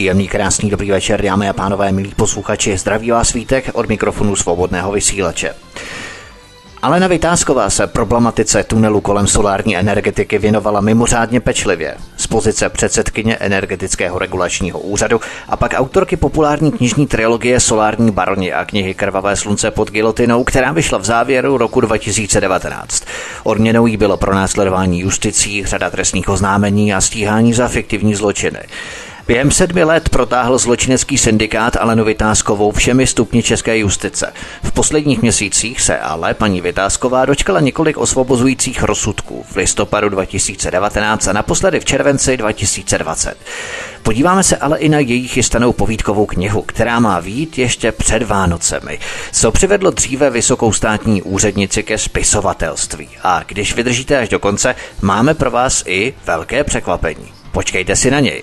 [0.00, 2.78] Příjemný, krásný, dobrý večer, dámy a pánové, milí posluchači.
[2.78, 5.54] Zdraví vás svítek od mikrofonu svobodného vysílače.
[6.82, 11.94] Alena Vytázková se problematice tunelu kolem solární energetiky věnovala mimořádně pečlivě.
[12.16, 18.64] Z pozice předsedkyně energetického regulačního úřadu a pak autorky populární knižní trilogie Solární baroni a
[18.64, 23.04] knihy Krvavé slunce pod gilotinou, která vyšla v závěru roku 2019.
[23.44, 28.60] Odměnou jí bylo pronásledování justicí, řada trestních oznámení a stíhání za fiktivní zločiny.
[29.30, 34.32] Během sedmi let protáhl zločinecký syndikát Alenu Vytázkovou všemi stupni české justice.
[34.62, 41.32] V posledních měsících se ale paní Vytázková dočkala několik osvobozujících rozsudků v listopadu 2019 a
[41.32, 43.36] naposledy v červenci 2020.
[44.02, 48.98] Podíváme se ale i na její chystanou povídkovou knihu, která má výjít ještě před Vánocemi.
[49.32, 53.08] Co přivedlo dříve vysokou státní úřednici ke spisovatelství.
[53.22, 57.32] A když vydržíte až do konce, máme pro vás i velké překvapení.
[57.52, 58.42] Počkejte si na něj.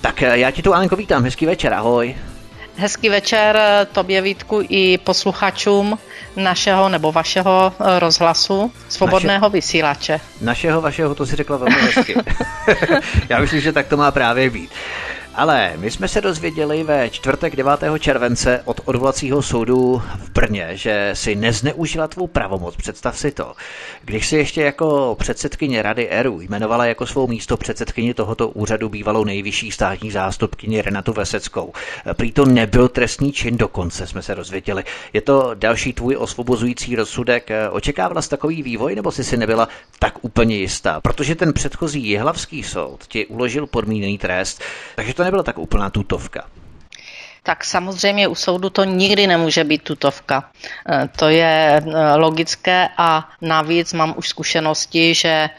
[0.00, 2.16] Tak eh, já ti tu Alenko vítám, hezký večer, ahoj.
[2.76, 5.98] Hezký večer eh, tobě Vítku i posluchačům
[6.36, 10.20] našeho nebo vašeho eh, rozhlasu Svobodného Naše, vysílače.
[10.40, 12.14] Našeho, vašeho, to si řekla velmi hezky.
[13.28, 14.70] já myslím, že tak to má právě být.
[15.40, 17.72] Ale my jsme se dozvěděli ve čtvrtek 9.
[17.98, 22.76] července od odvolacího soudu v Brně, že si nezneužila tvou pravomoc.
[22.76, 23.54] Představ si to.
[24.04, 29.24] Když si ještě jako předsedkyně Rady ERU jmenovala jako svou místo předsedkyni tohoto úřadu bývalou
[29.24, 31.72] nejvyšší státní zástupkyni Renatu Veseckou.
[32.12, 34.84] Prý to nebyl trestní čin dokonce, jsme se dozvěděli.
[35.12, 37.50] Je to další tvůj osvobozující rozsudek.
[37.70, 39.68] Očekávala jsi takový vývoj, nebo jsi si nebyla
[39.98, 41.00] tak úplně jistá?
[41.00, 44.62] Protože ten předchozí jihlavský soud ti uložil podmíněný trest,
[44.96, 46.50] takže to nebyla tak úplná tutovka.
[47.42, 50.50] Tak samozřejmě u soudu to nikdy nemůže být tutovka.
[50.88, 55.50] E, to je e, logické a navíc mám už zkušenosti, že e,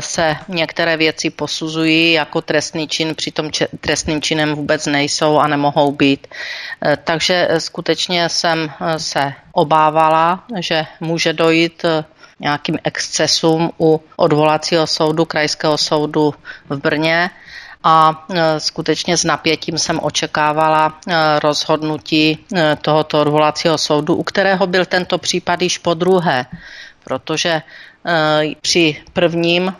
[0.00, 3.50] se některé věci posuzují jako trestný čin, přitom
[3.80, 6.26] trestným činem vůbec nejsou a nemohou být.
[7.04, 11.84] Takže skutečně jsem se obávala, že může dojít
[12.40, 16.34] nějakým excesům u odvolacího soudu, krajského soudu
[16.68, 17.30] v Brně
[17.84, 24.66] a e, skutečně s napětím jsem očekávala e, rozhodnutí e, tohoto odvolacího soudu, u kterého
[24.66, 26.46] byl tento případ již po druhé,
[27.04, 27.62] protože
[28.60, 29.74] při prvním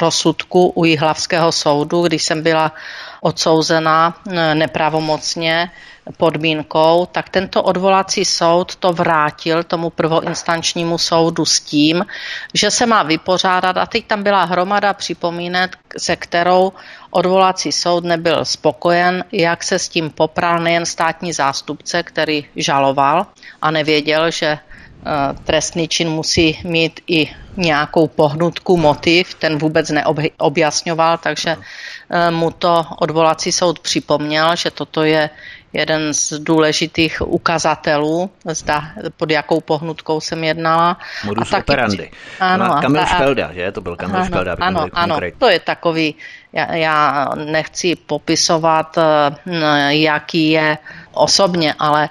[0.00, 2.72] rozsudku u Jihlavského soudu, když jsem byla
[3.20, 4.14] odsouzena
[4.54, 5.70] nepravomocně
[6.12, 12.06] podmínkou, tak tento odvolací soud to vrátil tomu prvoinstančnímu soudu s tím,
[12.54, 16.72] že se má vypořádat, a teď tam byla hromada připomínek, se kterou
[17.10, 23.26] odvolací soud nebyl spokojen, jak se s tím popral nejen státní zástupce, který žaloval
[23.62, 24.58] a nevěděl, že
[25.00, 32.50] Eh, trestný čin musí mít i nějakou pohnutku, motiv, ten vůbec neobjasňoval, takže eh, mu
[32.50, 35.30] to odvolací soud připomněl, že toto je
[35.72, 38.84] jeden z důležitých ukazatelů, zda
[39.16, 40.98] pod jakou pohnutkou jsem jednala.
[41.24, 42.10] Modus a taky, operandi.
[42.40, 43.72] Ano, Kamil Špelda, že?
[43.72, 44.56] To byl Kamil ano, Špelda.
[44.60, 46.14] Ano, ano, to je takový,
[46.52, 50.78] já, já nechci popisovat, eh, jaký je
[51.12, 52.08] osobně, ale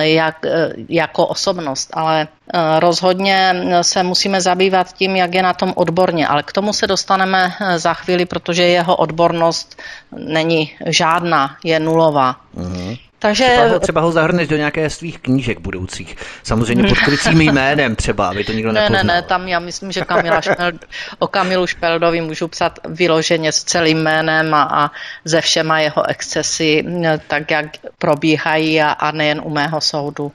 [0.00, 5.72] jak, eh, jako osobnost, ale eh, rozhodně se musíme zabývat tím, jak je na tom
[5.76, 9.82] odborně, ale k tomu se dostaneme za chvíli, protože jeho odbornost
[10.16, 12.36] není žádná, je nulová.
[12.56, 12.98] Uh-huh.
[13.20, 13.44] Takže...
[13.44, 16.16] Třeba, ho, třeba ho zahrneš do nějaké svých knížek budoucích.
[16.42, 19.04] Samozřejmě pod krycím jménem třeba, aby to nikdo nepoznal.
[19.04, 20.74] Ne, ne, ne, tam já myslím, že Kamila Špeld,
[21.18, 24.90] o Kamilu Špeldovi můžu psat vyloženě s celým jménem a, a
[25.24, 26.84] ze všema jeho excesy,
[27.28, 27.66] tak jak
[27.98, 30.32] probíhají a, a nejen u mého soudu.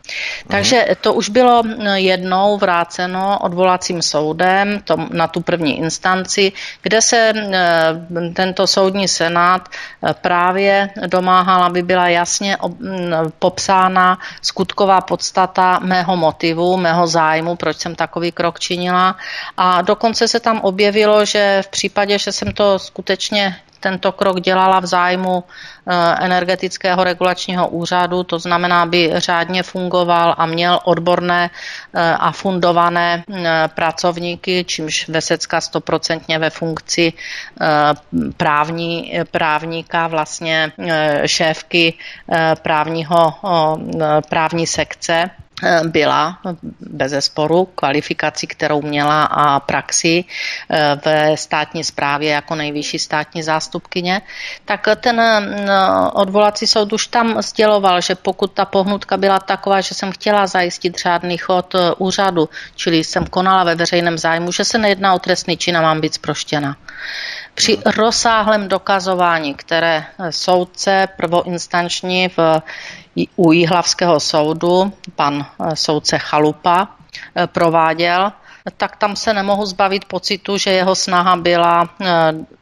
[0.47, 1.63] Takže to už bylo
[1.95, 9.69] jednou vráceno odvolacím soudem to, na tu první instanci, kde se eh, tento soudní senát
[10.21, 12.57] právě domáhal, aby byla jasně
[13.39, 19.15] popsána skutková podstata mého motivu, mého zájmu, proč jsem takový krok činila.
[19.57, 23.55] A dokonce se tam objevilo, že v případě, že jsem to skutečně
[23.85, 25.43] tento krok dělala v zájmu
[26.19, 31.49] energetického regulačního úřadu, to znamená, aby řádně fungoval a měl odborné
[31.93, 33.23] a fundované
[33.75, 37.13] pracovníky, čímž Vesecka stoprocentně ve funkci
[38.37, 40.71] právní, právníka, vlastně
[41.25, 41.93] šéfky
[42.61, 43.33] právního,
[44.29, 45.29] právní sekce.
[45.29, 45.44] Eh,
[45.83, 46.39] byla
[46.79, 50.23] bez zesporu kvalifikací, kterou měla a praxi
[50.69, 54.21] eh, ve státní správě jako nejvyšší státní zástupkyně,
[54.65, 55.43] tak ten eh,
[56.13, 60.97] odvolací soud už tam sděloval, že pokud ta pohnutka byla taková, že jsem chtěla zajistit
[60.97, 65.77] řádný chod úřadu, čili jsem konala ve veřejném zájmu, že se nejedná o trestný čin
[65.77, 66.77] a mám být zproštěna.
[67.55, 72.61] Při rozsáhlém dokazování, které soudce prvoinstanční v
[73.35, 76.87] u Jihlavského soudu pan eh, soudce Chalupa
[77.35, 78.31] eh, prováděl,
[78.77, 82.07] tak tam se nemohu zbavit pocitu, že jeho snaha byla eh,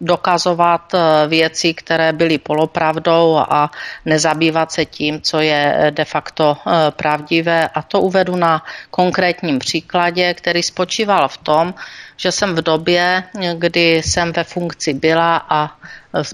[0.02, 0.96] dokazovat
[1.28, 3.72] věci, které byly polopravdou a
[4.06, 6.58] nezabývat se tím, co je de facto
[6.90, 7.68] pravdivé.
[7.68, 11.74] A to uvedu na konkrétním příkladě, který spočíval v tom,
[12.18, 13.24] že jsem v době,
[13.54, 15.72] kdy jsem ve funkci byla a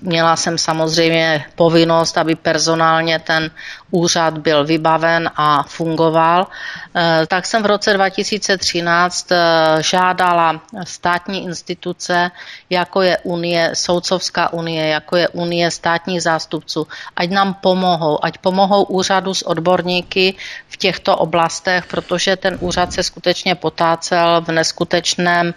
[0.01, 3.51] Měla jsem samozřejmě povinnost, aby personálně ten
[3.91, 6.47] úřad byl vybaven a fungoval.
[6.95, 9.37] Eh, tak jsem v roce 2013 eh,
[9.79, 12.31] žádala státní instituce,
[12.69, 18.83] jako je Unie, Soudcovská unie, jako je Unie státních zástupců, ať nám pomohou, ať pomohou
[18.83, 20.35] úřadu s odborníky
[20.67, 25.53] v těchto oblastech, protože ten úřad se skutečně potácel v neskutečném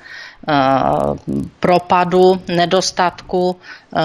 [1.60, 3.56] propadu, nedostatku
[3.96, 4.00] eh,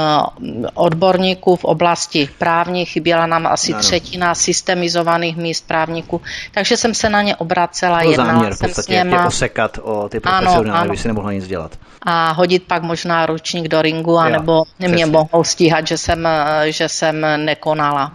[0.73, 2.85] odborníků v oblasti právní.
[2.85, 3.81] Chyběla nám asi ano.
[3.81, 6.21] třetina systemizovaných míst právníků,
[6.53, 8.03] takže jsem se na ně obracela.
[8.03, 9.25] To záměr jsem s něma.
[9.25, 11.71] osekat o ty profesionály, aby si nemohla nic dělat.
[12.01, 16.71] A hodit pak možná ručník do ringu, anebo jo, mě mohou stíhat, že jsem, eh,
[16.71, 18.11] že jsem nekonala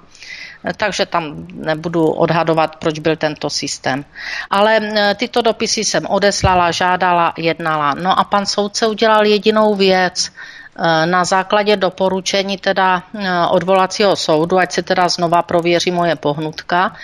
[0.77, 4.05] takže tam nebudu odhadovat, proč byl tento systém.
[4.51, 7.95] Ale e, tyto dopisy jsem odeslala, žádala, jednala.
[7.95, 14.59] No a pan soudce udělal jedinou věc, e, na základě doporučení teda e, odvolacího soudu,
[14.59, 16.97] ať se teda znova prověří moje pohnutka,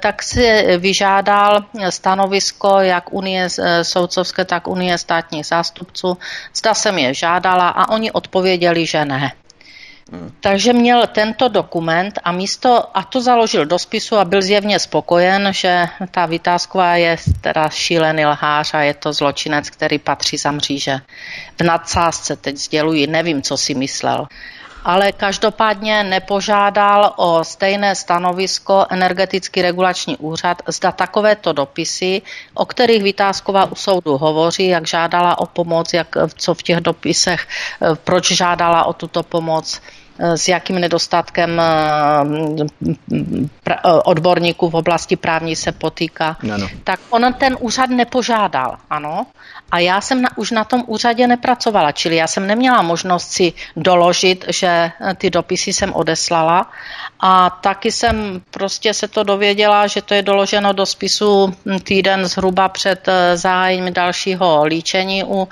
[0.00, 3.48] tak si vyžádal stanovisko jak Unie
[3.82, 6.18] soudcovské, tak Unie státních zástupců.
[6.54, 9.32] Zda jsem je žádala a oni odpověděli, že ne.
[10.40, 15.48] Takže měl tento dokument a místo, a to založil do spisu a byl zjevně spokojen,
[15.52, 21.00] že ta Vytázková je teda šílený lhář a je to zločinec, který patří za mříže.
[21.60, 24.26] V nadsázce teď sděluji, nevím, co si myslel
[24.84, 32.22] ale každopádně nepožádal o stejné stanovisko energetický regulační úřad, zda takovéto dopisy,
[32.54, 37.48] o kterých Vytázková u soudu hovoří, jak žádala o pomoc, jak, co v těch dopisech,
[38.04, 41.64] proč žádala o tuto pomoc, Eh, s jakým nedostatkem eh,
[43.70, 46.68] eh, odborníků v oblasti právní se potýká, ano.
[46.84, 49.26] tak on ten úřad nepožádal, ano.
[49.70, 53.52] A já jsem na, už na tom úřadě nepracovala, čili já jsem neměla možnost si
[53.76, 56.70] doložit, že ty dopisy jsem odeslala
[57.20, 62.68] a taky jsem prostě se to dověděla, že to je doloženo do spisu týden zhruba
[62.68, 65.48] před zájem dalšího líčení u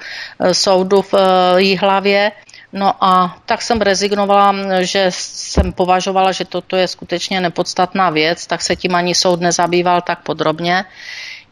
[0.53, 1.15] soudu v
[1.57, 2.33] Jihlavě.
[2.73, 8.63] No a tak jsem rezignovala, že jsem považovala, že toto je skutečně nepodstatná věc, tak
[8.63, 10.85] se tím ani soud nezabýval tak podrobně.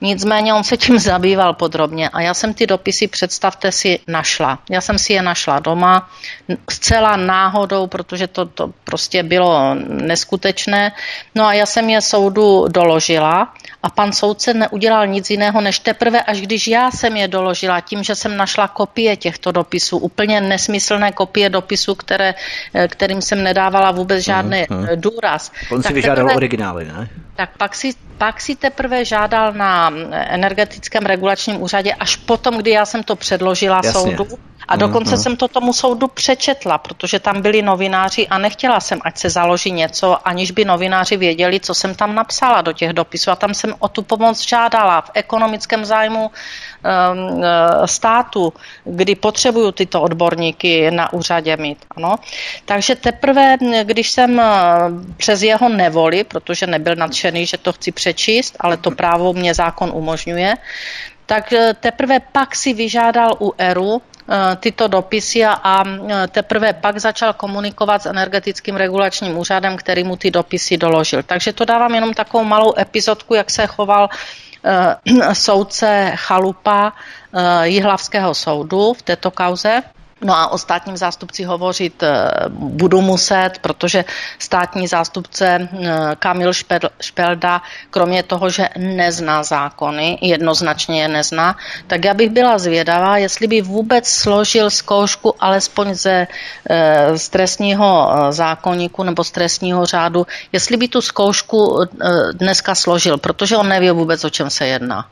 [0.00, 4.58] Nicméně on se tím zabýval podrobně a já jsem ty dopisy, představte si, našla.
[4.70, 6.10] Já jsem si je našla doma,
[6.70, 10.92] zcela náhodou, protože to, to prostě bylo neskutečné.
[11.34, 16.22] No a já jsem je soudu doložila a pan soudce neudělal nic jiného, než teprve,
[16.22, 21.12] až když já jsem je doložila, tím, že jsem našla kopie těchto dopisů, úplně nesmyslné
[21.12, 22.34] kopie dopisů, které,
[22.88, 24.96] kterým jsem nedávala vůbec žádný uh-huh.
[24.96, 25.52] důraz.
[25.70, 27.08] On si vyžádal teprve, originály, ne?
[27.36, 32.86] Tak pak si, pak si teprve žádal na energetickém regulačním úřadě až potom, kdy já
[32.86, 33.92] jsem to předložila Jasně.
[33.92, 34.26] soudu.
[34.68, 35.22] A dokonce mm-hmm.
[35.22, 39.70] jsem to tomu soudu přečetla, protože tam byli novináři a nechtěla jsem, ať se založí
[39.70, 43.30] něco, aniž by novináři věděli, co jsem tam napsala do těch dopisů.
[43.30, 46.30] A tam jsem o tu pomoc žádala v ekonomickém zájmu
[47.84, 48.52] státu,
[48.84, 51.84] kdy potřebuju tyto odborníky na úřadě mít.
[51.96, 52.16] Ano.
[52.64, 54.44] Takže teprve, když jsem eh,
[55.16, 59.90] přes jeho nevoli, protože nebyl nadšený, že to chci přečíst, ale to právo mě zákon
[59.94, 60.56] umožňuje,
[61.30, 66.98] tak eh, teprve pak si vyžádal u ERU eh, tyto dopisy a eh, teprve pak
[66.98, 71.22] začal komunikovat s energetickým regulačním úřadem, který mu ty dopisy doložil.
[71.22, 74.10] Takže to dávám jenom takovou malou epizodku, jak se choval
[75.32, 76.92] soudce Chalupa
[77.62, 79.82] Jihlavského soudu v této kauze.
[80.22, 84.04] No a o státním zástupci hovořit eh, budu muset, protože
[84.38, 86.52] státní zástupce eh, Kamil
[87.00, 93.46] Špelda, kromě toho, že nezná zákony, jednoznačně je nezná, tak já bych byla zvědavá, jestli
[93.46, 96.26] by vůbec složil zkoušku alespoň ze
[96.70, 101.80] eh, z trestního zákonníku nebo z trestního řádu, jestli by tu zkoušku
[102.32, 105.08] dneska složil, protože on neví vůbec, o čem se jedná.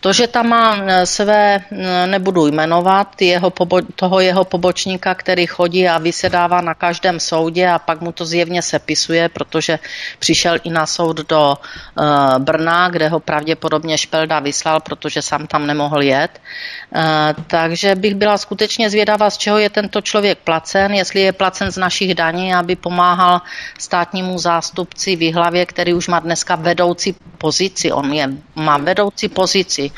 [0.00, 1.60] To, že tam má své,
[2.06, 3.52] nebudu jmenovat, jeho,
[3.96, 8.60] toho jeho pobočníka, který chodí a vysedává na každém soudě a pak mu to zjevně
[8.60, 9.78] sepisuje, protože
[10.20, 15.64] přišel i na soud do uh, Brna, kde ho pravděpodobně Špelda vyslal, protože sám tam
[15.64, 16.36] nemohl jet.
[16.36, 17.00] Uh,
[17.48, 21.80] takže bych byla skutečně zvědavá, z čeho je tento člověk placen, jestli je placen z
[21.80, 23.40] našich daní, aby pomáhal
[23.80, 27.88] státnímu zástupci v hlavě, který už má dneska vedoucí pozici.
[27.88, 29.88] On je, má vedoucí pozici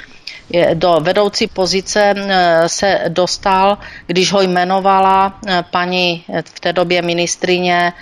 [0.74, 7.02] do vedoucí pozice eh, se dostal, když ho jmenovala eh, paní eh, v té době
[7.02, 7.92] ministrině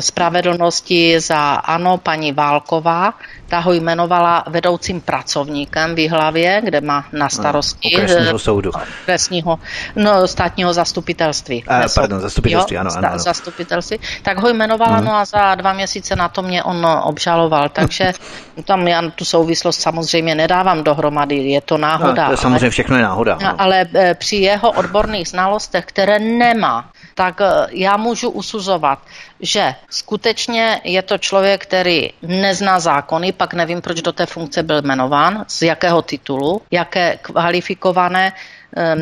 [0.00, 3.14] spravedlnosti za ANO paní Válková.
[3.48, 8.70] Ta ho jmenovala vedoucím pracovníkem v hlavě, kde má na starosti okresního soudu.
[9.04, 9.58] Kresního,
[9.96, 11.64] no, státního zastupitelství.
[11.68, 13.18] A, pardon, zastupitelství, jo, ano, ano, ano.
[13.18, 14.00] Zastupitelství.
[14.22, 15.04] Tak ho jmenovala, hmm.
[15.04, 18.12] no a za dva měsíce na to mě on obžaloval, takže
[18.64, 22.22] tam já tu souvislost samozřejmě nedávám dohromady, je to náhoda.
[22.22, 23.38] No, to je samozřejmě všechno je náhoda.
[23.42, 23.60] No.
[23.60, 28.98] Ale e, při jeho odborných znalostech, které nemá, tak e, já můžu usuzovat,
[29.40, 34.82] že skutečně je to člověk, který nezná zákony, pak nevím, proč do té funkce byl
[34.82, 38.32] jmenován, z jakého titulu, jaké kvalifikované
[38.76, 38.96] eh,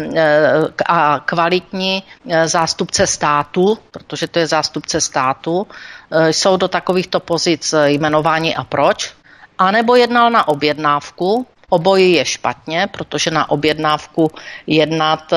[0.87, 5.66] a kvalitní eh, zástupce státu, protože to je zástupce státu,
[6.11, 9.12] eh, jsou do takovýchto pozic jmenování a proč,
[9.59, 14.31] anebo jednal na objednávku, Obojí je špatně, protože na objednávku
[14.66, 15.33] jednat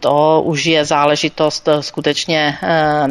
[0.00, 3.06] to už je záležitost eh, skutečně eh,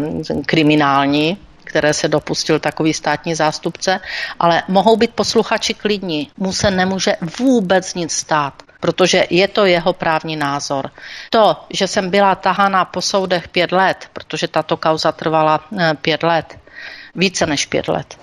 [0.46, 4.00] kriminální, které se dopustil takový státní zástupce,
[4.39, 6.30] ale mohou být posluchači klidní.
[6.38, 10.92] Mu se nemůže vůbec nic stát protože je to jeho právní názor.
[11.30, 16.24] To, že jsem byla tahaná po soudech pět let, protože tato kauza trvala eh, pět
[16.24, 16.58] let,
[17.15, 18.18] více než pět let,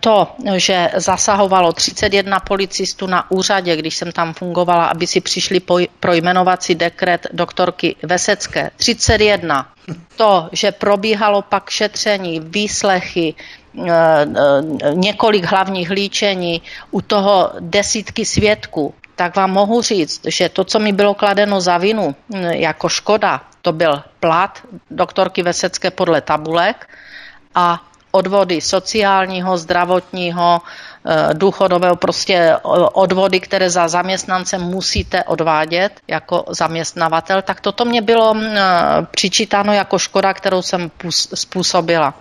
[0.00, 5.60] to, že zasahovalo 31 policistů na úřadě, když jsem tam fungovala, aby si přišli
[6.00, 8.70] pro jmenovací dekret doktorky Vesecké.
[8.76, 9.68] 31.
[10.16, 18.94] To, že probíhalo pak šetření, výslechy, eh, eh, několik hlavních líčení, u toho desítky svědků,
[19.16, 22.14] tak vám mohu říct, že to, co mi bylo kladeno za vinu
[22.50, 26.88] jako škoda, to byl plat doktorky Vesecké podle tabulek
[27.54, 27.80] a
[28.14, 32.56] odvody sociálního, zdravotního, eh, důchodového, prostě
[32.92, 38.62] odvody, které za zaměstnance musíte odvádět jako zaměstnavatel, tak toto mě bylo eh,
[39.10, 40.90] přičítáno jako škoda, kterou jsem
[41.34, 42.14] způsobila.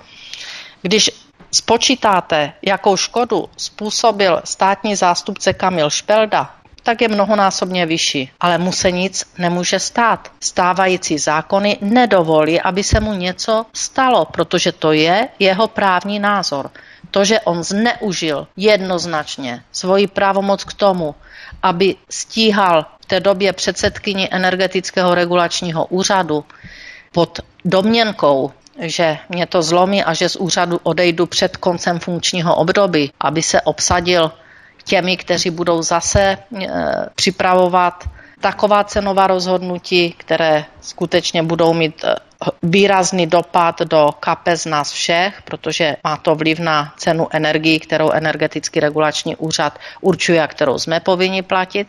[0.81, 1.11] Když
[1.53, 8.31] spočítáte, jakou škodu způsobil státní zástupce Kamil Špelda, tak je mnohonásobně vyšší.
[8.39, 10.31] Ale mu se nic nemůže stát.
[10.39, 16.71] Stávající zákony nedovolí, aby se mu něco stalo, protože to je jeho právní názor.
[17.11, 21.15] To, že on zneužil jednoznačně svoji právomoc k tomu,
[21.63, 26.45] aby stíhal v té době předsedkyni energetického regulačního úřadu
[27.11, 33.11] pod domněnkou, že mě to zlomí a že z úřadu odejdu před koncem funkčního období,
[33.19, 34.31] aby se obsadil
[34.83, 36.37] těmi, kteří budou zase e,
[37.15, 38.03] připravovat
[38.39, 42.15] taková cenová rozhodnutí, které skutečně budou mít e,
[42.63, 48.79] výrazný dopad do kapes nás všech, protože má to vliv na cenu energii, kterou energetický
[48.79, 51.87] regulační úřad určuje a kterou jsme povinni platit,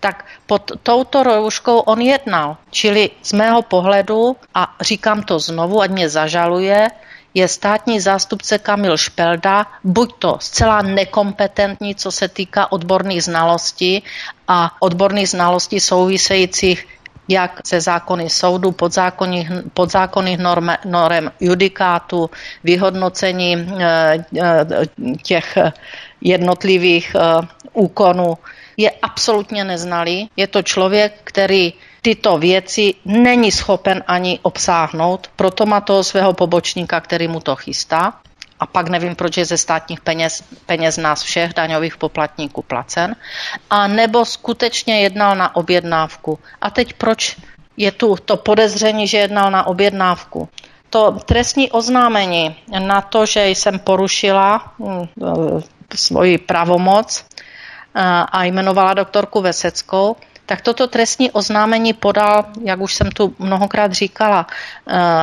[0.00, 2.56] tak pod touto rouškou on jednal.
[2.70, 6.88] Čili z mého pohledu, a říkám to znovu, ať mě zažaluje,
[7.34, 14.02] je státní zástupce Kamil Špelda buď to zcela nekompetentní, co se týká odborných znalostí
[14.48, 16.86] a odborných znalostí souvisejících
[17.28, 22.30] jak se zákony soudu, podzákonných, podzákonných norm, norm judikátu,
[22.64, 24.24] vyhodnocení eh,
[25.22, 25.58] těch
[26.20, 28.38] jednotlivých eh, úkonů,
[28.76, 30.30] je absolutně neznalý.
[30.36, 31.72] Je to člověk, který
[32.04, 38.12] tyto věci není schopen ani obsáhnout, proto má toho svého pobočníka, který mu to chystá.
[38.60, 43.16] A pak nevím, proč je ze státních peněz, peněz nás všech daňových poplatníků placen.
[43.70, 46.38] A nebo skutečně jednal na objednávku.
[46.60, 47.36] A teď proč
[47.76, 50.48] je tu to podezření, že jednal na objednávku?
[50.90, 55.08] To trestní oznámení na to, že jsem porušila hm,
[55.94, 57.24] svoji pravomoc
[58.32, 64.46] a jmenovala doktorku Veseckou, tak toto trestní oznámení podal, jak už jsem tu mnohokrát říkala,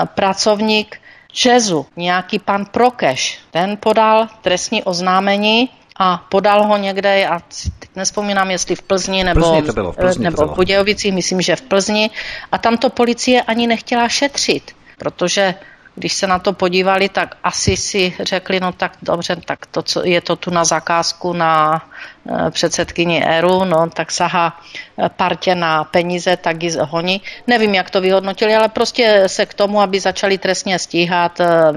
[0.05, 0.97] pracovník
[1.31, 7.39] Čezu, nějaký pan Prokeš, ten podal trestní oznámení a podal ho někde, já
[7.79, 10.53] teď nespomínám, jestli v Plzni nebo, Plzni to bylo, v, Plzni nebo to bylo.
[10.53, 12.09] v Budějovicích, myslím, že v Plzni.
[12.51, 15.55] A tam to policie ani nechtěla šetřit, protože
[15.95, 20.05] když se na to podívali, tak asi si řekli, no tak dobře, tak to, co
[20.05, 21.81] je to tu na zakázku na
[22.29, 24.59] eh, předsedkyni ERU, no tak sahá
[24.97, 27.21] eh, partě na peníze, tak ji honí.
[27.47, 31.71] Nevím, jak to vyhodnotili, ale prostě se k tomu, aby začali trestně stíhat, eh,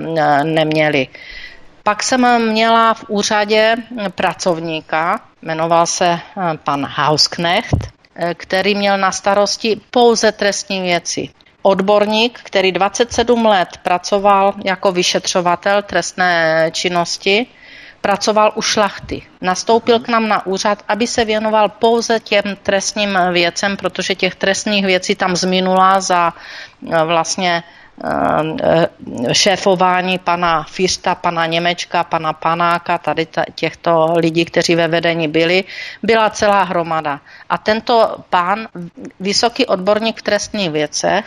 [0.45, 1.09] neměli.
[1.83, 3.77] Pak jsem měla v úřadě
[4.15, 6.19] pracovníka, jmenoval se
[6.65, 7.77] pan Hausknecht,
[8.35, 11.29] který měl na starosti pouze trestní věci
[11.67, 17.47] odborník, který 27 let pracoval jako vyšetřovatel trestné činnosti,
[18.01, 19.23] pracoval u šlachty.
[19.41, 24.87] Nastoupil k nám na úřad, aby se věnoval pouze těm trestním věcem, protože těch trestních
[24.87, 27.63] věcí tam zminula za eh, vlastně
[29.33, 35.65] šéfování pana Fista, pana Němečka, pana Panáka, tady těchto lidí, kteří ve vedení byli,
[36.03, 37.21] byla celá hromada.
[37.49, 38.69] A tento pán,
[39.21, 41.25] vysoký odborník v trestních věcech,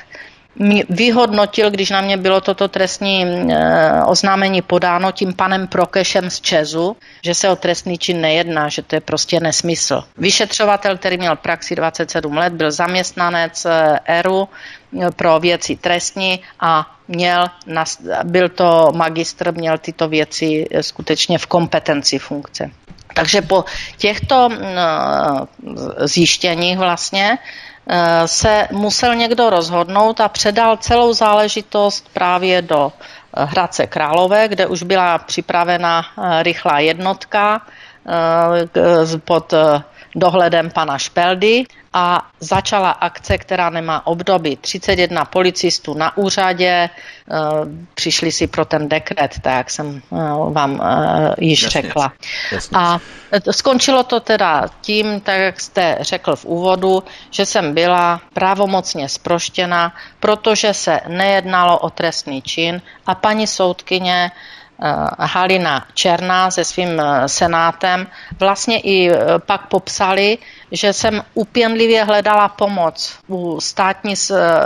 [0.90, 6.98] vyhodnotil, když na mě bylo toto trestní eh, oznámení podáno tím panem Prokešem z Čezu,
[7.24, 10.04] že se o trestný čin nejedná, že to je prostě nesmysl.
[10.18, 14.77] Vyšetřovatel, který měl praxi 27 let, byl zaměstnanec eh, ERU eh,
[15.16, 17.46] pro věci trestní a měl,
[18.24, 22.72] byl to magistr, měl tyto věci skutečně v kompetenci funkce.
[23.14, 23.66] Takže po
[23.98, 24.50] těchto
[26.06, 27.38] zjištěních vlastně
[27.90, 34.68] Eh, se musel někdo rozhodnout a předal celou záležitost právě do eh, Hradce Králové, kde
[34.68, 37.62] už byla připravena eh, rychlá jednotka
[39.26, 39.54] pod
[40.18, 44.56] dohledem pana Špeldy a začala akce, která nemá obdoby.
[44.56, 47.36] 31 policistů na úřadě, eh,
[47.94, 50.16] přišli si pro ten dekret, tak jak jsem eh,
[50.52, 52.14] vám eh, již jasně, řekla.
[52.52, 52.78] Jasně.
[52.78, 53.00] A
[53.52, 59.94] skončilo to teda tím, tak jak jste řekl v úvodu, že jsem byla právomocně sproštěna,
[60.20, 64.32] protože se nejednalo o trestný čin a paní soudkyně
[65.20, 68.08] Halina Černá se svým senátem
[68.40, 69.12] vlastně i
[69.46, 70.38] pak popsali,
[70.72, 74.16] že jsem upěnlivě hledala pomoc u státní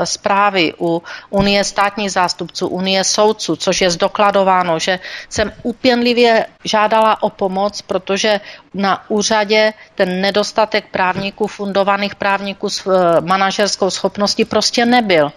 [0.04, 7.30] zprávy, u Unie státních zástupců, Unie soudců, což je zdokladováno, že jsem upěnlivě žádala o
[7.30, 8.40] pomoc, protože
[8.74, 15.32] na úřadě ten nedostatek právníků, fundovaných právníků s eh, manažerskou schopností prostě nebyl.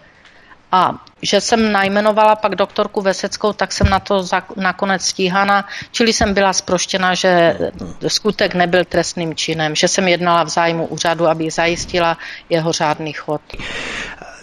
[0.74, 6.34] A že jsem najmenovala pak doktorku Veseckou, tak jsem na to nakonec stíhána, čili jsem
[6.34, 7.58] byla zproštěna, že
[8.08, 12.18] skutek nebyl trestným činem, že jsem jednala v zájmu úřadu, aby zajistila
[12.50, 13.40] jeho řádný chod.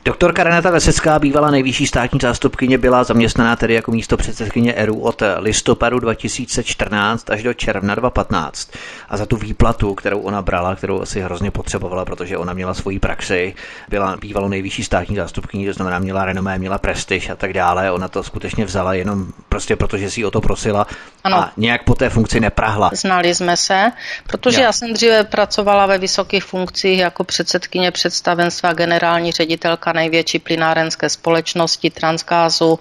[0.05, 5.21] Doktorka Renata Vesecká, bývalá nejvyšší státní zástupkyně, byla zaměstnaná tedy jako místo předsedkyně ERU od
[5.37, 8.71] listopadu 2014 až do června 2015.
[9.09, 12.99] A za tu výplatu, kterou ona brala, kterou asi hrozně potřebovala, protože ona měla svoji
[12.99, 13.55] praxi,
[13.89, 17.91] byla bývalou nejvyšší státní zástupkyní, to znamená měla renomé, měla prestiž a tak dále.
[17.91, 20.87] Ona to skutečně vzala jenom prostě proto, že si o to prosila
[21.23, 21.37] ano.
[21.37, 22.89] a nějak po té funkci neprahla.
[22.93, 23.91] Znali jsme se,
[24.27, 24.63] protože já.
[24.65, 31.89] já jsem dříve pracovala ve vysokých funkcích jako předsedkyně představenstva, generální ředitelka největší plynárenské společnosti
[31.89, 32.79] Transgázu.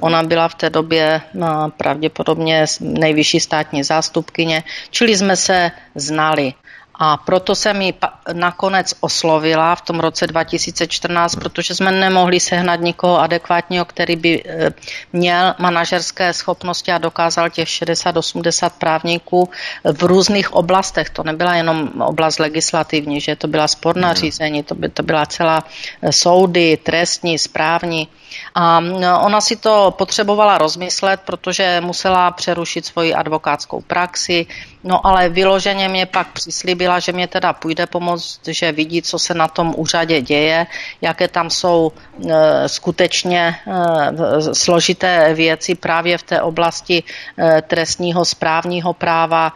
[0.00, 6.54] Ona byla v té době no, pravděpodobně nejvyšší státní zástupkyně, čili jsme se znali.
[7.04, 7.94] A proto jsem ji
[8.32, 14.70] nakonec oslovila v tom roce 2014, protože jsme nemohli sehnat nikoho adekvátního, který by e,
[15.12, 19.50] měl manažerské schopnosti a dokázal těch 60-80 právníků
[19.92, 21.10] v různých oblastech.
[21.10, 24.16] To nebyla jenom oblast legislativní, že to byla sporná mhm.
[24.16, 25.64] řízení, to, by, to byla celá
[26.02, 28.08] e, soudy, trestní, správní.
[28.54, 28.78] A
[29.20, 34.46] ona si to potřebovala rozmyslet, protože musela přerušit svoji advokátskou praxi,
[34.84, 39.34] no ale vyloženě mě pak přislíbila, že mě teda půjde pomoct, že vidí, co se
[39.34, 40.66] na tom úřadě děje,
[41.00, 47.02] jaké tam jsou e, skutečně e, složité věci právě v té oblasti
[47.38, 49.52] e, trestního správního práva,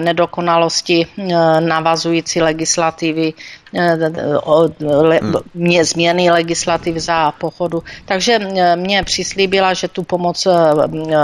[0.00, 1.06] nedokonalosti
[1.60, 3.32] navazující legislativy,
[5.54, 7.82] mě změny legislativ za pochodu.
[8.04, 8.38] Takže
[8.76, 10.46] mě přislíbila, že tu pomoc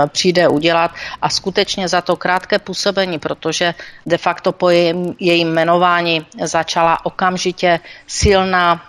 [0.07, 3.73] přijde udělat a skutečně za to krátké působení, protože
[4.05, 8.81] de facto po jejím, jejím jmenování začala okamžitě silná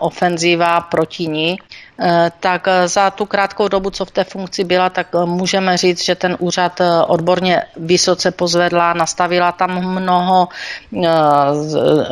[0.00, 1.69] ofenzíva proti ní Eh,
[2.40, 6.04] tak eh, za tu krátkou dobu, co v té funkci byla, tak eh, můžeme říct,
[6.04, 10.48] že ten úřad odborně vysoce pozvedla, nastavila tam mnoho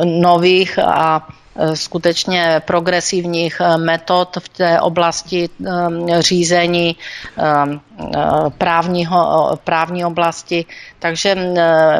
[0.03, 1.27] nových a
[1.73, 5.49] skutečně progresivních metod v té oblasti
[6.19, 6.95] řízení
[8.57, 10.65] právního, právní oblasti,
[10.99, 11.35] takže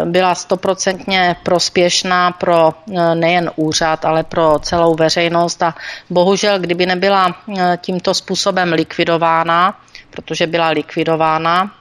[0.05, 2.73] byla stoprocentně prospěšná pro
[3.13, 5.63] nejen úřad, ale pro celou veřejnost.
[5.63, 5.75] A
[6.09, 7.35] bohužel, kdyby nebyla
[7.77, 11.71] tímto způsobem likvidována, protože byla likvidována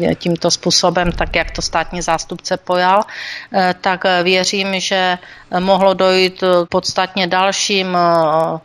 [0.00, 3.02] eh, tímto způsobem, tak jak to státní zástupce pojal,
[3.52, 5.18] eh, tak věřím, že
[5.60, 8.58] mohlo dojít podstatně dalším eh,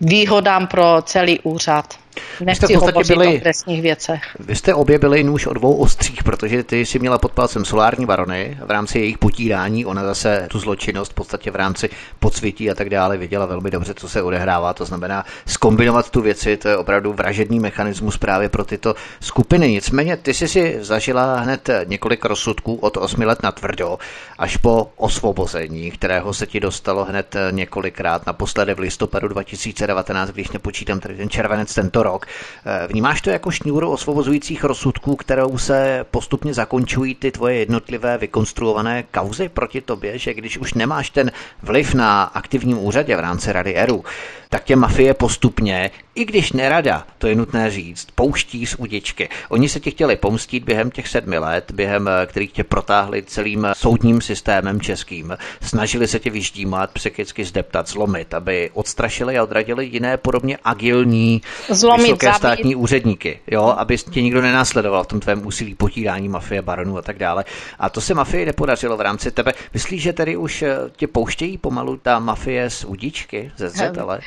[0.00, 1.94] výhodám pro celý úřad.
[2.40, 4.22] Nechci jste v podstatě byli, o trestních věcech.
[4.40, 8.06] Vy jste obě byli nůž o dvou ostřích, protože ty si měla pod palcem solární
[8.06, 12.74] barony v rámci jejich potírání, ona zase tu zločinnost v podstatě v rámci podsvětí a
[12.74, 14.74] tak dále viděla velmi dobře, co se odehrává.
[14.74, 19.68] To znamená, skombinovat tu věci, to je opravdu vražedný mechanismus právě pro tyto skupiny.
[19.70, 23.98] Nicméně ty jsi si zažila hned několik rozsudků od 8 let na tvrdo
[24.38, 29.28] až po osvobození, kterého se ti dostalo hned několikrát, naposledy v listopadu
[29.62, 32.26] 2019, když nepočítám tady ten červenec tento rok.
[32.26, 39.02] Eh, vnímáš to jako šňůru osvobozujících rozsudků, kterou se postupně zakončují ty tvoje jednotlivé vykonstruované
[39.02, 43.74] kauzy proti tobě, že když už nemáš ten vliv na aktivním úřadě v rámci Rady
[43.76, 44.04] ERU,
[44.52, 49.28] tak tě mafie postupně, i když nerada, to je nutné říct, pouští z udičky.
[49.48, 53.66] Oni se ti chtěli pomstit během těch sedmi let, během eh, kterých tě protáhli celým
[53.72, 55.36] soudním systémem českým.
[55.62, 62.02] Snažili se tě vyždímat, psychicky zdeptat, zlomit, aby odstrašili a odradili jiné podobně agilní zlomit,
[62.02, 62.38] vysoké zabít.
[62.38, 67.02] státní úředníky, jo, aby tě nikdo nenásledoval v tom tvém úsilí potírání mafie, baronů a
[67.02, 67.44] tak dále.
[67.78, 69.52] A to se mafii nepodařilo v rámci tebe.
[69.74, 74.20] Myslíš, že tady už eh, tě pouštějí pomalu ta mafie z udičky, ze zřetele?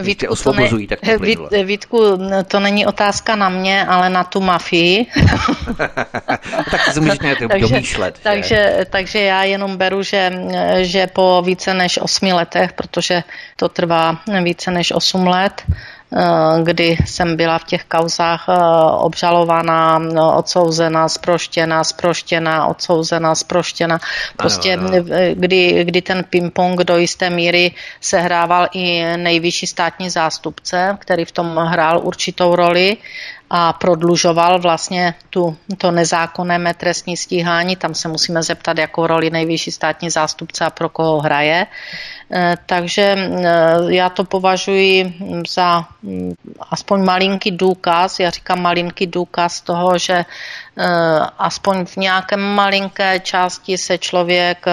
[0.00, 2.18] Vítku, osvobozují tak Vít, Vítku,
[2.48, 5.06] to není otázka na mě, ale na tu mafii.
[6.70, 7.18] tak to můžeš
[7.48, 8.20] takže, domýšlet.
[8.22, 10.32] Takže, takže já jenom beru, že,
[10.80, 13.22] že po více než osmi letech, protože
[13.56, 15.62] to trvá více než osm let,
[16.62, 18.54] kdy jsem byla v těch kauzách eh,
[18.98, 23.98] obžalovaná, no, odsouzená, sproštěna, sproštěna, odsouzená, sproštěna.
[24.36, 25.04] Prostě ano, ano.
[25.34, 31.56] Kdy, kdy ten ping-pong do jisté míry sehrával i nejvyšší státní zástupce, který v tom
[31.56, 32.96] hrál určitou roli
[33.50, 37.76] a prodlužoval vlastně tu, to nezákonné trestní stíhání.
[37.76, 41.66] Tam se musíme zeptat, jakou roli nejvyšší státní zástupce a pro koho hraje.
[41.66, 42.19] Eh,
[42.66, 45.14] takže eh, já to považuji
[45.48, 46.34] za mm,
[46.70, 50.86] aspoň malinký důkaz, já říkám malinký důkaz toho, že eh,
[51.38, 54.66] aspoň v nějaké malinké části se člověk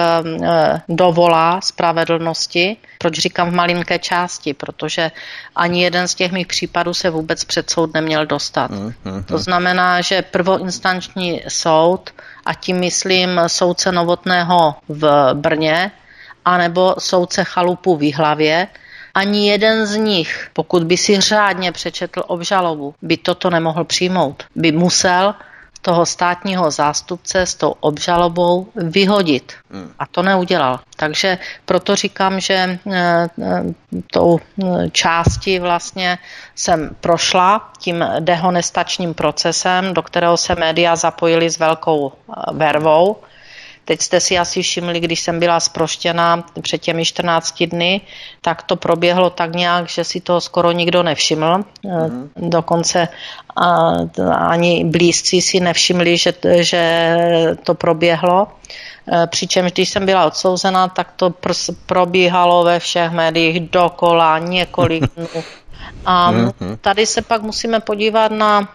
[0.88, 2.76] dovolá spravedlnosti.
[2.98, 4.54] Proč říkám v malinké části?
[4.54, 5.10] Protože
[5.56, 8.70] ani jeden z těch mých případů se vůbec před soud neměl dostat.
[8.70, 9.24] Mm, mm, mm.
[9.24, 12.10] To znamená, že prvoinstanční soud,
[12.46, 15.90] a tím myslím soudce Novotného v Brně,
[16.48, 18.68] anebo soudce chalupu v hlavě,
[19.14, 24.44] ani jeden z nich, pokud by si řádně přečetl obžalobu, by toto nemohl přijmout.
[24.54, 25.34] By musel
[25.82, 29.52] toho státního zástupce s tou obžalobou vyhodit.
[29.70, 29.92] Hmm.
[29.98, 30.80] A to neudělal.
[30.96, 33.62] Takže proto říkám, že eh, eh,
[34.10, 36.18] tou eh, části vlastně
[36.54, 42.12] jsem prošla tím dehonestačním procesem, do kterého se média zapojili s velkou
[42.52, 43.16] vervou
[43.88, 48.00] Teď jste si asi všimli, když jsem byla zproštěna před těmi 14 dny,
[48.40, 51.64] tak to proběhlo tak nějak, že si to skoro nikdo nevšiml.
[51.84, 52.30] Mm.
[52.36, 53.08] Dokonce
[54.36, 56.82] ani blízcí si nevšimli, že, že
[57.62, 58.48] to proběhlo.
[59.12, 65.04] E, přičemž když jsem byla odsouzena, tak to pr- probíhalo ve všech médiích dokola několik
[65.16, 65.42] dnů.
[66.04, 66.52] A mhm.
[66.80, 68.68] tady se pak musíme podívat na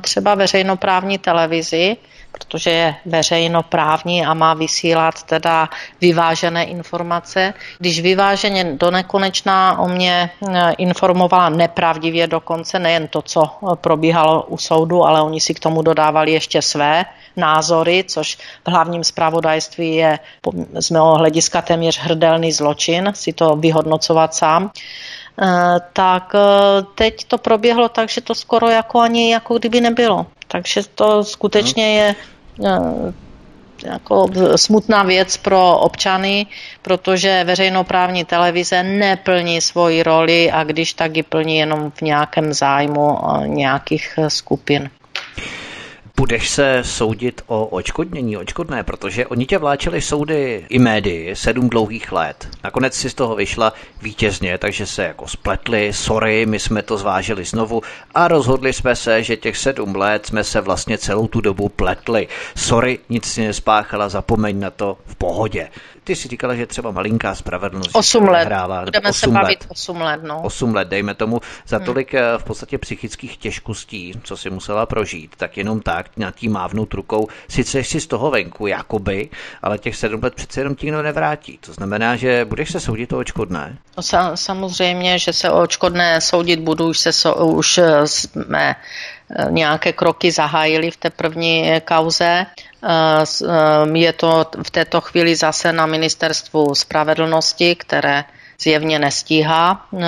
[0.00, 1.96] třeba veřejnoprávní televizi,
[2.32, 5.68] protože je veřejnoprávní a má vysílat teda
[6.00, 7.54] vyvážené informace.
[7.78, 14.42] Když vyváženě do nekonečná o mě eh, informovala nepravdivě dokonce, nejen to, co eh, probíhalo
[14.42, 17.04] u soudu, ale oni si k tomu dodávali ještě své
[17.36, 20.18] názory, což v hlavním zpravodajství je
[20.80, 24.70] z mého hlediska téměř hrdelný zločin, si to vyhodnocovat sám
[25.42, 25.46] eh,
[25.92, 26.32] tak
[26.94, 30.26] teď to proběhlo tak, že to skoro jako ani jako kdyby nebylo.
[30.52, 32.14] Takže to skutečně je
[32.66, 33.12] eh,
[33.84, 36.46] jako smutná věc pro občany,
[36.82, 43.18] protože veřejnoprávní televize neplní svoji roli a když tak ji plní jenom v nějakém zájmu
[43.18, 44.90] eh, nějakých skupin.
[46.20, 52.12] Budeš se soudit o očkodnění, očkodné, protože oni tě vláčeli soudy i médii sedm dlouhých
[52.12, 52.48] let.
[52.64, 57.44] Nakonec si z toho vyšla vítězně, takže se jako spletli, sorry, my jsme to zvážili
[57.44, 57.82] znovu
[58.14, 62.28] a rozhodli jsme se, že těch sedm let jsme se vlastně celou tu dobu pletli.
[62.56, 65.68] Sorry, nic si nespáchala, zapomeň na to v pohodě.
[66.10, 67.90] Ty si říkala, že třeba malinká spravedlnost.
[67.92, 68.44] 8 let.
[68.44, 70.20] Hrává, Budeme se bavit 8 let.
[70.22, 70.42] No.
[70.42, 71.86] 8 let, dejme tomu, za hmm.
[71.86, 72.22] tolik hmm.
[72.38, 77.28] v podstatě psychických těžkostí, co si musela prožít, tak jenom tak nad tím mávnout rukou,
[77.48, 79.28] sice jsi z toho venku, jakoby,
[79.62, 81.58] ale těch 7 let přece jenom ti nikdo nevrátí.
[81.58, 83.78] To znamená, že budeš se soudit o očkodné?
[83.96, 84.02] No,
[84.36, 88.76] samozřejmě, že se o očkodné soudit budu, už, se so, už eh, jsme
[89.30, 92.46] eh, nějaké kroky zahájili v té první kauze.
[92.82, 98.24] Eh, eh, je to v této chvíli zase na ministerstvu spravedlnosti, které
[98.60, 100.04] zjevně nestíhá, eh,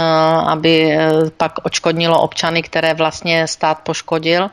[0.46, 0.98] aby
[1.36, 4.50] pak očkodnilo občany, které vlastně stát poškodil.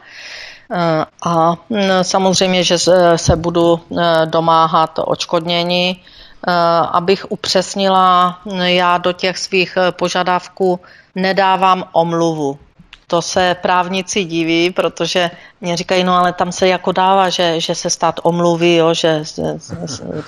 [1.25, 1.57] A
[2.01, 2.77] samozřejmě, že
[3.15, 3.79] se budu
[4.25, 6.03] domáhat očkodnění,
[6.91, 10.79] abych upřesnila, já do těch svých požadavků
[11.15, 12.59] nedávám omluvu
[13.09, 17.75] to se právníci diví, protože mě říkají, no ale tam se jako dává, že, že
[17.75, 19.23] se stát omluví, jo, že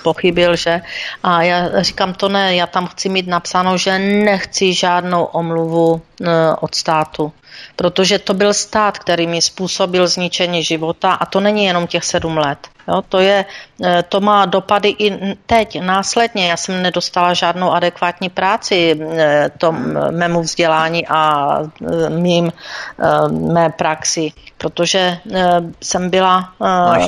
[0.02, 0.80] pochybil, že.
[1.22, 6.56] A já říkám, to ne, já tam chci mít napsáno, že nechci žádnou omluvu e,
[6.60, 7.32] od státu
[7.76, 12.36] protože to byl stát, který mi způsobil zničení života a to není jenom těch sedm
[12.36, 12.58] let.
[12.88, 13.44] Jo, to, je,
[13.84, 16.50] e, to má dopady i teď, následně.
[16.50, 22.52] Já jsem nedostala žádnou adekvátní práci e, tom mému vzdělání a e, mým,
[23.52, 25.18] mé praxi, protože
[25.80, 26.52] jsem byla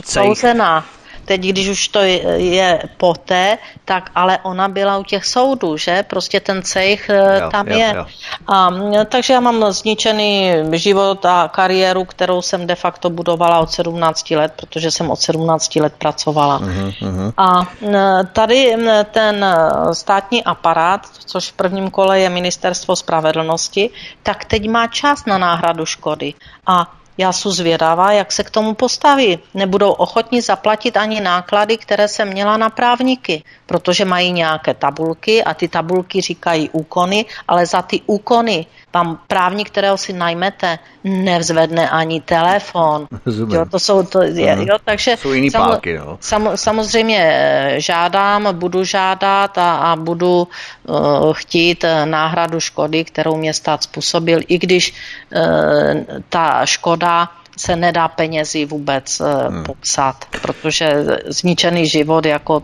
[0.04, 0.84] souzená.
[1.24, 1.98] Teď, když už to
[2.36, 6.02] je poté, tak ale ona byla u těch soudů, že?
[6.02, 7.92] Prostě ten cejch eh, jo, tam jo, je.
[7.96, 8.06] Jo.
[8.46, 8.70] A,
[9.04, 14.52] takže já mám zničený život a kariéru, kterou jsem de facto budovala od 17 let,
[14.56, 16.60] protože jsem od 17 let pracovala.
[16.60, 18.76] Uh-huh, A eh, tady
[19.10, 23.90] ten eh, státní aparát, což v prvním kole je Ministerstvo spravedlnosti,
[24.22, 26.34] tak teď má čas na náhradu škody.
[26.66, 29.38] A já jsem zvědavá, jak se k tomu postaví.
[29.54, 35.54] Nebudou ochotni zaplatit ani náklady, které jsem měla na právníky, protože mají nějaké tabulky a
[35.54, 42.20] ty tabulky říkají úkony, ale za ty úkony vám právník, kterého si najmete, nevzvedne ani
[42.20, 43.06] telefon.
[43.26, 46.18] Jo, to jsou to, je, jo, takže jsou jiný samo, páky, no.
[46.20, 50.48] sam, samozřejmě eh, žádám, budu žádat a, a budu
[50.88, 54.94] uh, chtít eh, náhradu škody, kterou mě stát způsobil, i když
[55.34, 59.64] uh, ta škoda se nedá penězi vůbec hmm.
[59.64, 62.62] popsat, protože zničený život jako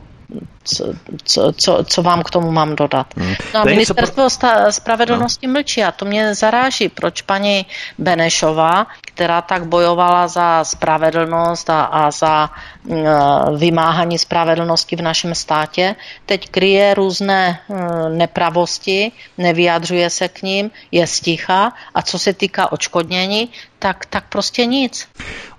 [0.64, 0.84] co,
[1.24, 3.06] co, co, co vám k tomu mám dodat.
[3.16, 3.34] Hmm.
[3.54, 4.72] No a ministerstvo pro...
[4.72, 5.52] spravedlnosti no.
[5.52, 7.66] mlčí a to mě zaráží, proč paní
[7.98, 12.50] Benešová, která tak bojovala za spravedlnost a, a za
[12.84, 20.70] uh, vymáhání spravedlnosti v našem státě, teď kryje různé uh, nepravosti, nevyjadřuje se k ním,
[20.92, 23.48] je sticha a co se týká očkodnění,
[23.80, 25.08] tak, tak prostě nic.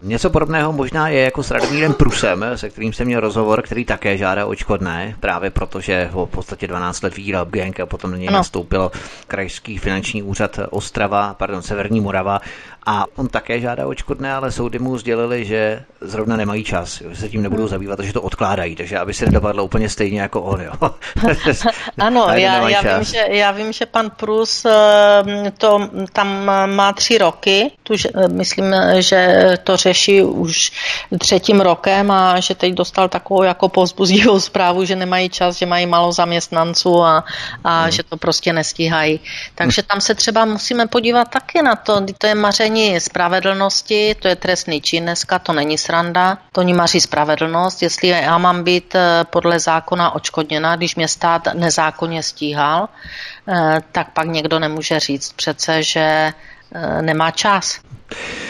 [0.02, 4.18] Něco podobného možná je jako s Radomírem Prusem, se kterým jsem měl rozhovor, který také
[4.18, 8.28] žádá očkodné, právě protože ho v podstatě 12 let výjíral gang a potom na něj
[8.28, 8.92] nastoupil
[9.28, 12.40] krajský finanční úřad Ostrava, pardon, Severní Morava
[12.86, 17.30] a on také žádá očkodné, ale soudy mu sdělili, že zrovna nemají čas, že se
[17.30, 17.70] tím nebudou hmm.
[17.70, 20.62] zabývat, takže to odkládají, takže aby se nedopadlo úplně stejně jako on.
[20.62, 20.74] Jo.
[21.98, 27.18] ano, já, já, vím, že, já vím, že pan Prus eh, to tam má tři
[27.18, 27.94] roky, tu,
[28.28, 30.72] myslím, že to řeší už
[31.20, 35.86] třetím rokem a že teď dostal takovou jako povzbudivou zprávu, že nemají čas, že mají
[35.86, 37.24] málo zaměstnanců a,
[37.64, 37.92] a hmm.
[37.92, 39.20] že to prostě nestíhají.
[39.56, 44.28] Takže tam se třeba musíme podívat taky na to, to je maření maření spravedlnosti, to
[44.28, 47.82] je trestný čin dneska, to není sranda, to ní maří spravedlnost.
[47.82, 52.90] Jestli já mám být eh, podle zákona očkodněna, když mě stát nezákonně stíhal,
[53.48, 56.00] eh, tak pak někdo nemůže říct přece, že
[56.76, 57.80] eh, nemá čas.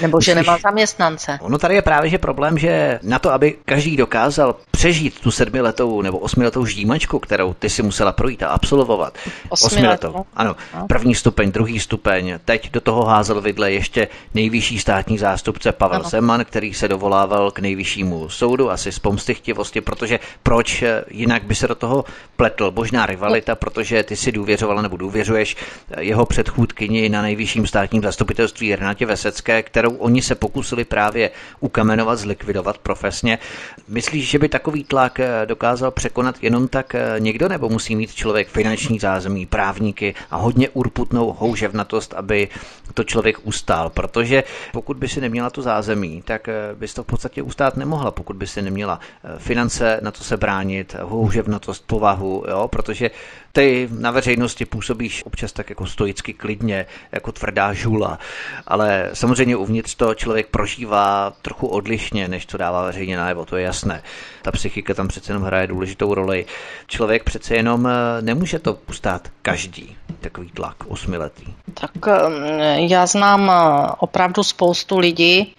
[0.01, 1.37] Nebo že nemá zaměstnance.
[1.41, 6.01] Ono tady je právě že problém, že na to, aby každý dokázal přežít tu sedmiletou
[6.01, 9.17] nebo osmiletou ždímačku, kterou ty si musela projít a absolvovat.
[9.49, 10.25] Osmiletou.
[10.33, 10.55] Ano.
[10.75, 10.87] No.
[10.87, 12.39] První stupeň, druhý stupeň.
[12.45, 16.09] Teď do toho házel vidle ještě nejvyšší státní zástupce Pavel ano.
[16.09, 21.67] Zeman, který se dovolával k nejvyššímu soudu, asi z pomstychtivosti, protože proč jinak by se
[21.67, 22.71] do toho pletl?
[22.75, 25.55] Možná rivalita, protože ty si důvěřovala nebo důvěřuješ
[25.99, 32.77] jeho předchůdkyni na nejvyšším státním zastupitelství Renatě Vesecké, kterou oni se pokusili právě ukamenovat, zlikvidovat
[32.77, 33.39] profesně.
[33.87, 38.99] Myslíš, že by takový tlak dokázal překonat jenom tak někdo, nebo musí mít člověk finanční
[38.99, 42.47] zázemí, právníky a hodně urputnou houževnatost, aby
[42.93, 47.41] to člověk ustál, protože pokud by si neměla to zázemí, tak bys to v podstatě
[47.41, 48.99] ustát nemohla, pokud by si neměla
[49.37, 53.11] finance na to se bránit, houževnatost, povahu, jo, protože
[53.51, 58.19] ty na veřejnosti působíš občas tak jako stoicky klidně, jako tvrdá žula,
[58.67, 63.63] ale samozřejmě uvnitř to člověk prožívá trochu odlišně, než to dává veřejně najevo, to je
[63.63, 64.03] jasné.
[64.41, 66.45] Ta psychika tam přece jenom hraje důležitou roli.
[66.87, 71.45] Člověk přece jenom eh, nemůže to ustát každý takový tlak osmiletý.
[71.73, 75.55] Tak eh, já znám eh, opravdu spoustu lidí,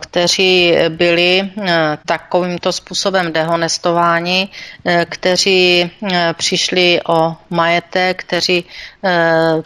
[0.00, 4.48] kteří byli eh, takovýmto způsobem dehonestováni,
[4.84, 5.90] eh, kteří
[6.32, 8.64] přišli o majetek, kteří,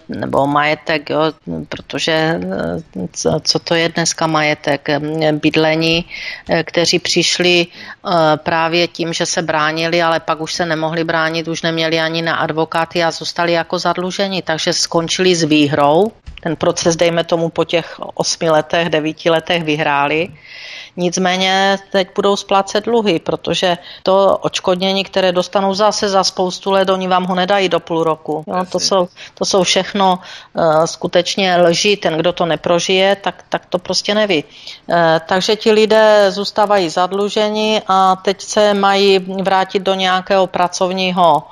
[0.09, 1.21] nebo majetek, jo,
[1.69, 2.41] protože
[3.43, 4.89] co to je dneska majetek,
[5.33, 6.05] bydlení,
[6.65, 7.67] kteří přišli
[8.37, 12.37] právě tím, že se bránili, ale pak už se nemohli bránit, už neměli ani na
[12.37, 18.01] advokáty a zůstali jako zadluženi, takže skončili s výhrou ten proces, dejme tomu, po těch
[18.15, 20.29] osmi letech, devíti letech vyhráli.
[20.97, 27.09] Nicméně teď budou splácet dluhy, protože to očkodnění, které dostanou zase za spoustu let, oni
[27.09, 28.45] vám ho nedají do půl roku.
[28.47, 30.19] Jo, to, jsou, to jsou všechno
[30.53, 31.97] uh, skutečně lži.
[31.97, 34.45] Ten, kdo to neprožije, tak, tak to prostě neví.
[34.87, 41.43] Uh, takže ti lidé zůstávají zadluženi a teď se mají vrátit do nějakého pracovního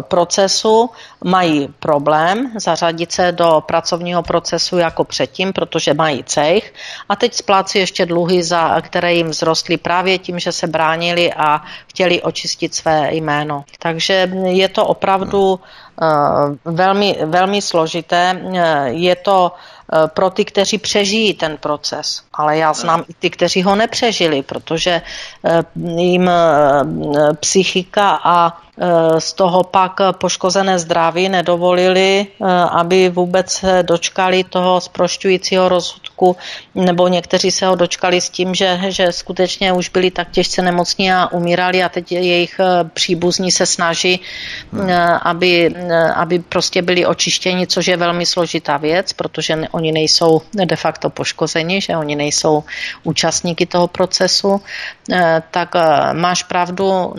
[0.00, 0.90] procesu
[1.24, 6.74] mají problém zařadit se do pracovního procesu jako předtím, protože mají cech
[7.08, 11.62] a teď splácí ještě dluhy, za které jim vzrostly právě tím, že se bránili a
[11.86, 13.64] chtěli očistit své jméno.
[13.78, 15.60] Takže je to opravdu
[16.02, 16.06] eh,
[16.64, 18.40] velmi, velmi složité.
[18.54, 19.52] Eh, je to
[20.06, 22.22] pro ty, kteří přežijí ten proces.
[22.34, 25.02] Ale já znám i ty, kteří ho nepřežili, protože
[25.74, 26.30] jim
[27.40, 28.69] psychika a Eh,
[29.18, 36.36] z toho pak poškozené zdraví nedovolili, eh, aby vůbec dočkali toho zprošťujícího rozsudku,
[36.74, 41.12] nebo někteří se ho dočkali s tím, že, že skutečně už byli tak těžce nemocní
[41.12, 44.20] a umírali a teď jejich eh, příbuzní se snaží,
[45.22, 45.74] aby,
[46.14, 51.80] aby prostě byli očištěni, což je velmi složitá věc, protože oni nejsou de facto poškozeni,
[51.80, 52.64] že oni nejsou
[53.04, 54.60] účastníky toho procesu,
[55.50, 55.74] tak
[56.12, 57.14] máš pravdu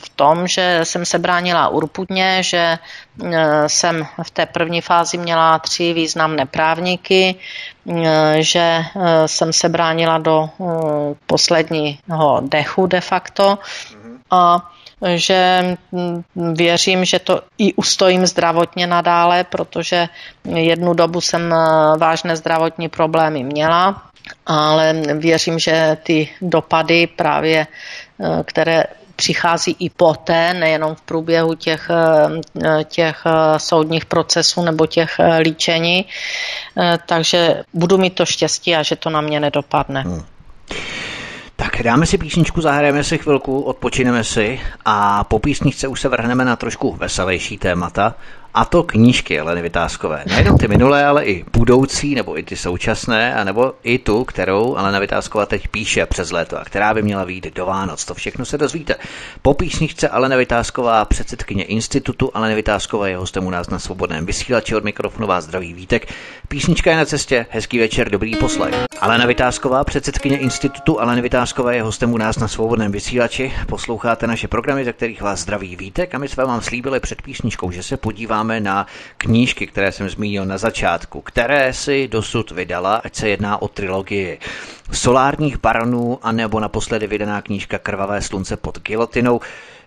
[0.00, 2.78] v tom, že jsem se bránila urputně, že e,
[3.68, 8.84] jsem v té první fázi měla tři významné právníky, e, že e,
[9.28, 10.50] jsem se bránila do
[11.26, 13.58] posledního dechu de facto
[14.30, 14.70] a
[15.14, 15.76] že
[16.36, 20.08] věřím, že to i ustojím zdravotně nadále, protože
[20.44, 21.54] jednu dobu jsem
[21.98, 24.02] vážné zdravotní problémy měla,
[24.46, 27.66] ale věřím, že ty dopady právě,
[28.44, 28.84] které
[29.16, 35.38] přichází i poté, nejenom v průběhu těch, eh, těch eh, soudních procesů nebo těch eh,
[35.38, 36.04] líčení,
[37.06, 40.02] takže budu mít to štěstí a že to na mě nedopadne.
[40.02, 40.22] Hmm.
[41.56, 46.44] Tak dáme si písničku, zahrajeme si chvilku, odpočineme si a po písničce už se vrhneme
[46.44, 48.14] na trošku veselější témata
[48.54, 50.24] a to knížky Leny Vytázkové.
[50.26, 54.76] Nejenom ty minulé, ale i budoucí, nebo i ty současné, a nebo i tu, kterou
[54.76, 58.04] Alena Vytázková teď píše přes léto a která by měla výjít do Vánoc.
[58.04, 58.94] To všechno se dozvíte.
[59.42, 64.76] Po písničce Alena Vytázková, předsedkyně institutu Alena Vytázková je hostem u nás na svobodném vysílači
[64.76, 66.12] od mikrofonu vás zdraví Vítek.
[66.48, 68.74] Písnička je na cestě, hezký večer, dobrý poslech.
[69.00, 73.52] Alena Vytázková, předsedkyně institutu Alena Vytázková je hostem u nás na svobodném vysílači.
[73.66, 77.70] Posloucháte naše programy, ze kterých vás zdraví Vítek a my jsme vám slíbili před písničkou,
[77.70, 78.86] že se podívá podíváme na
[79.18, 84.38] knížky, které jsem zmínil na začátku, které si dosud vydala, ať se jedná o trilogii
[84.92, 89.40] Solárních baronů, anebo naposledy vydaná knížka Krvavé slunce pod gilotinou.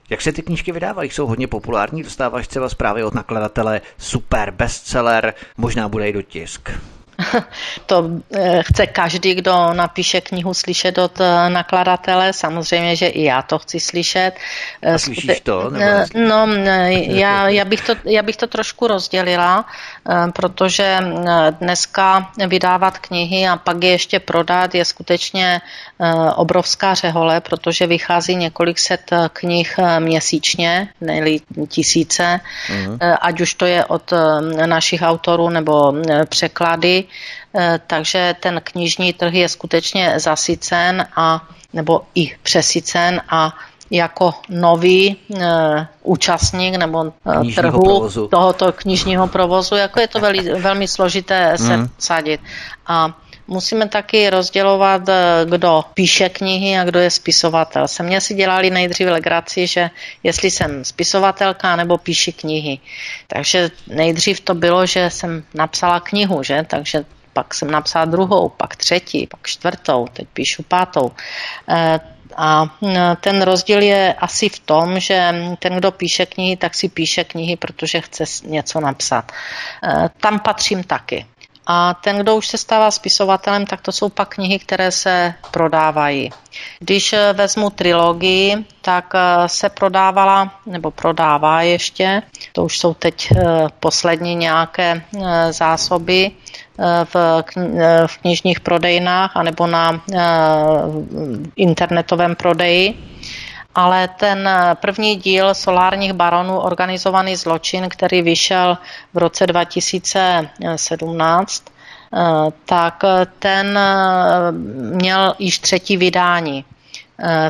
[0.10, 1.10] Jak se ty knížky vydávají?
[1.10, 6.70] Jsou hodně populární, dostáváš třeba zprávy od nakladatele super bestseller, možná bude i do tisk.
[7.86, 12.34] To eh, chce každý, kdo napíše knihu, slyšet od eh, nakladatele.
[12.34, 14.32] Samozřejmě, že i já to chci slyšet.
[14.32, 14.40] A
[14.82, 15.70] eh, slyšíš to?
[15.70, 16.48] Nebo no,
[16.94, 19.66] já, já, bych to, já bych to trošku rozdělila,
[20.34, 21.00] protože
[21.60, 25.62] dneska vydávat knihy a pak je ještě prodat je skutečně
[26.36, 31.22] obrovská řehole, protože vychází několik set knih měsíčně, ne
[31.68, 33.18] tisíce, uh-huh.
[33.22, 34.14] ať už to je od
[34.66, 35.94] našich autorů nebo
[36.30, 37.07] překlady.
[37.56, 43.54] Eh, takže ten knižní trh je skutečně zasycen a nebo i přesycen a
[43.92, 48.28] jako nový e, účastník nebo e, trhu provozu.
[48.28, 51.88] tohoto knižního provozu, jako je to veli, velmi složité se mm.
[51.98, 52.42] sadit.
[52.88, 53.14] A
[53.48, 57.88] musíme taky rozdělovat, eh, kdo píše knihy a kdo je spisovatel.
[57.88, 59.90] Se mě si dělali nejdřív legraci, že
[60.24, 62.80] jestli jsem spisovatelka nebo píši knihy.
[63.28, 66.66] Takže nejdřív to bylo, že jsem napsala knihu, že?
[66.68, 71.12] Takže pak jsem napsala druhou, pak třetí, pak čtvrtou, teď píšu pátou.
[71.70, 72.00] Eh,
[72.38, 72.66] a
[73.22, 77.56] ten rozdíl je asi v tom, že ten, kdo píše knihy, tak si píše knihy,
[77.56, 79.32] protože chce něco napsat.
[79.84, 81.26] Eh, tam patřím taky.
[81.70, 86.32] A ten, kdo už se stává spisovatelem, tak to jsou pak knihy, které se prodávají.
[86.80, 93.32] Když eh, vezmu trilogii, tak eh, se prodávala, nebo prodává ještě, to už jsou teď
[93.32, 93.44] eh,
[93.80, 95.02] poslední nějaké
[95.52, 96.32] zásoby
[97.04, 97.44] v,
[98.08, 100.02] v knižních prodejnách anebo na
[101.56, 103.17] internetovém prodeji
[103.78, 108.78] ale ten první díl Solárních baronů, organizovaný zločin, který vyšel
[109.14, 111.64] v roce 2017,
[112.66, 113.04] tak
[113.40, 113.80] ten
[114.94, 116.66] měl již třetí vydání.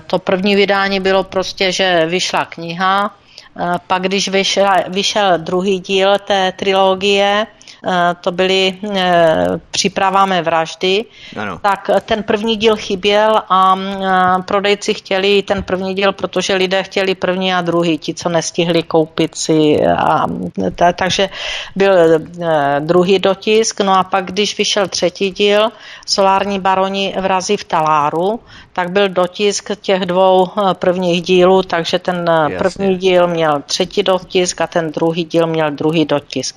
[0.08, 3.16] To první vydání bylo prostě, že vyšla kniha,
[3.88, 7.57] pak když vyšel, vyšel druhý díl té trilogie, Eh,
[8.22, 11.06] to byly eh, Připraváme vraždy,
[11.38, 11.60] ano.
[11.62, 17.16] tak ten první díl chyběl a eh, prodejci chtěli ten první díl, protože lidé chtěli
[17.16, 19.86] první a druhý, ti, co nestihli koupit si.
[19.86, 20.26] A,
[20.96, 21.30] takže
[21.76, 22.20] byl
[22.80, 25.70] druhý dotisk, no a pak, když vyšel třetí díl,
[26.06, 28.40] Solární baroni vrazí v Taláru,
[28.78, 32.58] tak byl dotisk těch dvou prvních dílů, takže ten Jasně.
[32.58, 36.56] první díl měl třetí dotisk a ten druhý díl měl druhý dotisk.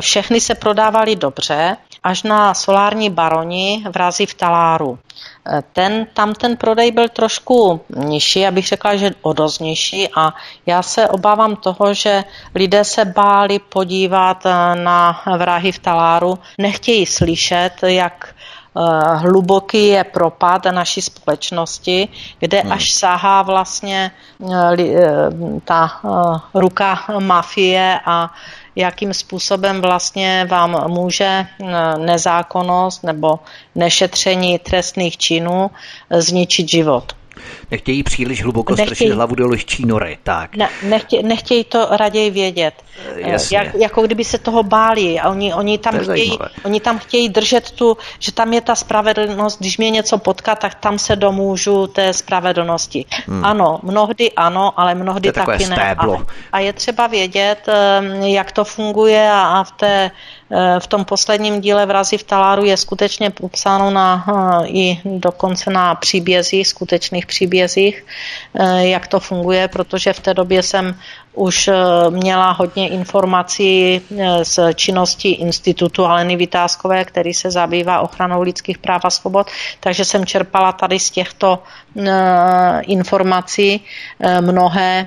[0.00, 4.98] Všechny se prodávaly dobře, až na solární baroni vrazí v taláru.
[5.72, 10.32] Ten, tam ten prodej byl trošku nižší, abych řekla, že o dost nižší a
[10.66, 14.44] já se obávám toho, že lidé se báli podívat
[14.74, 18.39] na vrahy v taláru, nechtějí slyšet, jak eh,
[19.14, 22.08] hluboký je propad naší společnosti,
[22.38, 22.72] kde hmm.
[22.72, 24.10] až sahá vlastně
[24.50, 25.30] eh, eh,
[25.64, 26.00] ta
[26.54, 28.30] ruka mafie a
[28.76, 31.66] jakým způsobem vlastně vám může eh,
[31.98, 33.38] nezákonnost nebo
[33.74, 35.70] nešetření trestných činů
[36.10, 37.12] eh, zničit život.
[37.70, 40.56] Nechtějí příliš hluboko nechtějí, strčit hlavu do lehčí nory, tak.
[40.56, 42.74] Ne, nechtějí, nechtějí to raději vědět.
[43.16, 43.56] Eh, jasně.
[43.58, 47.70] Jak, jako kdyby se toho báli a oni, oni, tam chtějí, oni tam chtějí držet
[47.70, 52.12] tu, že tam je ta spravedlnost, když mě něco potká, tak tam se domůžu té
[52.12, 53.04] spravedlnosti.
[53.26, 53.44] Hmm.
[53.44, 55.94] Ano, mnohdy ano, ale mnohdy taky ne.
[55.94, 56.06] A,
[56.52, 57.66] a je třeba vědět,
[58.22, 60.10] jak to funguje a, a v té
[60.78, 65.94] v tom posledním díle Vrazi v taláru je skutečně popsáno na, eh, i dokonce na
[65.94, 68.04] příbězích, skutečných příbězích,
[68.54, 70.98] eh, jak to funguje, protože v té době jsem
[71.34, 71.74] už eh,
[72.10, 74.00] měla hodně informací
[74.42, 79.46] z činnosti institutu Aleny Vytázkové, který se zabývá ochranou lidských práv a svobod,
[79.80, 81.62] takže jsem čerpala tady z těchto
[82.82, 83.84] informací
[84.40, 85.06] mnohé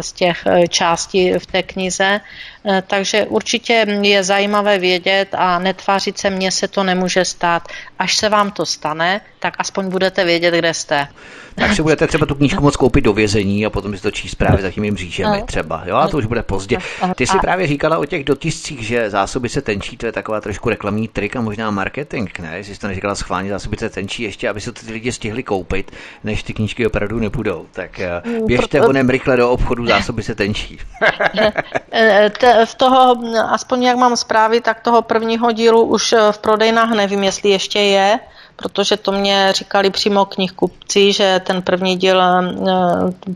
[0.00, 2.20] z těch částí v té knize
[2.66, 7.68] Eh, takže určitě je zajímavé vědět a netvářit se, mně se to nemůže stát.
[7.98, 11.08] Až se vám to stane, tak aspoň budete vědět, kde jste.
[11.54, 14.34] Tak si budete třeba tu knížku moc koupit do vězení a potom si to číst
[14.34, 15.82] právě za těmi mřížemi třeba.
[15.86, 16.78] Jo, a to už bude pozdě.
[17.16, 20.68] Ty jsi právě říkala o těch dotiscích, že zásoby se tenčí, to je taková trošku
[20.68, 22.56] reklamní trik a možná marketing, ne?
[22.56, 25.42] Jestli jsi to neříkala schválně, zásoby se tenčí ještě, aby se to ty lidi stihli
[25.42, 25.90] koupit,
[26.24, 27.66] než ty knížky opravdu nebudou.
[27.72, 30.78] Tak eh, mm, běžte honem rychle do obchodu, zásoby se tenčí.
[31.96, 32.30] Eh,
[32.64, 33.16] v toho,
[33.50, 38.18] aspoň jak mám zprávy, tak toho prvního dílu už v prodejnách nevím, jestli ještě je,
[38.56, 42.42] protože to mě říkali přímo knihkupci, že ten první díl eh,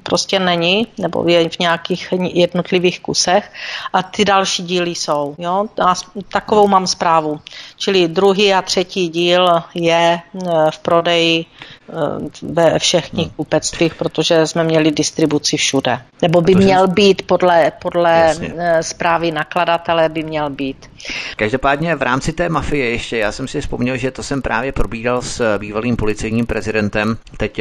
[0.02, 3.52] prostě není, nebo je v nějakých jednotlivých kusech
[3.92, 5.34] a ty další díly jsou.
[5.38, 5.66] Jo?
[5.86, 5.94] A
[6.28, 7.40] takovou mám zprávu.
[7.78, 11.46] Čili druhý a třetí díl je eh, v prodeji
[11.92, 16.00] Eh, ve všech knihkupectvích, protože jsme měli distribuci všude.
[16.22, 18.54] Nebo by měl být podle, podle Jasně.
[18.58, 20.90] Eh, zprávy nakladatele by měl být.
[21.36, 25.22] Každopádně v rámci té mafie ještě, já jsem si vzpomněl, že to jsem právě probíral
[25.22, 27.60] s bývalým policejním prezidentem, teď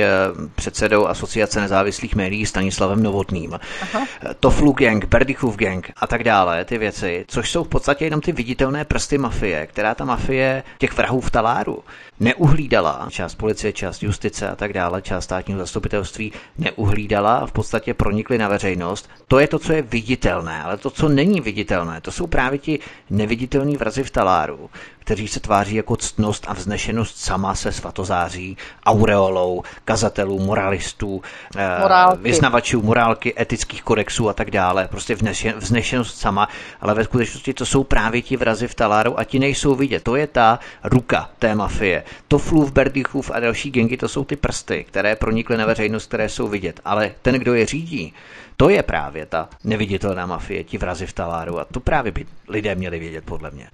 [0.56, 3.60] předsedou Asociace nezávislých médií Stanislavem Novotným.
[3.82, 4.08] Aha.
[4.40, 8.32] Toflu gang, Berdichův gang a tak dále, ty věci, což jsou v podstatě jenom ty
[8.32, 11.84] viditelné prsty mafie, která ta mafie těch vrahů v taláru
[12.20, 18.38] neuhlídala, část policie, část justice a tak dále, část státního zastupitelství neuhlídala v podstatě pronikly
[18.38, 19.10] na veřejnost.
[19.28, 22.80] To je to, co je viditelné, ale to, co není viditelné, to jsou právě ti
[23.10, 24.70] neviditelní vrazy v taláru,
[25.08, 31.22] kteří se tváří jako ctnost a vznešenost sama se svatozáří, aureolou, kazatelů, moralistů,
[31.56, 32.24] eh, morálky.
[32.24, 34.88] vyznavačů morálky, etických kodexů a tak dále.
[34.88, 35.16] Prostě
[35.58, 36.48] vznešenost sama,
[36.82, 40.04] ale ve skutečnosti to jsou právě ti vrazy v taláru a ti nejsou vidět.
[40.04, 42.04] To je ta ruka té mafie.
[42.28, 46.30] To Flův, Berdychův a další gengy, to jsou ty prsty, které pronikly na veřejnost, které
[46.30, 46.80] jsou vidět.
[46.86, 48.14] Ale ten, kdo je řídí,
[48.58, 52.76] to je právě ta neviditelná mafie, ti vrazy v taláru a to právě by lidé
[52.76, 53.68] měli vědět podle mě.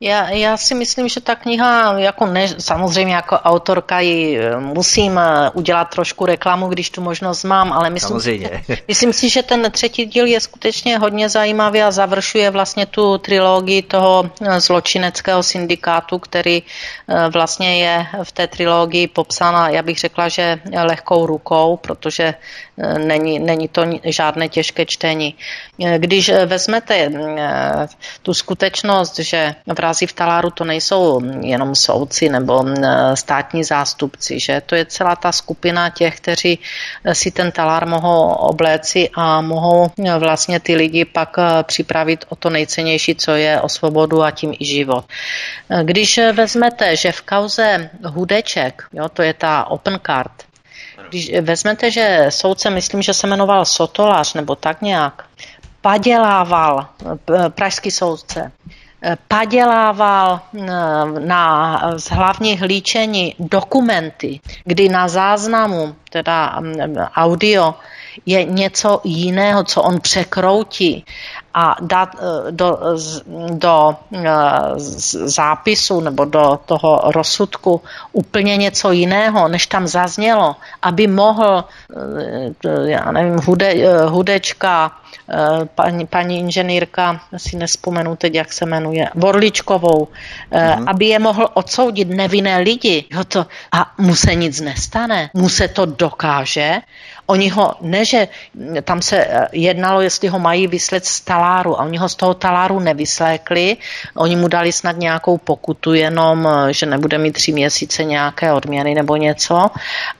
[0.00, 5.18] Já, já si myslím, že ta kniha, jako ne, samozřejmě jako autorka ji eh, musím
[5.18, 8.50] eh, udělat trošku reklamu, když tu možnost mám, ale myslím, si,
[8.88, 13.82] myslím si, že ten třetí díl je skutečně hodně zajímavý a završuje vlastně tu trilogii
[13.82, 16.62] toho eh, zločineckého syndikátu, který
[17.32, 22.34] vlastně je v té trilogii popsána, já bych řekla, že lehkou rukou, protože
[22.98, 25.34] není, není to žádné těžké čtení.
[25.96, 27.10] Když vezmete
[28.22, 32.64] tu skutečnost, že v v taláru to nejsou jenom soudci nebo
[33.14, 36.58] státní zástupci, že to je celá ta skupina těch, kteří
[37.12, 43.14] si ten talár mohou obléci a mohou vlastně ty lidi pak připravit o to nejcennější,
[43.14, 45.04] co je o svobodu a tím i život.
[45.82, 50.32] Když vezmete, že v kauze Hudeček, jo, to je ta open card,
[51.14, 55.24] když vezmete, že soudce, myslím, že se jmenoval Sotolář nebo tak nějak,
[55.80, 56.86] padělával
[57.54, 58.52] pražský soudce,
[59.28, 60.66] padělával eh,
[61.20, 66.74] na, z hlavních líčení dokumenty, kdy na záznamu, teda mm,
[67.16, 67.74] audio,
[68.26, 71.04] je něco jiného, co on překroutí
[71.54, 72.78] a dát eh, do,
[73.50, 74.28] do eh,
[75.24, 77.80] zápisu nebo do toho rozsudku
[78.12, 81.64] úplně něco jiného, než tam zaznělo, aby mohl,
[82.84, 83.74] já nevím, hude,
[84.06, 84.92] hudečka,
[85.30, 90.08] Eh, paní, paní inženýrka, si nespomenu teď, jak se jmenuje, Vorličkovou,
[90.52, 90.84] mm-hmm.
[90.86, 93.04] aby je mohl odsoudit nevinné lidi.
[93.10, 96.80] Jo, to, a mu se nic nestane, mu se to dokáže.
[97.26, 98.28] Oni ho, ne, že
[98.82, 102.34] tam se eh, jednalo, jestli ho mají vyslet z taláru a oni ho z toho
[102.34, 103.76] taláru nevyslékli,
[104.16, 109.16] oni mu dali snad nějakou pokutu jenom, že nebude mít tři měsíce nějaké odměny nebo
[109.16, 109.70] něco.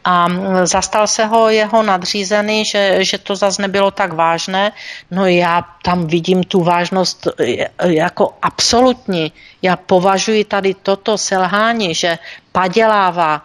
[0.04, 4.72] A mm, zastal se ho jeho nadřízený, že, že to zase nebylo tak vážné,
[5.10, 9.32] No já tam vidím tu vážnost e, jako absolutní.
[9.62, 12.18] Já považuji tady toto selhání, že
[12.52, 13.42] padělává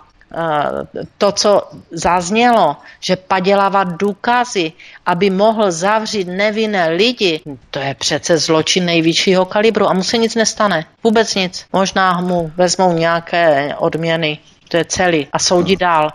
[1.17, 1.61] to, co
[1.91, 4.71] zaznělo, že padělává důkazy,
[5.05, 10.35] aby mohl zavřít nevinné lidi, to je přece zločin nejvyššího kalibru a mu se nic
[10.35, 10.85] nestane.
[11.03, 11.65] Vůbec nic.
[11.73, 14.39] Možná mu vezmou nějaké odměny.
[14.67, 15.27] To je celý.
[15.33, 16.09] A soudí dál.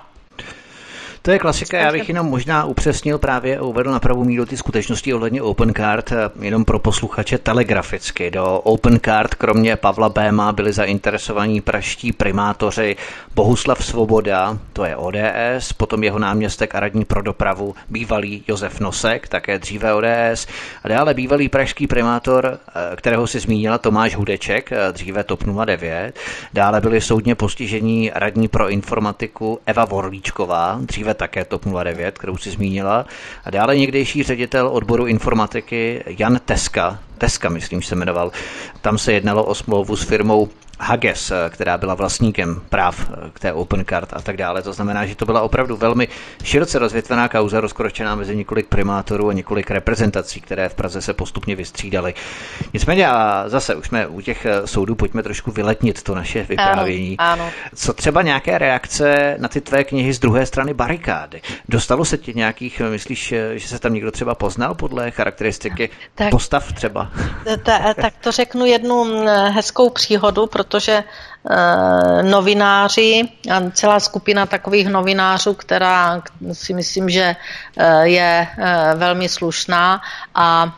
[1.24, 5.14] To je klasika, já bych jenom možná upřesnil právě, uvedl na pravou míru ty skutečnosti
[5.14, 8.30] ohledně Open Card, eh, jenom pro posluchače telegraficky.
[8.30, 12.96] Do Open Card kromě Pavla Béma byli zainteresovaní praští primátoři
[13.34, 19.28] Bohuslav Svoboda, to je ODS, potom jeho náměstek a radní pro dopravu bývalý Josef Nosek,
[19.28, 20.46] také dříve ODS,
[20.84, 26.18] a dále bývalý pražský primátor, eh, kterého si zmínila Tomáš Hudeček, eh, dříve TOP 09,
[26.52, 32.50] dále byli soudně postižení radní pro informatiku Eva Vorlíčková, dříve také TOP 09, kterou si
[32.50, 33.06] zmínila.
[33.44, 38.32] A dále někdejší ředitel odboru informatiky Jan Teska, Teska myslím, že se jmenoval.
[38.80, 40.48] Tam se jednalo o smlouvu s firmou
[40.80, 44.62] Hages, eh, která byla vlastníkem práv eh, k té Open Card a tak dále.
[44.62, 46.08] To znamená, že to byla opravdu velmi
[46.42, 51.56] široce rozvětvená kauza, rozkročená mezi několik primátorů a několik reprezentací, které v Praze se postupně
[51.56, 52.14] vystřídaly.
[52.72, 57.16] Nicméně a zase už jsme u těch eh, soudů, pojďme trošku vyletnit to naše vyprávění.
[57.18, 57.52] Ano, ano.
[57.74, 61.40] Co třeba nějaké reakce na ty tvé knihy z druhé strany barikády?
[61.68, 66.72] Dostalo se ti nějakých, myslíš, že se tam někdo třeba poznal podle charakteristiky tak, postav
[66.72, 67.10] třeba?
[67.62, 71.04] Ta, tak to řeknu jednu mm, hezkou příhodu, protože
[72.22, 76.22] novináři a celá skupina takových novinářů, která
[76.52, 77.36] si myslím, že
[77.76, 80.00] eh, je eh, velmi slušná
[80.34, 80.74] a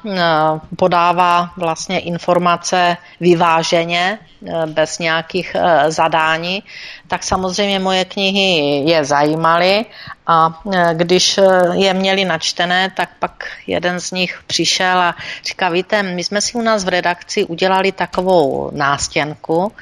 [0.77, 4.19] podává vlastně informace vyváženě,
[4.67, 5.57] bez nějakých
[5.89, 6.63] zadání,
[7.09, 9.85] tak samozřejmě moje knihy je zajímaly
[10.27, 10.63] a
[10.93, 11.41] když
[11.73, 16.53] je měli načtené, tak pak jeden z nich přišel a říká, víte, my jsme si
[16.53, 19.73] u nás v redakci udělali takovou nástěnku.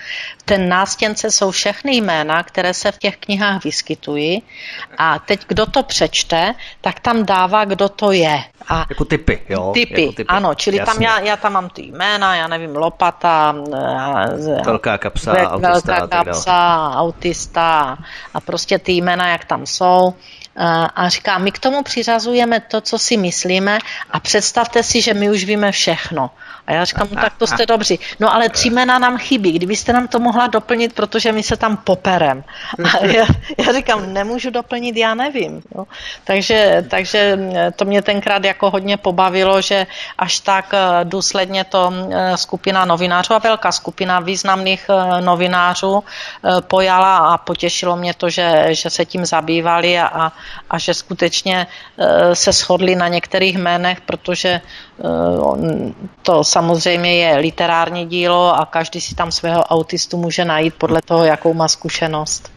[0.45, 4.43] Ten nástěnce jsou všechny jména, které se v těch knihách vyskytují
[4.99, 8.45] a teď kdo to přečte, tak tam dává, kdo to je.
[8.69, 9.71] A jako typy, jo?
[9.75, 10.29] Typy, jako typy.
[10.29, 10.93] ano, čili Jasně.
[10.93, 13.55] tam já, já tam mám ty jména, já nevím, lopata,
[14.65, 17.99] velká kapsa, velká autista, kapsa, autista
[18.35, 20.15] a prostě ty jména, jak tam jsou
[20.95, 23.79] a říká, my k tomu přiřazujeme to, co si myslíme
[24.11, 26.31] a představte si, že my už víme všechno.
[26.67, 27.99] A já říkám, no tak to jste dobří.
[28.21, 31.77] No ale tři jména nám chybí, kdybyste nám to mohla doplnit, protože my se tam
[31.77, 32.45] poperem.
[32.85, 33.27] A já,
[33.59, 35.63] já říkám, nemůžu doplnit, já nevím.
[35.75, 35.85] Jo.
[36.25, 37.39] Takže, takže
[37.77, 39.87] to mě tenkrát jako hodně pobavilo, že
[40.19, 46.05] až tak eh, důsledně to eh, skupina novinářů a velká skupina významných eh, novinářů
[46.61, 50.33] pojala a potěšilo mě to, že, že se tím zabývali a,
[50.71, 51.67] a že skutečně
[52.33, 54.61] se shodli na některých jménech, protože
[56.23, 61.25] to samozřejmě je literární dílo a každý si tam svého autistu může najít podle toho,
[61.25, 62.51] jakou má zkušenost.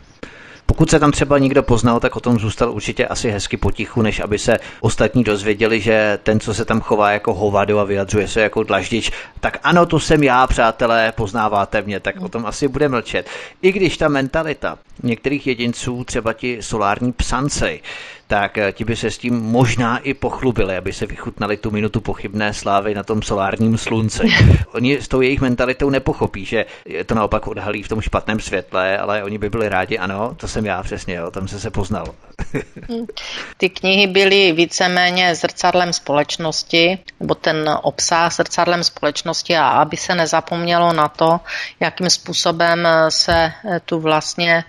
[0.65, 4.19] Pokud se tam třeba někdo poznal, tak o tom zůstal určitě asi hezky potichu, než
[4.19, 8.41] aby se ostatní dozvěděli, že ten, co se tam chová jako hovado a vyjadřuje se
[8.41, 12.89] jako dlaždič, tak ano, to jsem já, přátelé, poznáváte mě, tak o tom asi bude
[12.89, 13.29] mlčet.
[13.61, 17.81] I když ta mentalita některých jedinců, třeba ti solární psanci,
[18.27, 22.01] tak eh, ti by se s tím možná i pochlubili, aby se vychutnali tu minutu
[22.01, 24.23] pochybné slávy na tom solárním slunci.
[24.73, 28.97] Oni s tou jejich mentalitou nepochopí, že je to naopak odhalí v tom špatném světle,
[28.97, 32.05] ale oni by byli rádi, ano, to jsem já přesně, jo, tam se se poznal.
[33.57, 40.93] Ty knihy byly víceméně zrcadlem společnosti, nebo ten obsah zrcadlem společnosti a aby se nezapomnělo
[40.93, 41.39] na to,
[41.79, 43.51] jakým způsobem se
[43.85, 44.63] tu vlastně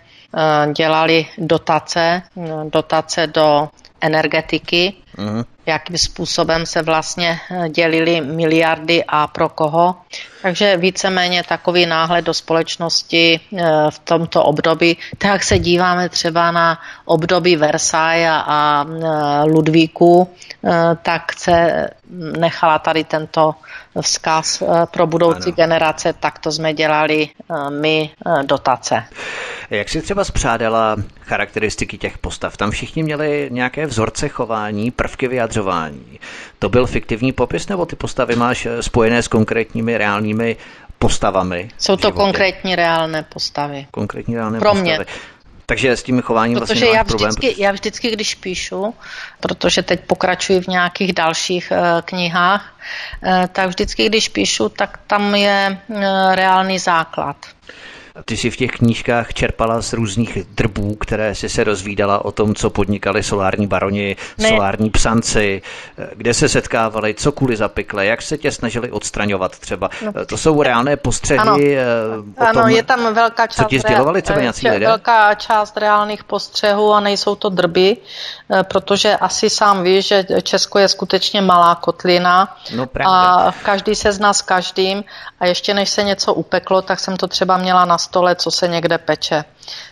[0.73, 2.23] dělali dotace,
[2.71, 3.69] dotace do
[4.01, 5.45] energetiky, uh-huh.
[5.67, 9.97] jakým způsobem se vlastně eh, dělili miliardy a pro koho.
[10.43, 16.79] Takže víceméně takový náhled do společnosti eh, v tomto období, tak se díváme třeba na
[17.05, 18.87] období Versailles a
[19.45, 20.29] Ludvíku,
[21.03, 21.87] tak se
[22.39, 23.55] nechala tady tento
[24.03, 25.57] vzkaz pro budoucí ano.
[25.57, 27.29] generace, tak to jsme dělali
[27.71, 28.11] my
[28.47, 29.05] dotace.
[29.71, 32.57] Jak si třeba zpřádala charakteristiky těch postav?
[32.57, 36.21] Tam všichni měli nějaké vzorce chování, prvky vyjadřování.
[36.59, 40.57] To byl fiktivní popis, nebo ty postavy máš eh, spojené s konkrétními reálnými
[40.99, 41.69] postavami?
[41.79, 43.87] Jsou to konkrétní reálné postavy.
[43.91, 44.83] Konkrétní reálné Pro postavy.
[44.97, 45.07] mě.
[45.71, 47.31] Takže s tím chováním protože vlastně já problém.
[47.31, 48.95] vždycky, já vždycky, když píšu,
[49.41, 52.77] protože teď pokračuji v nějakých dalších uh, knihách,
[53.23, 56.01] uh, tak vždycky, když píšu, tak tam je uh,
[56.35, 57.37] reálný základ.
[58.25, 62.55] Ty si v těch knížkách čerpala z různých drbů, které si se rozvídala o tom,
[62.55, 64.49] co podnikali solární baroni, ne.
[64.49, 65.63] solární psanci,
[66.15, 69.91] kde se setkávali, co kvůli zapikle, jak se tě snažili odstraňovat třeba.
[70.05, 70.13] No.
[70.27, 71.55] To jsou reálné postřehy ano.
[71.55, 74.87] o tom, ano, je tam velká část, co ti sdělovali třeba nějací lidé?
[74.87, 80.79] Velká část reálných postřehů a nejsou to drby, eh, protože asi sám víš, že Česko
[80.79, 85.05] je skutečně malá kotlina no, a každý se zná s každým
[85.41, 88.69] a ještě než se něco upeklo, tak jsem to třeba měla na stole, co se
[88.69, 89.45] někde peče.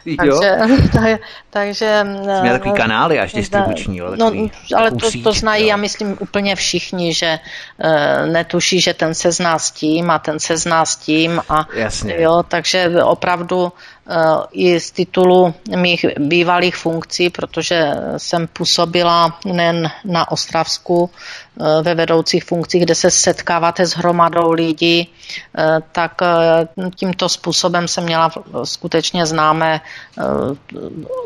[0.05, 0.41] Jo.
[0.41, 1.19] Takže,
[1.51, 2.01] takže
[2.41, 3.97] Jsme takový eh, kanály až distribuční.
[3.97, 4.33] Jo, no,
[4.77, 5.69] ale to, to znají, jo.
[5.69, 10.41] já myslím, úplně všichni, že uh, netuší, že ten se zná s tím a ten
[10.41, 11.41] se zná s tím.
[11.49, 12.17] A, Jasně.
[12.19, 13.71] Jo, takže opravdu uh,
[14.53, 22.45] i z titulu mých bývalých funkcí, protože jsem působila nejen na Ostravsku uh, ve vedoucích
[22.45, 25.09] funkcích, kde se setkáváte s hromadou lidí,
[25.59, 26.23] uh, tak
[26.95, 28.31] tímto způsobem jsem měla
[28.65, 30.23] skutečně známé eh,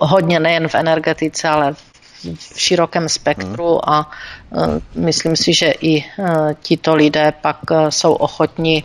[0.00, 3.94] hodně nejen v energetice, ale v širokém spektru hmm.
[3.94, 7.58] a eh, myslím si, že i eh, tito lidé pak
[7.88, 8.84] jsou ochotní,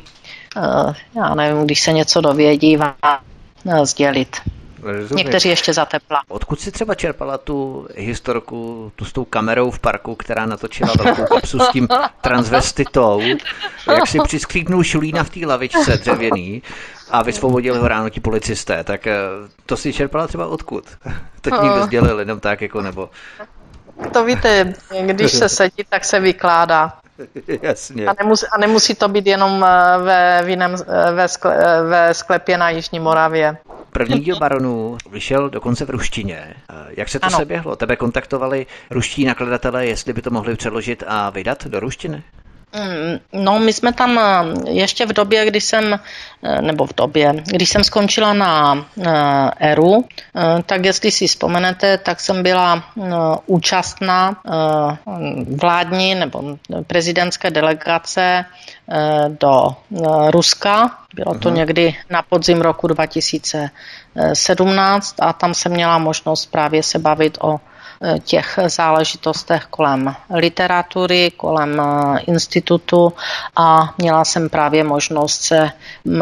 [1.15, 3.19] já nevím, když se něco dovědí, vám
[3.84, 4.38] sdělit.
[4.86, 5.18] Rozumím.
[5.18, 6.22] Někteří ještě za tepla.
[6.28, 11.26] Odkud si třeba čerpala tu historku, tu s tou kamerou v parku, která natočila velkou
[11.26, 11.88] kapsu s tím
[12.22, 13.22] transvestitou,
[13.93, 16.63] jak si přisklíknul šulína v té lavičce dřevěný
[17.09, 19.18] a vysvobodili ho ráno ti policisté, tak eh,
[19.66, 20.86] to si čerpala třeba odkud?
[21.41, 23.09] To ti někdo sdělil jenom tak jako nebo...
[24.13, 24.74] To víte,
[25.05, 26.93] když se sedí, tak se vykládá.
[27.61, 28.07] Jasně.
[28.07, 32.13] A nemusí, a nemusí to být jenom eh, ve, v jiném, eh, ve, skle, ve
[32.13, 33.57] sklepě na Jižní Moravě.
[33.91, 36.53] První díl Baronů vyšel dokonce v ruštině.
[36.89, 37.38] Jak se to ano.
[37.38, 37.76] seběhlo?
[37.76, 42.24] Tebe kontaktovali ruští nakladatelé, jestli by to mohli přeložit a vydat do ruštiny?
[42.76, 45.99] Mm, no, my jsme tam eh, ještě v době, kdy jsem,
[46.43, 50.05] eh, nebo v době, když jsem skončila na eh, ERU,
[50.65, 52.84] tak jestli si vzpomenete, tak jsem byla
[53.45, 54.38] účastná
[55.61, 56.57] vládní nebo
[56.88, 58.45] prezidentské delegace
[59.39, 59.76] do
[60.30, 60.91] Ruska.
[61.15, 61.53] Bylo to uh-huh.
[61.53, 67.59] někdy na podzim roku 2017 a tam jsem měla možnost právě se bavit o
[68.23, 73.13] těch záležitostech kolem literatury, kolem eh, institutu
[73.55, 75.71] a měla jsem právě možnost se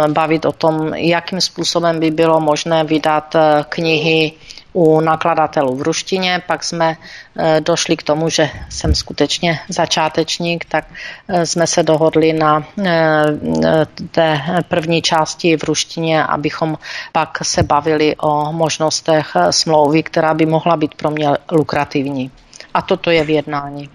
[0.08, 4.32] bavit o tom, jakým způsobem by bylo možné vydat eh, knihy
[4.74, 6.98] u nakladatelů v ruštině, pak jsme
[7.60, 10.86] došli k tomu, že jsem skutečně začátečník, tak
[11.44, 12.64] jsme se dohodli na
[14.12, 16.78] té první části v ruštině, abychom
[17.12, 22.32] pak se bavili o možnostech smlouvy, která by mohla být pro mě lukrativní.
[22.74, 23.90] A toto je v jednání.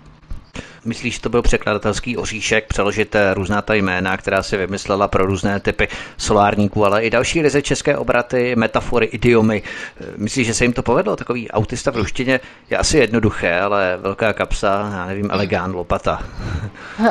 [0.88, 5.26] Myslíš, že to byl překladatelský oříšek, přeložit eh, různá ta jména, která si vymyslela pro
[5.26, 9.62] různé typy solárníků, ale i další ryze české obraty, metafory, idiomy.
[10.00, 11.16] Eh, myslíš, že se jim to povedlo?
[11.16, 16.22] Takový autista v ruštině je asi jednoduché, ale velká kapsa, já nevím, elegán, lopata.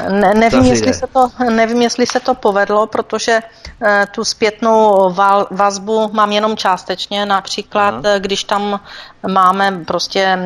[0.10, 3.40] Ne, nevím, jestli se to, nevím, jestli se to povedlo, protože
[3.86, 5.14] eh, tu zpětnou
[5.52, 7.26] vazbu mám jenom částečně.
[7.26, 8.20] Například, Aha.
[8.20, 8.80] když tam
[9.28, 10.40] máme prostě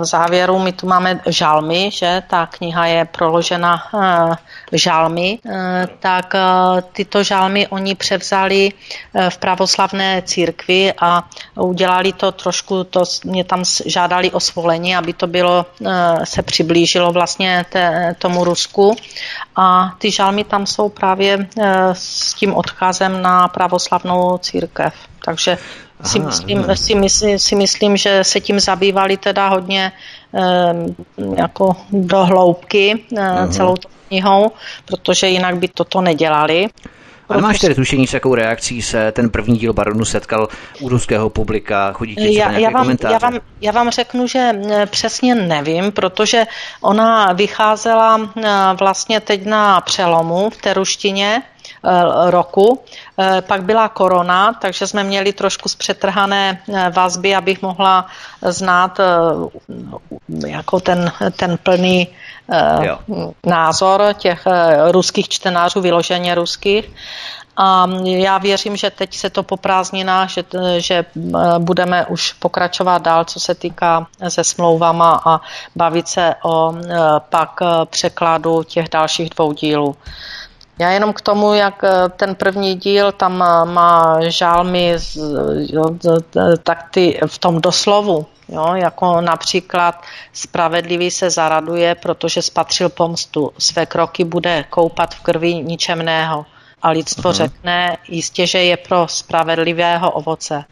[0.00, 2.22] v závěru, my tu máme žalmy, že?
[2.26, 3.82] Ta kniha je proložena
[4.72, 5.38] žalmy,
[6.00, 6.34] tak
[6.92, 8.72] tyto žalmy oni převzali
[9.28, 11.22] v pravoslavné církvi a
[11.54, 15.66] udělali to trošku, to mě tam žádali o svolení, aby to bylo,
[16.24, 18.96] se přiblížilo vlastně té, tomu Rusku.
[19.56, 21.48] A ty žalmy tam jsou právě
[21.92, 24.94] s tím odkazem na pravoslavnou církev.
[25.24, 25.58] Takže
[26.04, 29.92] si myslím, si, myslím, si myslím, že se tím zabývali teda hodně
[30.34, 30.74] eh,
[31.36, 33.50] jako do hloubky uh-huh.
[33.50, 33.74] celou
[34.08, 34.50] knihou,
[34.84, 36.68] protože jinak by toto nedělali.
[37.28, 40.48] Ale máš tedy tušení, s jakou reakcí se ten první díl Baronu setkal
[40.80, 41.92] u ruského publika?
[41.92, 46.44] Chodí ti já, já, vám, já, vám, já vám řeknu, že eh, přesně nevím, protože
[46.80, 48.30] ona vycházela
[48.78, 51.51] vlastně teď na přelomu v té ruštině Eh,
[52.26, 52.80] roku.
[53.18, 58.06] Eh, pak byla korona, takže jsme měli trošku zpřetrhané eh, vazby, abych mohla
[58.42, 59.00] znát
[60.46, 62.08] jako ten, ten plný
[62.80, 62.98] jo.
[63.46, 64.44] názor těch
[64.90, 66.90] ruských čtenářů, vyloženě ruských.
[67.56, 70.44] A já věřím, že teď se to po prázdninách, že,
[70.78, 71.04] že
[71.58, 75.40] budeme už pokračovat dál, co se týká se smlouvama a
[75.76, 76.74] bavit se o
[77.28, 77.60] pak
[77.90, 79.96] překladu těch dalších dvou dílů.
[80.78, 83.38] Já jenom k tomu, jak eh, ten první díl tam
[83.72, 84.96] má žálmy
[86.62, 90.02] tak ty v tom doslovu, jo, jako například
[90.32, 93.52] spravedlivý se zaraduje, protože spatřil pomstu.
[93.58, 96.46] Své kroky bude koupat v krvi ničemného.
[96.82, 97.34] A lidstvo uh-huh.
[97.34, 100.64] řekne, jistě, že je pro spravedlivého ovoce.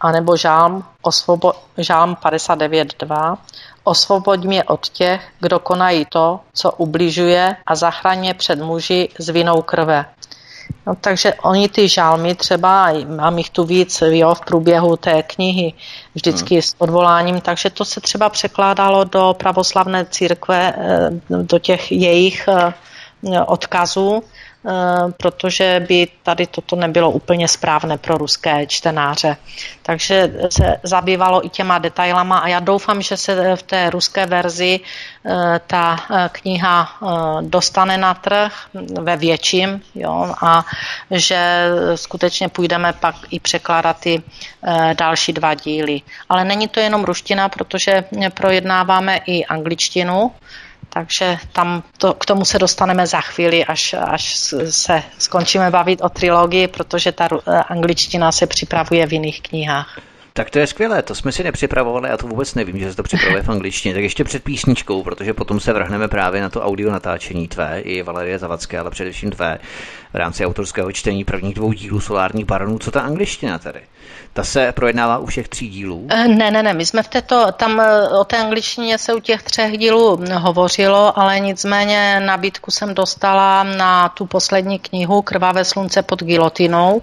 [0.00, 3.36] A nebo žálm, osvobo, žálm 59.2.
[3.84, 9.62] Osvoboď mě od těch, kdo konají to, co ubližuje a zachraně před muži s vinou
[9.62, 10.04] krve.
[10.86, 15.72] No, takže oni ty žálmy třeba, mám jich tu víc jo, v průběhu té knihy,
[16.14, 16.62] vždycky hmm.
[16.62, 22.72] s odvoláním, takže to se třeba překládalo do pravoslavné církve, eh, do těch jejich eh,
[23.46, 24.22] odkazů
[25.16, 29.36] protože by tady toto nebylo úplně správné pro ruské čtenáře.
[29.82, 34.80] Takže se zabývalo i těma detailama a já doufám, že se v té ruské verzi
[34.80, 36.88] eh, ta eh, kniha
[37.40, 38.52] dostane na trh
[39.00, 40.64] ve větším jo, a
[41.10, 44.22] že skutečně půjdeme pak i překládat ty
[44.98, 46.00] další dva díly.
[46.28, 48.04] Ale není to jenom ruština, protože
[48.34, 50.32] projednáváme i angličtinu,
[50.92, 54.36] takže tam to, k tomu se dostaneme za chvíli, až, až
[54.70, 57.28] se skončíme bavit o trilogii, protože ta
[57.68, 60.00] angličtina se připravuje v jiných knihách.
[60.32, 63.02] Tak to je skvělé, to jsme si nepřipravovali, já to vůbec nevím, že se to
[63.02, 63.94] připravuje v angličtině.
[63.94, 68.02] Tak ještě před písničkou, protože potom se vrhneme právě na to audio natáčení tvé i
[68.02, 69.58] Valerie Zavadské, ale především tvé
[70.12, 72.78] v rámci autorského čtení prvních dvou dílů Solárních baronů.
[72.78, 73.80] Co ta angličtina tady?
[74.32, 76.06] Ta se projednává u všech tří dílů?
[76.10, 79.20] Eh, ne, ne, ne, my jsme v této, tam eh, o té angličtině se u
[79.20, 86.02] těch třech dílů hovořilo, ale nicméně nabídku jsem dostala na tu poslední knihu Krvavé slunce
[86.02, 87.02] pod gilotinou,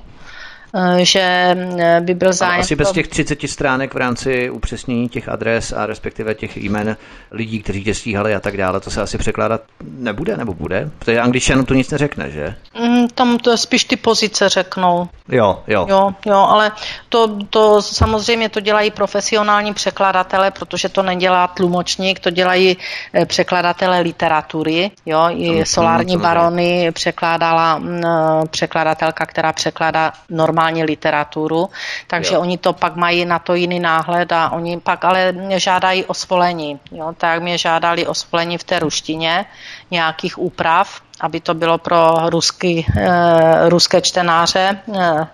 [0.74, 1.56] Eh, že
[2.00, 2.62] by byl zájem.
[2.62, 6.98] Asi bez těch 30 stránek v rámci upřesnění těch adres a respektive těch jmen
[7.32, 10.90] lidí, kteří tě stíhali a tak dále, to se asi překládat nebude nebo bude?
[11.00, 12.56] Protože angličanům to nic neřekne, že?
[12.80, 15.10] Mm, tam to spíš ty pozice řeknou.
[15.30, 15.86] Jo, jo.
[15.90, 16.72] Jo, jo, ale
[17.10, 22.78] to, to samozřejmě to dělají profesionální překladatelé, protože to nedělá tlumočník, to dělají
[23.14, 24.92] eh, překladatelé literatury.
[25.06, 28.02] Jo, i Solární barony překládala mm,
[28.50, 31.70] překladatelka, která překládá normálně normální literaturu,
[32.08, 32.42] takže jo.
[32.42, 36.14] oni to pak mají na to jiný náhled a oni pak ale mě žádají o
[36.14, 36.80] svolení.
[36.92, 37.14] Jo?
[37.18, 39.46] Tak mě žádali o svolení v té ruštině,
[39.92, 45.28] nějakých úprav, aby to bylo pro ruský, eh, ruské čtenáře eh,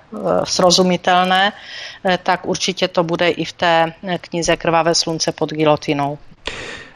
[0.43, 1.53] srozumitelné,
[2.05, 6.17] eh, tak určitě to bude i v té knize Krvavé slunce pod gilotinou.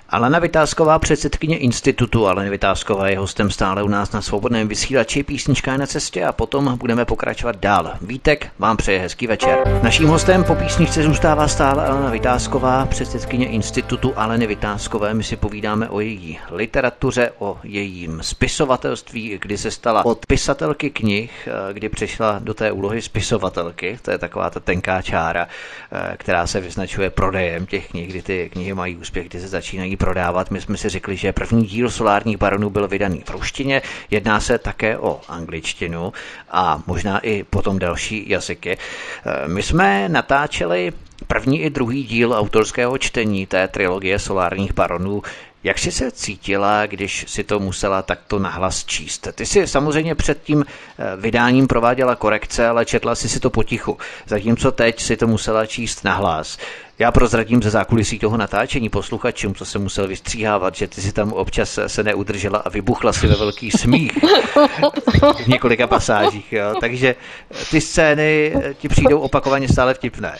[0.09, 2.27] Alena Vytázková, předsedkyně institutu.
[2.27, 5.23] Alena Vytázková je hostem stále u nás na svobodném vysílači.
[5.23, 7.93] Písnička je na cestě a potom budeme pokračovat dál.
[8.01, 9.79] Vítek vám přeje hezký večer.
[9.83, 15.13] Naším hostem po písničce zůstává stále Alena Vytázková, předsedkyně institutu Aleny Vytázkové.
[15.13, 21.49] My si povídáme o její literatuře, o jejím spisovatelství, kdy se stala od pisatelky knih,
[21.73, 23.99] kdy přešla do té úlohy spisovatelky.
[24.01, 25.47] To je taková ta tenká čára,
[26.17, 30.51] která se vyznačuje prodejem těch knih, kdy ty knihy mají úspěch, kdy se začínají prodávat.
[30.51, 33.81] My jsme si řekli, že první díl solárních baronů byl vydaný v ruštině,
[34.11, 36.13] jedná se také o angličtinu
[36.51, 38.77] a možná i potom další jazyky.
[38.77, 40.93] Eh, my jsme natáčeli
[41.27, 45.21] první i druhý díl autorského čtení té trilogie solárních baronů
[45.67, 49.27] jak jsi se cítila, když si to musela takto nahlas číst?
[49.35, 53.97] Ty si samozřejmě před tím eh, vydáním prováděla korekce, ale četla si si to potichu.
[54.27, 56.57] Zatímco teď si to musela číst nahlas.
[56.99, 61.33] Já prozradím ze zákulisí toho natáčení posluchačům, co se musel vystříhávat, že ty si tam
[61.33, 64.11] občas se neudržela a vybuchla si ve velký smích
[65.43, 66.53] v několika pasážích.
[66.53, 66.75] Jo.
[66.81, 67.15] Takže
[67.71, 70.37] ty scény ti přijdou opakovaně stále vtipné.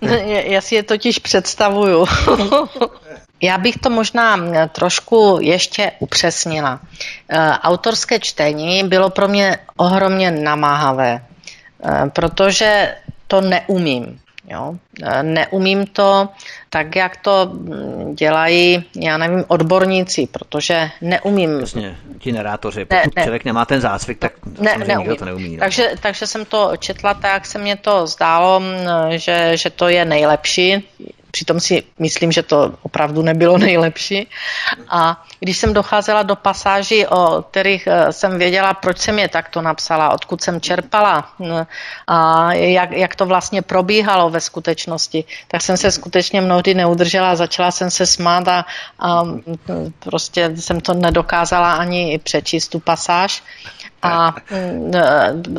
[0.44, 2.06] Já si je totiž představuju.
[3.40, 6.80] Já bych to možná trošku ještě upřesnila.
[7.28, 11.20] E, autorské čtení bylo pro mě ohromně namáhavé,
[11.84, 12.94] e, protože
[13.26, 14.20] to neumím.
[14.50, 14.74] Jo?
[15.02, 16.28] E, neumím to
[16.70, 17.52] tak, jak to
[18.14, 21.60] dělají, já nevím, odborníci, protože neumím.
[21.60, 24.98] Jasně, ti narátoři, pokud ne, ne, člověk nemá ten zásvyk, tak ne, neumím.
[24.98, 25.56] nikdo to neumí.
[25.56, 25.58] No.
[25.58, 28.62] Takže, takže jsem to četla tak, jak se mně to zdálo,
[29.10, 30.88] že, že to je nejlepší
[31.38, 34.26] Přitom si myslím, že to opravdu nebylo nejlepší.
[34.88, 39.62] A když jsem docházela do pasáží, o kterých eh, jsem věděla, proč jsem je takto
[39.62, 41.30] napsala, odkud jsem čerpala
[42.06, 47.70] a jak, jak to vlastně probíhalo ve skutečnosti, tak jsem se skutečně mnohdy neudržela, začala
[47.70, 48.64] jsem se smát a,
[48.98, 49.24] a
[49.98, 53.42] prostě jsem to nedokázala ani přečíst tu pasáž.
[54.02, 54.92] A mm,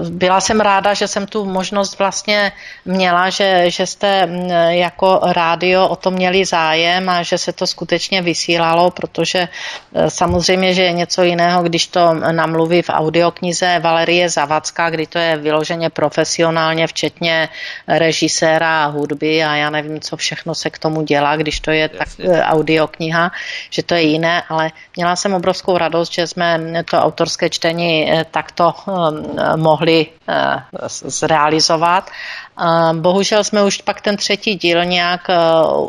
[0.10, 2.52] byla jsem ráda, že jsem tu možnost vlastně
[2.86, 7.68] měla, že, že jste mm, jako rádio o to měli zájem a že se to
[7.68, 14.30] skutečně vysílalo, protože e, samozřejmě, že je něco jiného, když to namluví v audioknize Valerie
[14.30, 17.50] Zavacká, kdy to je vyloženě profesionálně, včetně
[17.88, 21.90] režiséra a hudby a já nevím, co všechno se k tomu dělá, když to je
[21.90, 23.32] tak e, audiokniha,
[23.70, 28.74] že to je jiné, ale měla jsem obrovskou radost, že jsme to autorské čtení takto
[28.74, 32.10] ehm, mohli eh, zrealizovat.
[32.10, 35.38] Ehm, bohužel jsme už pak ten třetí díl nějak eh,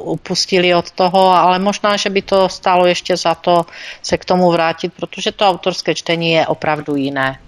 [0.03, 3.67] upustili od toho, ale možná, že by to stálo ještě za to
[4.03, 7.39] se k tomu vrátit, protože to autorské čtení je opravdu jiné.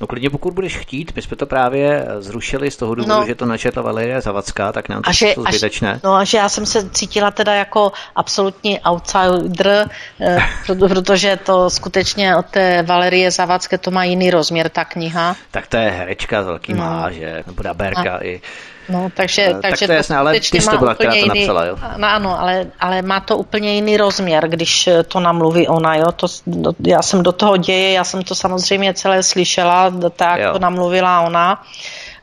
[0.00, 3.26] No klidně pokud budeš chtít, my jsme to právě zrušili z toho důvodu, no.
[3.26, 6.00] že to načetla Valeria Zavacká, tak nám to je zbytečné.
[6.04, 9.90] no a že já jsem se cítila teda jako absolutní outsider,
[10.20, 15.36] eh, protože to skutečně od té Valerie Zavacké to má jiný rozměr, ta kniha.
[15.50, 17.06] Tak to je herečka s velkým no.
[17.10, 18.24] že, nebo daberka a.
[18.24, 18.40] i
[18.88, 21.28] No, takže, uh, takže tak to je jasné, ale ty to byla, která to jiný,
[21.28, 21.76] napsala, jo?
[21.96, 26.12] No, ano, ale, ale má to úplně jiný rozměr, když to namluví ona, jo?
[26.12, 30.52] To, do, já jsem do toho děje, já jsem to samozřejmě celé slyšela, tak jo.
[30.52, 31.62] to namluvila ona,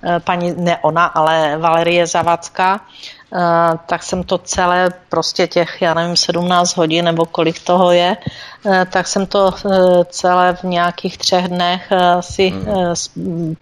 [0.04, 2.82] eh, paní, ne ona, ale Valerie Zavacka,
[3.25, 3.25] Eh,
[3.86, 8.18] tak jsem to celé, prostě těch, já nevím, 17 hodin nebo kolik toho je,
[8.66, 13.56] eh, tak jsem to eh, celé v nějakých třech dnech si hmm.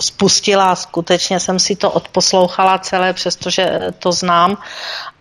[0.00, 0.74] spustila.
[0.76, 4.56] Skutečně jsem si to odposlouchala celé, přestože to znám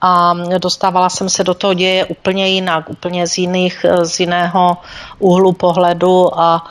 [0.02, 4.78] a dostávala jsem se do toho děje úplně jinak, úplně z, jiných, z jiného
[5.20, 6.64] úhlu pohledu a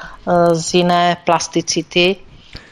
[0.53, 2.17] z jiné plasticity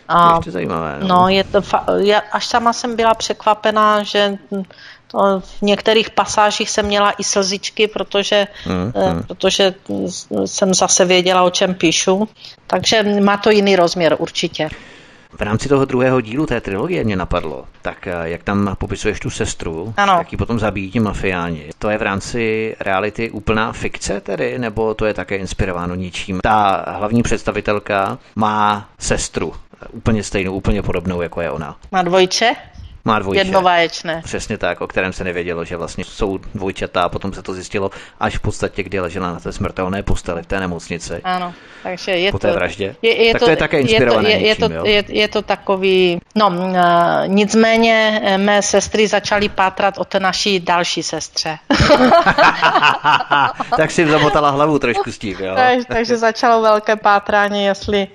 [0.09, 0.97] a, to je zajímavé.
[1.01, 4.39] No, no je to fa- já až sama jsem byla překvapená, že
[5.07, 9.23] to v některých pasážích jsem měla i slzičky, protože, mm, mm.
[9.23, 9.75] protože
[10.45, 12.29] jsem zase věděla, o čem píšu.
[12.67, 14.69] Takže má to jiný rozměr určitě.
[15.39, 19.31] V rámci toho druhého dílu té trilogie mě napadlo, tak eh, jak tam popisuješ tu
[19.31, 20.15] sestru, ano.
[20.19, 21.71] jak ji potom zabijí ti mafiáni.
[21.79, 26.41] To je v rámci reality úplná fikce tedy, nebo to je také inspirováno ničím?
[26.43, 29.53] Ta hlavní představitelka má sestru,
[29.91, 31.77] úplně stejnou, úplně podobnou, jako je ona.
[31.93, 32.55] Má dvojče?
[33.07, 33.41] Má dvojče.
[33.41, 34.23] Jednovaječné.
[34.25, 37.91] Přesně tak, o kterém se nevědělo, že vlastně jsou dvojčata a potom se to zjistilo
[38.21, 41.21] až v podstatě, kdy ležela na té smrtelné posteli v té nemocnici.
[41.25, 42.97] Ano, takže je po té vraždě.
[43.03, 45.05] Je, je tak to, to je také inspirované je to, je, něčím, je, to, je,
[45.09, 46.75] je to takový, no uh,
[47.27, 51.59] nicméně eh, mé sestry začaly pátrat o té naší další sestře.
[53.77, 55.55] tak si zamotala hlavu trošku s tím, jo.
[55.57, 58.07] Tak, takže začalo velké pátrání, jestli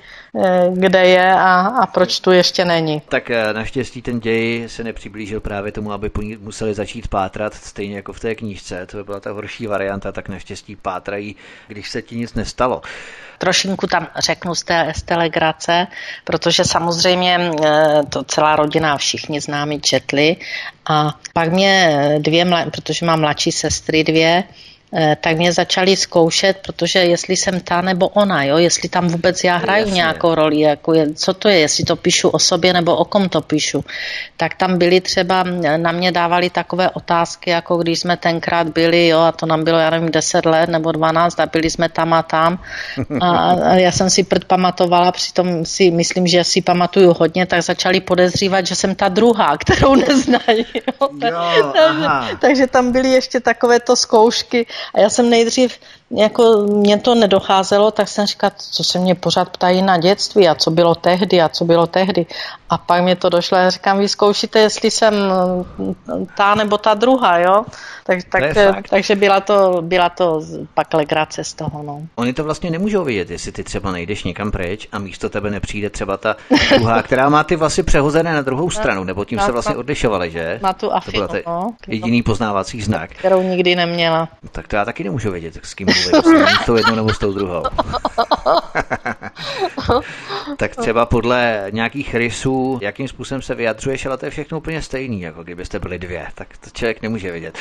[0.73, 3.01] kde je a, a proč tu ještě není.
[3.09, 7.53] Tak eh, naštěstí ten děj se nepřiblížil právě tomu, aby po ní museli začít pátrat,
[7.53, 8.85] stejně jako v té knížce.
[8.85, 11.35] To by byla ta horší varianta, tak naštěstí pátrají,
[11.67, 12.81] když se ti nic nestalo.
[13.37, 15.87] Trošinku tam řeknu z té, z telegrace,
[16.23, 20.35] protože samozřejmě eh, to celá rodina, všichni známi četli
[20.89, 24.70] a pak mě dvě, protože mám mladší sestry dvě, Eh,
[25.21, 29.57] tak mě začali zkoušet, protože jestli jsem ta nebo ona, jo, jestli tam vůbec já
[29.57, 29.95] hraju Jasně.
[29.95, 33.29] nějakou roli, jako je, co to je, jestli to píšu o sobě nebo o kom
[33.29, 33.85] to píšu.
[34.37, 35.43] Tak tam byli třeba,
[35.77, 39.79] na mě dávali takové otázky, jako když jsme tenkrát byli, jo, a to nám bylo,
[39.79, 42.59] já nevím, 10 let nebo 12 a byli jsme tam a tam.
[43.21, 48.01] A, a já jsem si předpamatovala, přitom si myslím, že si pamatuju hodně, tak začali
[48.01, 50.65] podezřívat, že jsem ta druhá, kterou neznají.
[50.75, 51.09] Jo.
[51.23, 55.79] Jo, takže, takže tam byly ještě takovéto zkoušky a já jsem nejdřív
[56.17, 60.55] jako mě to nedocházelo, tak jsem říkala, co se mě pořád ptají na dětství a
[60.55, 62.25] co bylo tehdy a co bylo tehdy.
[62.69, 65.13] A pak mě to došlo a říkám, vy zkoušíte, jestli jsem
[66.37, 67.65] ta nebo ta druhá, jo?
[68.03, 68.19] Tak,
[68.53, 70.41] tak, takže byla to, byla to
[70.73, 72.01] pak legrace z toho, no.
[72.15, 75.89] Oni to vlastně nemůžou vidět, jestli ty třeba nejdeš někam pryč a místo tebe nepřijde
[75.89, 76.35] třeba ta
[76.77, 80.31] druhá, která má ty vlasy přehozené na druhou stranu, nebo tím na, se vlastně odlišovali,
[80.31, 80.59] že?
[80.63, 83.09] Na tu afinu, to byl no, jediný poznávací znak.
[83.09, 84.29] Kterou nikdy neměla.
[84.51, 87.33] Tak to já taky nemůžu vědět, s kým mluvím, s tou jednou nebo s tou
[87.33, 87.63] druhou.
[90.61, 95.21] tak třeba podle nějakých rysů, jakým způsobem se vyjadřuješ, ale to je všechno úplně stejný,
[95.21, 97.57] jako kdybyste byli dvě, tak to člověk nemůže vidět.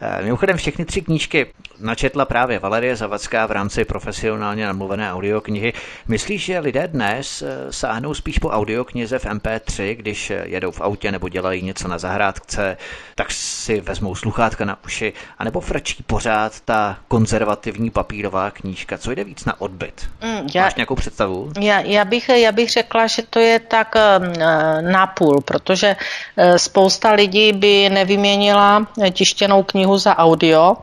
[0.00, 1.46] Eh, mimochodem všechny tři knížky
[1.80, 5.72] načetla právě Valerie Zavacká v rámci profesionálně namluvené audioknihy.
[6.08, 11.12] Myslíš, že lidé dnes eh, sáhnou spíš po audioknize v MP3, když jedou v autě
[11.12, 12.76] nebo dělají něco na zahrádce,
[13.14, 18.98] tak si vezmou sluchátka na uši, anebo frčí pořád ta konzervativní papírová knížka?
[18.98, 20.08] Co jde víc na odbyt?
[20.22, 21.52] Mm, já, Máš nějakou představu?
[21.60, 24.36] Já, já, bych, já bych řekla, že to je tak uh,
[24.80, 30.76] napůl, protože uh, spousta lidí by nevyměnila tištěnou knihu za audio,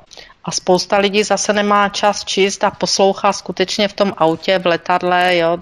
[0.46, 5.38] a spousta lidí zase nemá čas číst a poslouchá skutečně v tom autě, v letadle,
[5.38, 5.58] jo,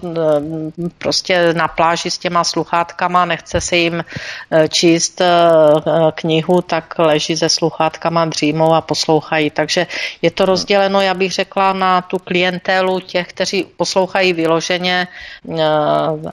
[0.98, 4.04] prostě na pláži s těma sluchátkama, nechce se jim
[4.50, 5.24] e, číst e,
[6.14, 9.50] knihu, tak leží se sluchátkama, dřímou a poslouchají.
[9.50, 9.86] Takže
[10.22, 15.08] je to rozděleno, já bych řekla, na tu klientelu těch, kteří poslouchají vyloženě e,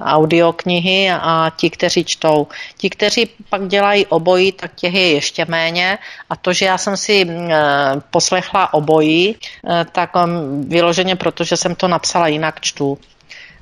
[0.01, 2.47] audioknihy a ti, kteří čtou.
[2.77, 5.97] Ti, kteří pak dělají obojí, tak těch je ještě méně
[6.29, 7.27] a to, že já jsem si
[8.11, 12.97] poslechla poslechla obojí, eh, tak um, vyloženě, protože jsem to napsala jinak čtu.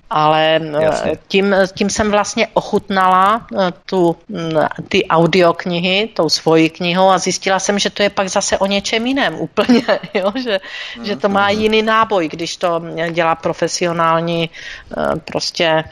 [0.10, 4.58] Ale eh, tím, tím jsem vlastně ochutnala eh, tu, mm,
[4.90, 9.08] ty audioknihy, tou svoji knihou a zjistila jsem, že to je pak zase o něčem
[9.08, 10.32] jiném úplně, jo?
[10.34, 10.60] Že,
[10.98, 11.60] mm, že to má mm.
[11.60, 14.50] jiný náboj, když to dělá profesionální
[15.26, 15.84] prostě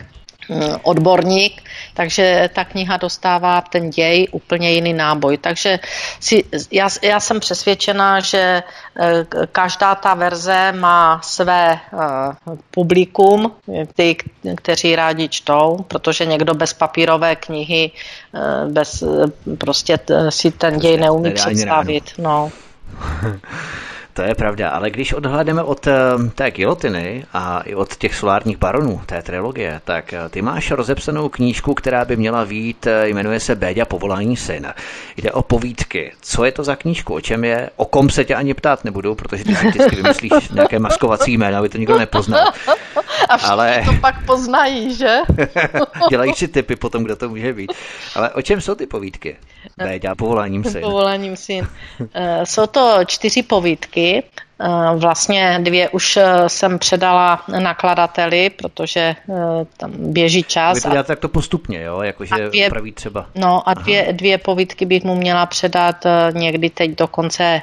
[0.49, 1.61] mm, odborník,
[1.97, 5.37] takže ta kniha dostává ten děj úplně jiný náboj.
[5.37, 5.79] Takže
[6.19, 8.63] si, já, já jsem přesvědčená, že
[8.99, 13.51] eh, každá ta verze má své uh, publikum,
[13.95, 14.17] ty,
[14.55, 17.91] kteří rádi čtou, protože někdo bez papírové knihy
[18.31, 19.03] uh, bez,
[19.57, 22.03] prostě si ten děj neumí představit.
[22.17, 22.51] No.
[24.17, 25.93] To je pravda, ale když odhledeme od eh,
[26.35, 31.29] té gilotiny a i od těch solárních baronů, té trilogie, tak eh, ty máš rozepsanou
[31.29, 34.73] knížku, která by měla vít, eh, jmenuje se Béďa povolání syn.
[35.17, 36.13] Jde o povídky.
[36.21, 37.13] Co je to za knížku?
[37.13, 37.69] O čem je?
[37.75, 41.57] O kom se tě ani ptát nebudu, protože ty si vždycky vymyslíš nějaké maskovací jméno,
[41.57, 42.51] aby to nikdo nepoznal.
[43.29, 43.81] A ale...
[43.85, 45.17] to pak poznají, že?
[46.09, 47.73] Dělají si typy potom, kdo to může být.
[48.15, 49.37] Ale o čem jsou ty povídky?
[49.77, 50.81] Béďa povoláním syn.
[50.81, 51.67] Povoláním syn.
[52.43, 54.06] Jsou to čtyři povídky,
[54.59, 59.15] Eh, vlastně dvě už eh, jsem předala nakladateli, protože eh,
[59.77, 60.77] tam běží čas.
[60.77, 62.01] Vy to děláte tak to postupně, jo?
[62.01, 63.25] Jakože dvě, praví třeba.
[63.35, 67.61] No a dvě, dvě povídky bych mu měla předat někdy teď do konce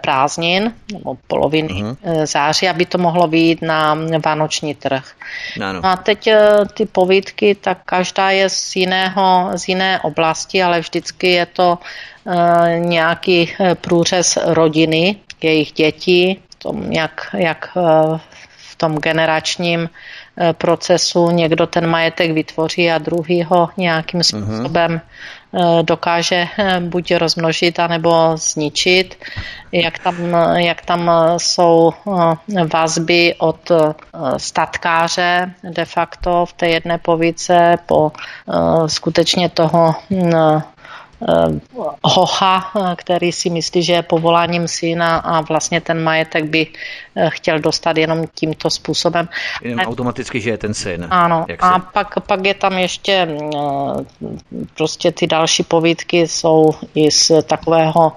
[0.00, 2.26] prázdnin, nebo poloviny uh-huh.
[2.26, 5.12] září, aby to mohlo být na vánoční trh.
[5.58, 5.80] No, no.
[5.86, 6.28] A teď
[6.74, 11.78] ty povídky, tak každá je z, jiného, z jiné oblasti, ale vždycky je to
[12.78, 18.18] nějaký průřez rodiny, jejich dětí, tom, jak, jak eh,
[18.48, 24.24] v tom generačním eh, procesu někdo ten majetek vytvoří a druhý ho nějakým mhm.
[24.24, 25.82] způsobem uh-huh.
[25.82, 26.48] dokáže
[26.80, 29.24] buď rozmnožit, anebo zničit.
[29.72, 30.16] Jak tam,
[30.56, 31.92] jak tam jsou
[32.72, 33.72] vazby od
[34.36, 38.12] statkáře de facto v té jedné povíce po
[38.86, 39.94] skutečně toho
[42.02, 46.66] hocha, který si myslí, že je povoláním syna a vlastně ten majetek by
[47.28, 49.28] chtěl dostat jenom tímto způsobem.
[49.62, 51.06] Jenom automaticky, že je ten syn.
[51.10, 53.28] Ano, jak a pak, pak je tam ještě
[54.76, 58.12] prostě ty další povídky jsou i z takového,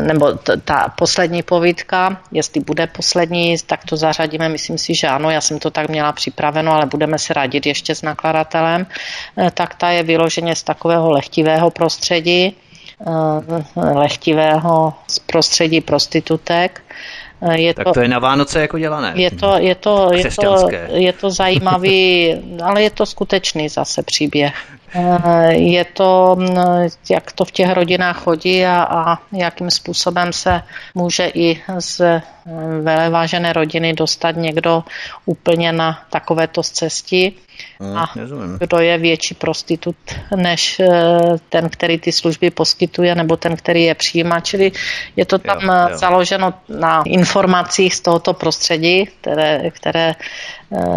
[0.00, 0.32] nebo
[0.64, 5.58] ta poslední povídka, jestli bude poslední, tak to zařadíme, myslím si, že ano, já jsem
[5.58, 8.86] to tak měla připraveno, ale budeme se radit ještě s nakladatelem,
[9.54, 12.23] tak ta je vyloženě z takového lehtivého prostředí,
[13.76, 16.82] lehtivého z prostředí prostitutek,
[17.52, 19.12] je tak to, to je na Vánoce jako dělané.
[19.16, 24.54] Je to, je to, je to, je to zajímavý, ale je to skutečný zase příběh.
[24.94, 26.56] Eh, je to, mm,
[27.10, 30.62] jak to v těch rodinách chodí a, a jakým způsobem se
[30.94, 32.22] může i z eh,
[32.82, 34.84] velevážené rodiny dostat někdo
[35.26, 37.36] úplně na takovéto cestí.
[37.80, 38.58] Hmm, a rozumím.
[38.58, 39.96] kdo je větší prostitut
[40.36, 40.86] než eh,
[41.48, 44.40] ten, který ty služby poskytuje, nebo ten, který je přijímá.
[44.40, 44.72] Čili
[45.16, 45.98] je to tam jo, jo.
[45.98, 50.14] založeno na informacích z tohoto prostředí, které, které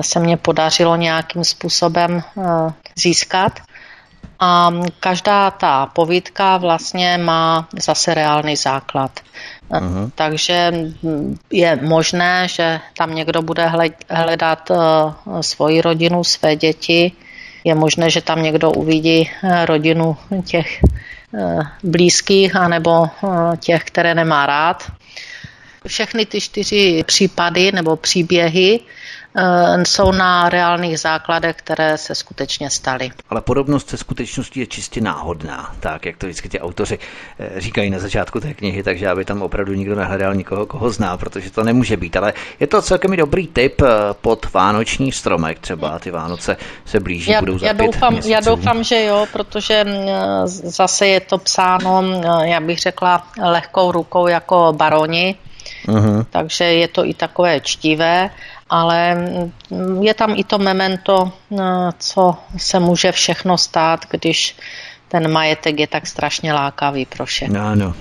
[0.01, 2.23] se mně podařilo nějakým způsobem
[2.95, 3.59] získat.
[4.39, 9.19] A každá ta povídka vlastně má zase reálný základ.
[9.69, 10.11] Uh-huh.
[10.15, 10.73] Takže
[11.51, 13.71] je možné, že tam někdo bude
[14.09, 14.75] hledat eh,
[15.43, 17.11] svoji rodinu, své děti.
[17.63, 20.79] Je možné, že tam někdo uvidí eh, rodinu těch
[21.83, 23.09] blízkých anebo
[23.59, 24.91] těch, které nemá rád.
[25.87, 28.79] Všechny ty čtyři případy nebo příběhy
[29.83, 33.11] jsou na reálných základech, které se skutečně staly.
[33.29, 36.99] Ale podobnost se skutečností je čistě náhodná, tak jak to vždycky ti autoři
[37.39, 41.17] eh, říkají na začátku té knihy, takže aby tam opravdu nikdo nehledal nikoho, koho zná,
[41.17, 42.17] protože to nemůže být.
[42.17, 43.87] Ale je to celkem dobrý tip eh,
[44.21, 48.31] pod vánoční stromek, třeba ty Vánoce se blíží, já, budou za já doufám, měsíců.
[48.31, 49.93] Já doufám, že jo, protože mm,
[50.47, 55.35] zase je to psáno, já bych řekla, lehkou rukou jako baroni,
[55.87, 56.25] uh-huh.
[56.29, 58.29] takže je to i takové čtivé
[58.69, 59.17] ale
[60.01, 61.55] je tam i to memento, eh,
[61.99, 64.55] co se může všechno stát, když
[65.07, 67.59] ten majetek je tak strašně lákavý pro všechny.
[67.59, 67.93] Ano.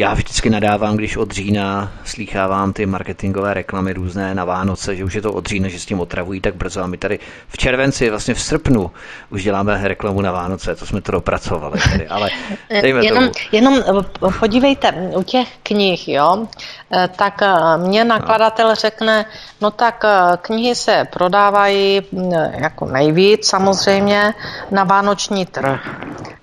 [0.00, 5.14] Já vždycky nadávám, když od října slýchávám ty marketingové reklamy různé na Vánoce, že už
[5.14, 6.82] je to od října, že s tím otravují tak brzo.
[6.82, 8.90] A my tady v červenci, vlastně v srpnu,
[9.30, 11.80] už děláme reklamu na Vánoce, to jsme to dopracovali.
[11.92, 12.08] Tady.
[12.08, 12.30] Ale
[12.82, 13.32] dejme jenom, tomu.
[13.52, 16.46] jenom eh, podívejte, u těch knih, jo,
[16.92, 19.24] eh, tak eh, mě nakladatel řekne,
[19.60, 20.04] no tak
[20.42, 24.34] knihy se prodávají mm, jako nejvíc samozřejmě
[24.70, 25.80] na vánoční trh.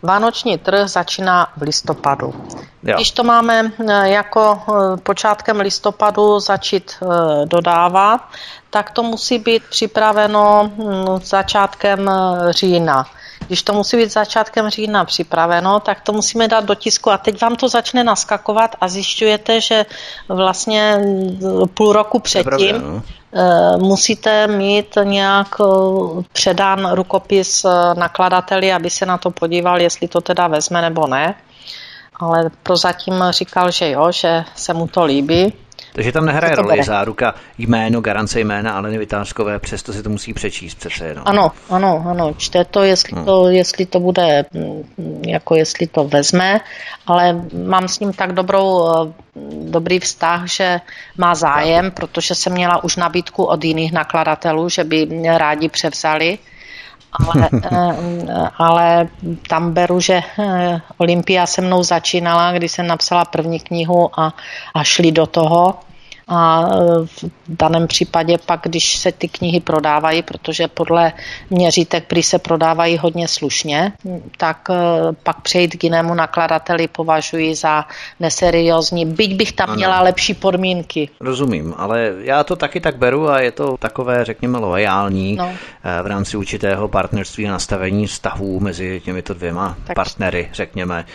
[0.03, 2.34] Vánoční trh začíná v listopadu.
[2.84, 2.95] Jo.
[2.95, 8.22] Když to máme eh, jako eh, počátkem listopadu začít eh, dodávat,
[8.70, 12.12] tak to musí být připraveno hm, začátkem
[12.50, 13.06] října.
[13.48, 17.41] Když to musí být začátkem října připraveno, tak to musíme dát do tisku a teď
[17.41, 19.86] vám to začne naskakovat a zjišťujete, že
[20.30, 21.00] vlastně
[21.74, 23.02] půl roku předtím no.
[23.78, 25.56] musíte mít nějak
[26.34, 31.36] předán rukopis nakladateli, aby se na to podíval, jestli to teda vezme nebo ne
[32.20, 35.53] ale prozatím říkal, že jo, že se mu to líbí.
[35.93, 36.84] Takže tam nehraje roli bere.
[36.84, 41.24] záruka jméno, garance jména ale Vytářkové, přesto si to musí přečíst přece jenom.
[41.28, 43.26] Ano, ano, ano, čte to, jestli, hmm.
[43.26, 44.84] to, jestli to bude, mm,
[45.28, 46.59] jako jestli to vezme,
[47.07, 49.13] ale mám s ním tak dobrou, eh,
[49.70, 50.82] dobrý vztah, že
[51.18, 56.38] má zájem, protože jsem měla už nabídku od jiných nakladatelů, že by mě rádi převzali
[57.14, 59.08] ale, eh, ale
[59.49, 64.34] tam beru, že eh, Olympia se mnou začínala, když jsem napsala první knihu a,
[64.74, 65.76] a šli do toho
[66.28, 66.69] a
[67.05, 71.13] v daném případě pak, když se ty knihy prodávají, protože podle
[71.49, 73.93] měřítek prý se prodávají hodně slušně,
[74.38, 74.73] tak e,
[75.23, 77.86] pak přejít k jinému nakladateli považuji za
[78.19, 79.75] neseriózní, byť bych tam ano.
[79.75, 81.09] měla lepší podmínky.
[81.19, 85.49] Rozumím, ale já to taky tak beru a je to takové, řekněme, loajální no.
[85.84, 89.95] E, v rámci určitého partnerství a nastavení vztahů mezi těmito dvěma tak.
[89.95, 91.05] partnery, řekněme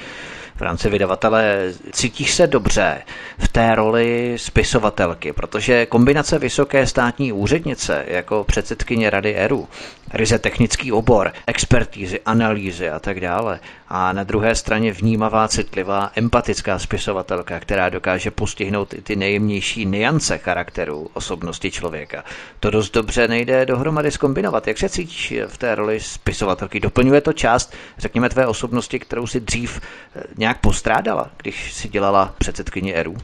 [0.56, 1.72] v rámci vydavatele.
[1.92, 3.02] Cítíš se dobře
[3.38, 9.68] v té roli spisovatelky, protože kombinace vysoké státní úřednice jako předsedkyně Rady ERU
[10.12, 13.60] ryze technický obor, expertízy, analýzy a tak dále.
[13.88, 20.38] A na druhé straně vnímavá, citlivá, empatická spisovatelka, která dokáže postihnout i ty nejjemnější niance
[20.38, 22.24] charakteru osobnosti člověka.
[22.60, 24.66] To dost dobře nejde dohromady skombinovat.
[24.68, 26.80] Jak se cítíš v té roli spisovatelky?
[26.80, 32.34] Doplňuje to část, řekněme, tvé osobnosti, kterou si dřív eh, nějak postrádala, když si dělala
[32.38, 33.16] předsedkyni ERU?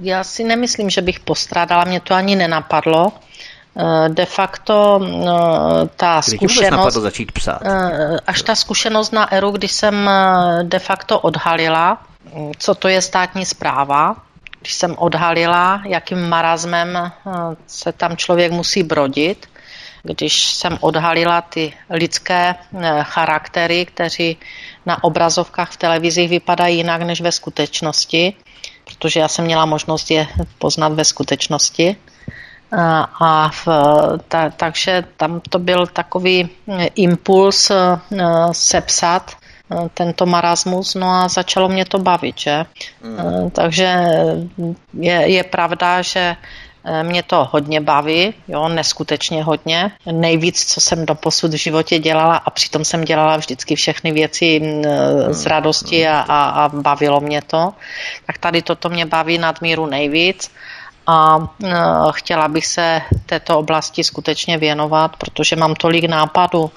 [0.00, 3.12] Já si nemyslím, že bych postrádala, mě to ani nenapadlo.
[4.08, 5.00] De facto
[5.96, 6.94] ta Kdy zkušenost...
[6.94, 7.62] začít psát?
[8.26, 10.10] Až ta zkušenost na ERU, kdy jsem
[10.62, 12.02] de facto odhalila,
[12.58, 14.16] co to je státní zpráva,
[14.60, 17.12] když jsem odhalila, jakým marazmem
[17.66, 19.46] se tam člověk musí brodit,
[20.02, 22.54] když jsem odhalila ty lidské
[23.02, 24.36] charaktery, kteří
[24.86, 28.34] na obrazovkách v televizích vypadají jinak než ve skutečnosti,
[28.84, 30.26] protože já jsem měla možnost je
[30.58, 31.96] poznat ve skutečnosti.
[32.72, 33.68] A, v,
[34.28, 36.48] ta, takže tam to byl takový
[36.94, 37.98] impuls uh,
[38.52, 39.30] sepsat
[39.68, 42.64] uh, tento marasmus, no a začalo mě to bavit, že?
[43.02, 43.24] Mm.
[43.24, 43.96] Uh, takže
[44.94, 46.36] je, je pravda, že
[46.84, 49.90] Eh, mě to hodně baví, jo, neskutečně hodně.
[50.12, 54.60] Nejvíc, co jsem do posud v životě dělala a přitom jsem dělala vždycky všechny věci
[54.60, 57.72] mm, eh, z radosti a, a, a bavilo mě to.
[58.26, 60.50] Tak tady toto mě baví nadmíru nejvíc
[61.06, 61.72] a eh,
[62.10, 66.70] chtěla bych se této oblasti skutečně věnovat, protože mám tolik nápadů.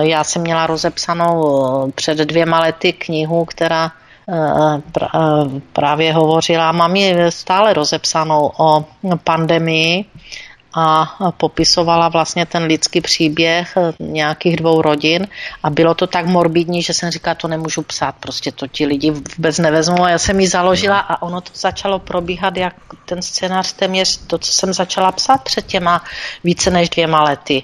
[0.00, 3.92] Já jsem měla rozepsanou před dvěma lety knihu, která
[5.72, 8.84] právě hovořila, mám ji stále rozepsanou o
[9.24, 10.04] pandemii
[10.78, 15.28] a popisovala vlastně ten lidský příběh nějakých dvou rodin
[15.62, 19.10] a bylo to tak morbidní, že jsem říkala, to nemůžu psát, prostě to ti lidi
[19.10, 22.74] vůbec nevezmou a já jsem ji založila a ono to začalo probíhat jak
[23.04, 26.04] ten scénář téměř to, co jsem začala psát před těma
[26.44, 27.62] více než dvěma lety.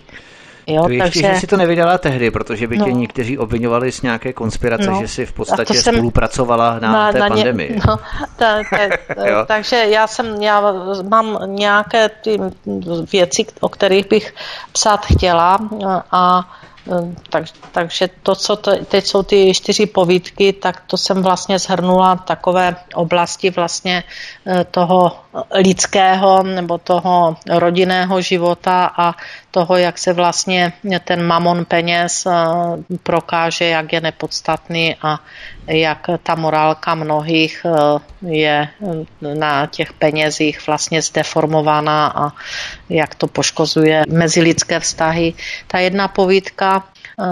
[0.66, 1.34] Jo, to ještě, takže...
[1.34, 2.84] že jsi to nevydala tehdy, protože by no.
[2.84, 5.00] tě někteří obvinovali z nějaké konspirace, no.
[5.00, 5.94] že jsi v podstatě jsem...
[5.94, 7.72] spolupracovala na, na té na pandemii.
[7.72, 7.80] Ně...
[7.88, 7.96] No,
[8.36, 10.72] ta, ta, takže já jsem, já
[11.08, 12.38] mám nějaké ty
[13.12, 14.34] věci, o kterých bych
[14.72, 15.58] psát chtěla
[16.12, 16.50] a
[17.30, 22.16] tak, takže to, co to, teď jsou ty čtyři povídky, tak to jsem vlastně zhrnula
[22.16, 24.04] takové oblasti vlastně
[24.46, 25.23] eh, toho
[25.54, 29.14] lidského nebo toho rodinného života a
[29.50, 30.72] toho, jak se vlastně
[31.04, 32.32] ten mamon peněz eh,
[33.02, 35.20] prokáže, jak je nepodstatný a
[35.66, 38.68] jak ta morálka mnohých eh, je
[39.34, 42.32] na těch penězích vlastně zdeformovaná a
[42.88, 45.34] jak to poškozuje mezilidské vztahy.
[45.66, 46.84] Ta jedna povídka,
[47.18, 47.24] eh,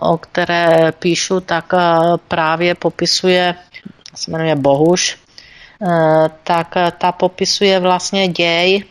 [0.00, 1.72] o které píšu, tak
[2.28, 3.54] právě popisuje,
[4.14, 5.25] se jmenuje Bohuš,
[6.42, 8.84] tak ta popisuje vlastně děj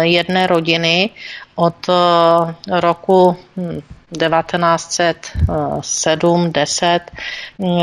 [0.00, 1.10] jedné rodiny
[1.54, 1.86] od
[2.70, 3.80] roku hm,
[4.18, 7.00] 1907, 10,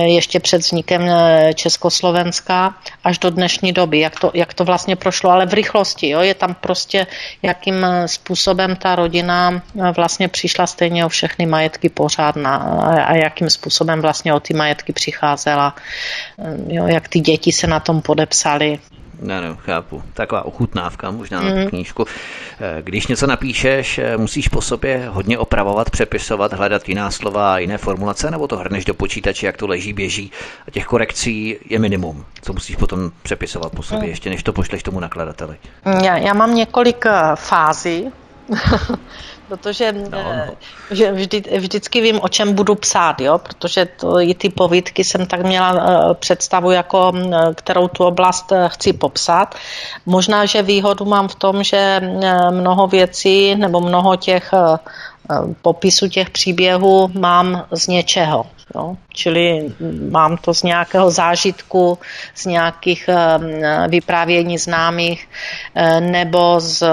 [0.05, 5.29] ještě před vznikem eh, Československa až do dnešní doby, jak to, jak to vlastně prošlo,
[5.29, 6.09] ale v rychlosti.
[6.09, 6.21] Jo?
[6.21, 7.07] Je tam prostě,
[7.41, 12.55] jakým eh, způsobem ta rodina eh, vlastně přišla stejně o všechny majetky pořádná
[13.05, 15.75] a jakým způsobem vlastně o ty majetky přicházela,
[16.67, 16.87] jo?
[16.87, 18.79] jak ty děti se na tom podepsali.
[19.21, 20.03] Ne, ne, chápu.
[20.13, 21.55] Taková ochutnávka možná mm.
[21.55, 22.05] na knížku.
[22.59, 27.57] Eh, když něco napíšeš, eh, musíš po sobě hodně opravovat, přepisovat, hledat jiná slova a
[27.57, 30.31] jiné formulace, nebo to hrneš do počítače, jak to leží, běží
[30.67, 32.25] a těch korekcí je minimum.
[32.41, 34.09] Co musíš potom přepisovat po sobě, mm.
[34.09, 35.55] ještě než to pošleš tomu nakladateli?
[36.03, 38.11] Já, já mám několik eh, fází
[39.47, 40.53] protože no, no.
[40.91, 43.37] Že vždy, vždycky vím, o čem budu psát, jo?
[43.37, 47.13] protože to, i ty povídky jsem tak měla uh, představu, jako
[47.55, 49.55] kterou tu oblast chci popsat.
[50.05, 52.01] Možná, že výhodu mám v tom, že
[52.49, 54.53] mnoho věcí nebo mnoho těch
[55.61, 58.45] popisu těch příběhů mám z něčeho.
[58.75, 58.95] Jo?
[59.13, 59.73] Čili
[60.09, 61.97] mám to z nějakého zážitku,
[62.35, 63.09] z nějakých
[63.89, 65.27] vyprávění známých
[65.99, 66.83] nebo z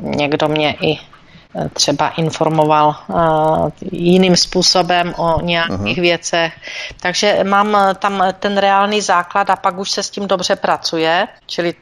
[0.00, 6.00] někdo mě i eh, třeba informoval uh, jiným způsobem o nějakých uh-huh.
[6.00, 6.52] věcech.
[7.00, 11.28] Takže mám eh, tam ten reálný základ a pak už se s tím dobře pracuje,
[11.46, 11.74] čili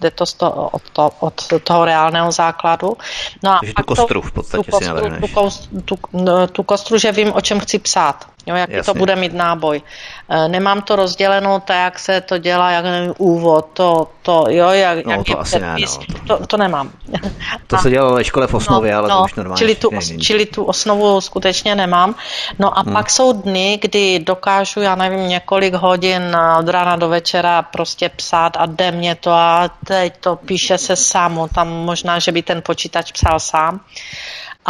[0.00, 2.96] jde to, to od, to, od toho reálného základu.
[3.42, 5.96] No a Takže tu kostru v podstatě tu kostru, si tu, tu,
[6.52, 8.92] tu kostru, že vím, o čem chci psát jo, jaký Jasně.
[8.92, 9.82] to bude mít náboj.
[10.28, 14.68] E, nemám to rozdělenou tak, jak se to dělá, jak nevím, úvod, to, to, jo,
[14.68, 16.14] jak, no, to asi ne, no.
[16.26, 16.90] to, to nemám.
[17.66, 19.74] To a, se dělalo ve škole v osnově, no, ale no, to už normálně čili
[19.74, 22.14] tu, čili tu osnovu skutečně nemám.
[22.58, 22.92] No a hmm.
[22.92, 28.56] pak jsou dny, kdy dokážu, já nevím, několik hodin od rána do večera prostě psát
[28.56, 32.62] a jde mě to a teď to píše se samo, tam možná, že by ten
[32.62, 33.80] počítač psal sám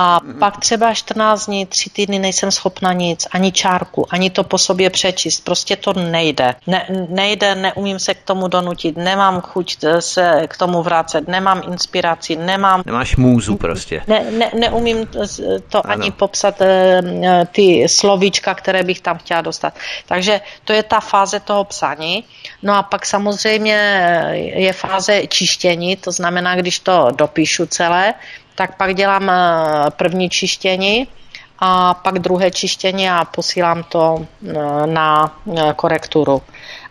[0.00, 4.58] a pak třeba 14 dní, 3 týdny nejsem schopna nic, ani čárku, ani to po
[4.58, 5.44] sobě přečíst.
[5.44, 6.54] Prostě to nejde.
[6.66, 12.36] Ne, nejde, neumím se k tomu donutit, nemám chuť se k tomu vracet, nemám inspiraci,
[12.36, 12.82] nemám...
[12.86, 14.02] Nemáš můzu prostě.
[14.06, 15.06] Ne, ne, neumím
[15.68, 15.92] to ano.
[15.92, 19.74] ani popsat eh, ty slovíčka, které bych tam chtěla dostat.
[20.06, 22.24] Takže to je ta fáze toho psaní.
[22.62, 23.78] No a pak samozřejmě
[24.54, 28.14] je fáze čištění, to znamená, když to dopíšu celé,
[28.58, 29.34] tak pak dělám eh,
[29.90, 31.08] první čištění
[31.58, 34.52] a pak druhé čištění a posílám to eh,
[34.86, 36.42] na eh, korekturu.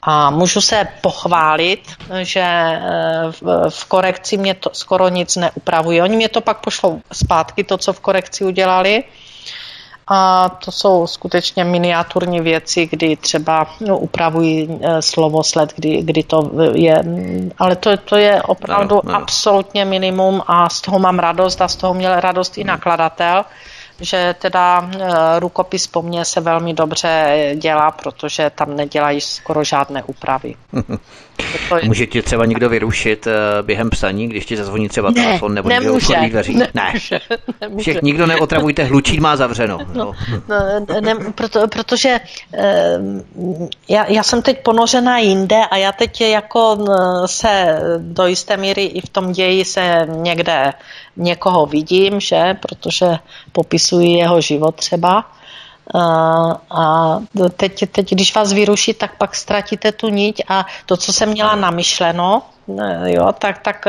[0.02, 1.92] A můžu se pochválit,
[2.22, 2.46] že
[3.70, 6.02] v korekci mě to skoro nic neupravují.
[6.02, 9.04] Oni mě to pak pošlou zpátky, to, co v korekci udělali,
[10.08, 16.52] a to jsou skutečně miniaturní věci, kdy třeba no, upravují e, slovosled, kdy, kdy to
[16.74, 17.04] je,
[17.58, 19.16] ale to, to je opravdu no, no.
[19.16, 23.46] absolutně minimum a z toho mám radost a z toho měl radost i nakladatel
[24.00, 30.04] že teda e, rukopis po mně se velmi dobře dělá, protože tam nedělají skoro žádné
[30.04, 30.56] úpravy.
[31.84, 35.70] Může tě třeba někdo vyrušit uh, během psaní, když ti zazvoní třeba ne, telefon nebo
[35.70, 36.56] někdo otevří dveří?
[36.56, 36.94] Ne, ne.
[37.62, 37.82] Nemůže.
[37.82, 39.78] Všech nikdo neotravujte, hlučín má zavřeno.
[39.94, 40.14] No,
[40.48, 41.02] no.
[41.02, 42.20] Ne, proto, protože
[42.52, 48.58] uh, já, já jsem teď ponořená jinde a já teď jako uh, se do jisté
[48.58, 50.74] míry i v tom ději se někde
[51.18, 53.06] někoho vidím, že, protože
[53.52, 55.32] popisuji jeho život třeba
[56.70, 57.20] a
[57.58, 61.56] teď, teď, když vás vyruší, tak pak ztratíte tu niť a to, co jsem měla
[61.56, 62.42] namyšleno,
[63.06, 63.86] jo, tak, tak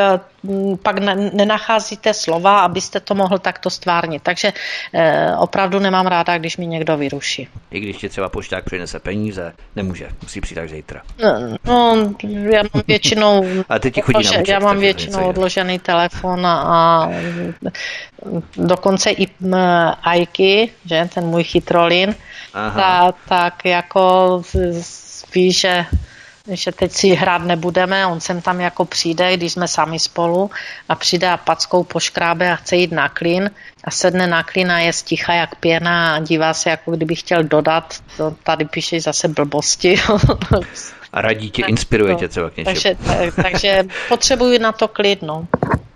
[0.82, 0.98] pak
[1.32, 4.22] nenacházíte slova, abyste to mohl takto stvárnit.
[4.22, 4.52] Takže
[4.94, 7.48] eh, opravdu nemám ráda, když mi někdo vyruší.
[7.70, 11.02] I když ti třeba pošťák přinese peníze, nemůže, musí přijít až zítra.
[11.18, 12.14] No, no
[12.50, 17.10] já mám většinou, a ty ti chodí odložen, já mám většinou odložený telefon a, a
[18.56, 19.28] dokonce i
[20.02, 22.14] Aiky, že ten můj chytrolin,
[22.52, 24.42] ta, tak jako
[25.34, 25.86] ví, že
[26.48, 30.50] že teď si hrát nebudeme, on sem tam jako přijde, když jsme sami spolu
[30.88, 33.50] a přijde a packou poškrábe a chce jít na klin
[33.84, 37.42] a sedne na klin a je sticha jak pěna a dívá se, jako kdyby chtěl
[37.42, 39.96] dodat, to tady píše zase blbosti.
[41.12, 42.74] a radí tě, inspiruje tě třeba k něčemu.
[42.74, 42.96] Takže,
[43.42, 45.46] takže potřebuji na to klid, no.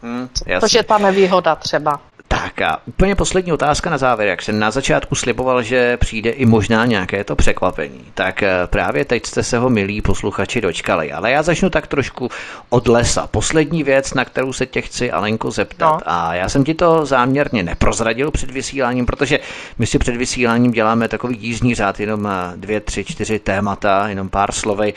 [0.03, 0.29] Hmm,
[0.61, 2.01] to je ta nevýhoda třeba.
[2.33, 4.29] Tak a úplně poslední otázka na závěr.
[4.29, 9.05] Jak jsem na začátku sliboval, že přijde i možná nějaké to překvapení, tak eh, právě
[9.05, 11.13] teď jste se ho, milí posluchači, dočkali.
[11.13, 12.29] Ale já začnu tak trošku
[12.69, 13.27] od lesa.
[13.27, 15.87] Poslední věc, na kterou se tě chci, Alenko, zeptat.
[15.87, 16.01] No.
[16.07, 19.39] A já jsem ti to záměrně neprozradil před vysíláním, protože
[19.79, 24.29] my si před vysíláním děláme takový jízdní řád, jenom eh, dvě, tři, čtyři témata, jenom
[24.29, 24.95] pár slovy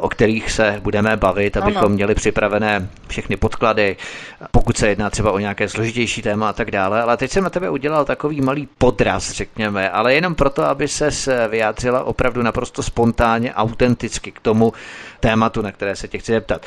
[0.00, 1.88] o kterých se budeme bavit, abychom ano.
[1.94, 3.96] měli připravené všechny podklady,
[4.50, 7.02] pokud se jedná třeba o nějaké složitější téma a tak dále.
[7.02, 11.10] Ale teď jsem na tebe udělal takový malý podraz, řekněme, ale jenom proto, aby se
[11.48, 14.72] vyjádřila opravdu naprosto spontánně, autenticky k tomu
[15.20, 16.66] tématu, na které se tě chci zeptat.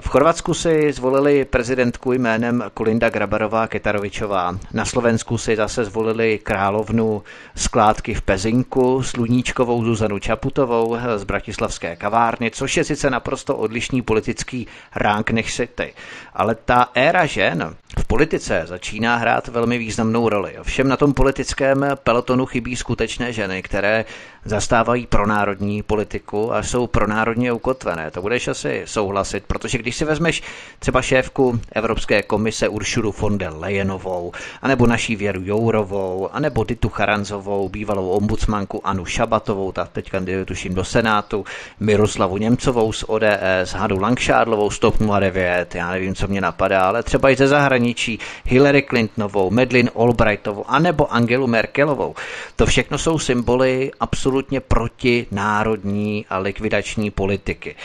[0.00, 4.58] V Chorvatsku si zvolili prezidentku jménem Kolinda Grabarová Ketarovičová.
[4.72, 7.22] Na Slovensku si zase zvolili královnu
[7.56, 14.66] skládky v Pezinku, sluníčkovou Zuzanu Čaputovou z Bratislavské kavárny, což je sice naprosto odlišný politický
[14.94, 15.94] ránk než si ty.
[16.34, 20.58] Ale ta éra žen v politice začíná hrát velmi významnou roli.
[20.58, 24.04] Ovšem na tom politickém pelotonu chybí skutečné ženy, které
[24.44, 28.10] zastávají pronárodní politiku a jsou pronárodně ukotvené.
[28.10, 30.42] To budeš asi souhlasit, protože když si vezmeš
[30.78, 34.32] třeba šéfku Evropské komise Uršuru von der Leyenovou,
[34.62, 40.74] anebo naší Věru Jourovou, anebo Ditu Charanzovou, bývalou ombudsmanku Anu Šabatovou, ta teď kandiduje tuším
[40.74, 41.44] do Senátu,
[41.80, 47.02] Miroslavu Němcovou z ODS, Hadu Langšádlovou z TOP 09, já nevím, co mě napadá, ale
[47.02, 52.14] třeba i ze zahraničí, Hillary Clintonovou, Medlin Albrightovou, anebo Angelu Merkelovou.
[52.56, 57.76] To všechno jsou symboly absolutně absolutně proti národní a likvidační politiky.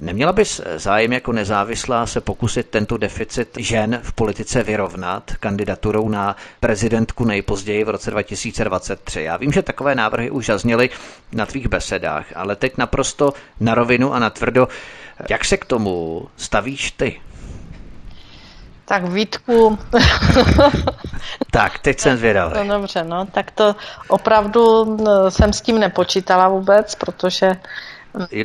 [0.00, 6.36] Neměla bys zájem jako nezávislá se pokusit tento deficit žen v politice vyrovnat kandidaturou na
[6.60, 9.22] prezidentku nejpozději v roce 2023?
[9.22, 10.90] Já vím, že takové návrhy už zazněly
[11.32, 14.68] na tvých besedách, ale teď naprosto na rovinu a na tvrdo.
[15.30, 17.20] Jak se k tomu stavíš ty?
[18.88, 19.78] Tak Vítku.
[21.50, 22.68] tak, teď jsem zvědavý.
[22.68, 23.76] No dobře, no, tak to
[24.08, 27.52] opravdu no, jsem s tím nepočítala vůbec, protože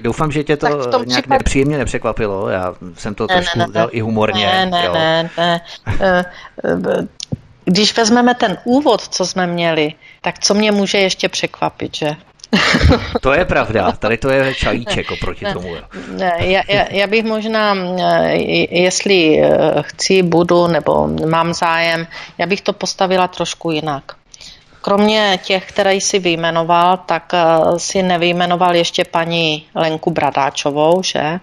[0.01, 1.29] Doufám, že tě to nějak případ...
[1.29, 2.49] nepříjemně nepřekvapilo.
[2.49, 4.45] Já jsem to ne, trošku ne, ne, dal i humorně.
[4.45, 4.93] Ne, ne, jo.
[4.93, 5.61] ne, ne.
[5.99, 6.25] Eh,
[6.65, 7.07] eh,
[7.65, 12.15] když vezmeme ten úvod, co jsme měli, tak co mě může ještě překvapit, že?
[13.21, 15.75] to je pravda, tady to je čajíček oproti tomu.
[16.37, 17.75] Já, já, já bych možná,
[18.69, 19.41] jestli
[19.81, 22.07] chci, budu nebo mám zájem,
[22.37, 24.03] já bych to postavila trošku jinak.
[24.81, 27.31] Kromě těch, které jsi vyjmenoval, tak
[27.77, 31.39] si nevyjmenoval ještě paní Lenku Bradáčovou, že?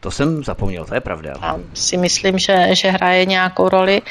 [0.00, 1.34] To jsem zapomněl, to je pravda.
[1.42, 4.02] A si myslím, že, že hraje nějakou roli.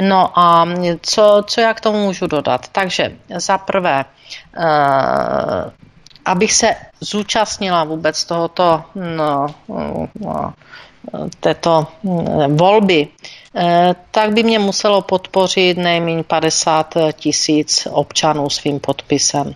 [0.00, 0.68] No a
[1.02, 2.68] co, co já k tomu můžu dodat?
[2.68, 4.04] Takže za prvé,
[6.24, 9.46] abych se zúčastnila vůbec tohoto no,
[10.18, 10.54] no,
[11.40, 11.86] této
[12.48, 13.08] volby,
[13.56, 19.54] eh, tak by mě muselo podpořit nejméně 50 tisíc občanů svým podpisem.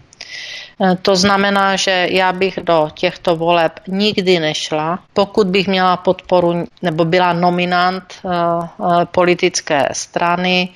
[0.80, 6.64] Eh, to znamená, že já bych do těchto voleb nikdy nešla, pokud bych měla podporu
[6.82, 10.68] nebo byla nominant eh, eh, politické strany,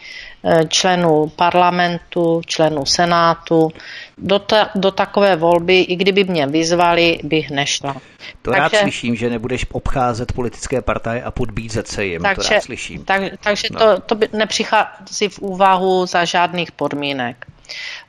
[0.68, 3.70] členů parlamentu, členů senátu.
[4.18, 7.92] Do, ta, do takové volby, i kdyby mě vyzvali, bych nešla.
[8.42, 12.22] To takže, rád slyším, že nebudeš obcházet politické partaje a podbízet se jim.
[12.22, 13.04] Takže, to rád slyším.
[13.04, 13.78] Tak, takže no.
[13.78, 17.46] to, to by nepřichází v úvahu za žádných podmínek.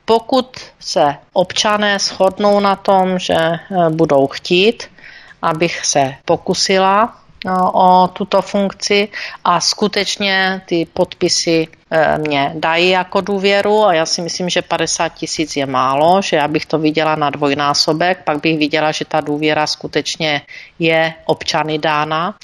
[0.05, 3.59] Pokud se občané shodnou na tom, že eh,
[3.89, 4.83] budou chtít,
[5.41, 7.24] abych se pokusila eh,
[7.73, 9.07] o tuto funkci
[9.43, 15.09] a skutečně ty podpisy eh, mě dají jako důvěru a já si myslím, že 50
[15.09, 19.21] tisíc je málo, že já bych to viděla na dvojnásobek, pak bych viděla, že ta
[19.21, 20.41] důvěra skutečně
[20.79, 22.35] je občany dána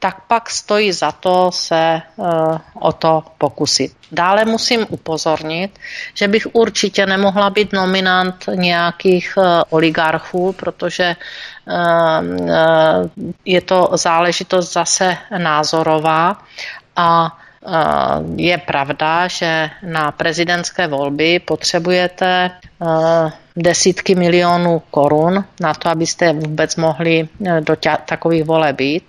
[0.00, 3.92] tak pak stojí za to se uh, o to pokusit.
[4.12, 5.78] Dále musím upozornit,
[6.14, 11.16] že bych určitě nemohla být nominant nějakých uh, oligarchů, protože
[13.44, 16.36] je to záležitost zase názorová
[16.96, 17.38] a
[18.36, 22.50] je pravda, že na prezidentské volby potřebujete
[23.56, 29.04] desítky milionů korun na to, abyste vůbec mohli eh, do tě, takových vole být.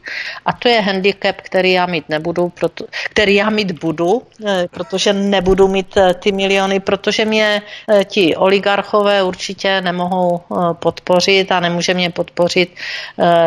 [0.45, 5.13] A to je handicap, který já mít nebudu, proto, který já mít budu, eh, protože
[5.13, 7.61] nebudu mít eh, ty miliony, protože mě
[8.05, 10.41] ti oligarchové určitě nemohou
[10.73, 12.75] podpořit a nemůže mě podpořit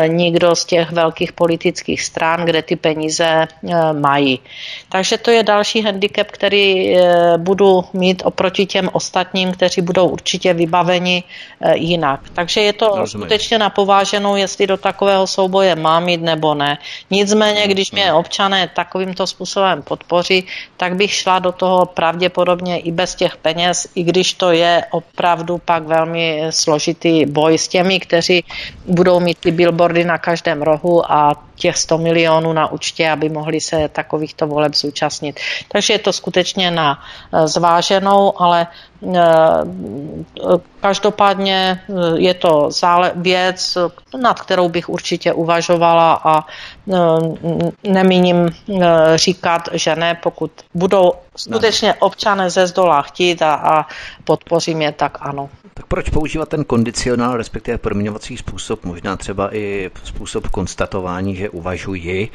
[0.07, 3.47] nikdo z těch velkých politických stran, kde ty peníze
[3.91, 4.39] mají.
[4.89, 6.97] Takže to je další handicap, který
[7.37, 12.31] budu mít oproti těm ostatním, kteří budou určitě vybaveni eh, jinak.
[12.31, 13.27] Takže je to Rozumím.
[13.27, 16.79] skutečně na pováženou, jestli do takového souboje mám jít nebo ne.
[17.11, 20.47] Nicméně, když mě občané takovýmto způsobem podpoří,
[20.79, 25.59] tak bych šla do toho pravděpodobně i bez těch peněz, i když to je opravdu
[25.59, 28.43] pak velmi složitý boj s těmi, kteří
[28.87, 33.61] budou mít ty billboardy na každém rohu a těch 100 milionů na účtě, aby mohli
[33.61, 35.39] se takovýchto voleb zúčastnit.
[35.71, 36.99] Takže je to skutečně na
[37.33, 38.67] eh, zváženou, ale
[39.15, 39.19] eh,
[40.85, 42.69] každopádně eh, je to
[43.15, 43.77] věc,
[44.21, 46.45] nad kterou bych určitě uvažovala a
[47.83, 48.49] nemíním
[49.15, 53.85] říkat, že ne, pokud budou skutečně občané ze zdola chtít a, a
[54.23, 55.49] podpořím je, tak ano.
[55.77, 62.29] Tak proč používat ten kondicionál, respektive proměňovací způsob, možná třeba i způsob konstatování, že uvažuji.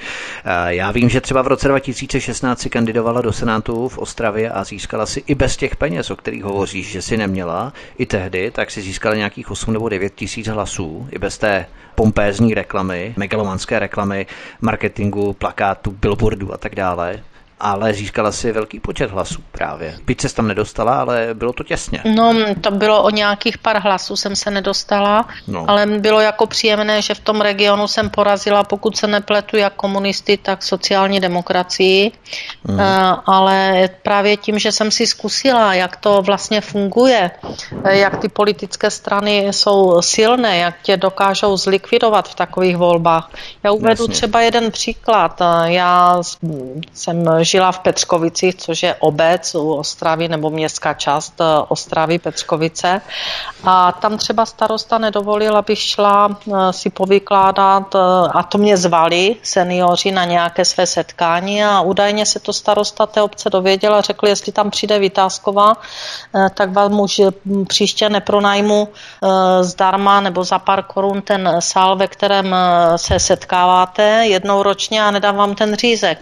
[0.44, 4.64] Eh, já vím, že třeba v roce 2016 si kandidovala do Senátu v Ostravě a
[4.64, 8.70] získala si i bez těch peněz, o kterých hovoříš, že si neměla, i tehdy, tak
[8.70, 14.26] si získala nějakých 8 nebo 9 tisíc hlasů, i bez té pompézní reklamy, megalomanské reklamy,
[14.60, 17.22] marketingu, plakátu, billboardu a tak dále
[17.60, 19.98] ale získala si velký počet hlasů právě.
[20.04, 22.02] Byť se tam nedostala, ale bylo to těsně.
[22.14, 25.64] No, to bylo o nějakých pár hlasů jsem se nedostala, no.
[25.68, 30.36] ale bylo jako příjemné, že v tom regionu jsem porazila, pokud se nepletu, jak komunisty,
[30.36, 32.12] tak sociální demokracii,
[32.68, 32.80] mm.
[33.26, 37.30] ale právě tím, že jsem si zkusila, jak to vlastně funguje,
[37.84, 43.30] eh, jak ty politické strany jsou silné, jak tě dokážou zlikvidovat v takových volbách.
[43.62, 44.14] Já uvedu Jasně.
[44.14, 45.40] třeba jeden příklad.
[45.40, 46.22] Eh, já
[46.92, 53.00] jsem žila v Petřkovicích, což je obec u Ostravy nebo městská část eh, Ostravy Petřkovice.
[53.64, 57.98] A tam třeba starosta nedovolil, abych šla eh, si povykládat, eh,
[58.32, 63.22] a to mě zvali seniori na nějaké své setkání a údajně se to starosta té
[63.22, 65.76] obce dověděl a řekl, jestli tam přijde Vytázková,
[66.54, 67.20] tak vám už
[67.68, 68.88] příště nepronajmu
[69.60, 72.54] zdarma nebo za pár korun ten sál, ve kterém
[72.96, 76.18] se setkáváte jednou ročně a nedám vám ten řízek.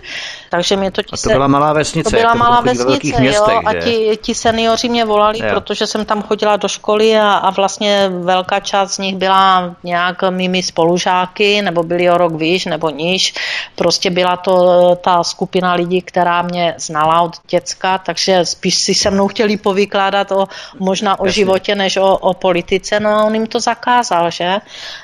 [0.51, 2.11] Takže mě to to byla malá vesnice.
[2.11, 5.47] To byla jako malá vesnice, městech, jo, a ti, ti seniori mě volali, jo.
[5.51, 10.23] protože jsem tam chodila do školy a, a vlastně velká část z nich byla nějak
[10.31, 13.35] mými spolužáky, nebo byli o rok výš, nebo níž.
[13.75, 14.55] Prostě byla to
[15.01, 20.33] ta skupina lidí, která mě znala od děcka, takže spíš si se mnou chtěli povykládat
[20.33, 20.47] o,
[20.79, 21.41] možná o Jasně.
[21.41, 24.57] životě, než o, o politice, no a on jim to zakázal, že?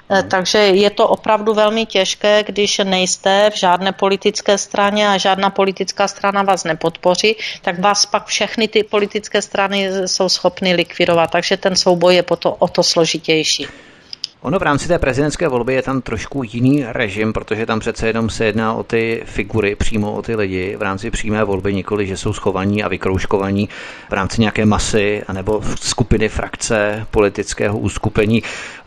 [0.09, 0.29] Hmm.
[0.29, 6.09] Takže je to opravdu velmi těžké, když nejste v žádné politické straně a žádná politická
[6.09, 11.77] strana vás nepodpoří, tak vás pak všechny ty politické strany jsou schopny likvidovat, takže ten
[11.77, 13.66] souboj je to, o to složitější.
[14.44, 18.31] Ono v rámci té prezidentské volby je tam trošku jiný režim, protože tam přece jenom
[18.31, 22.16] se jedná o ty figury, přímo o ty lidi v rámci přímé volby, nikoli, že
[22.16, 23.69] jsou schovaní a vykrouškovaní
[24.11, 28.43] v rámci nějaké masy anebo skupiny frakce politického uskupení.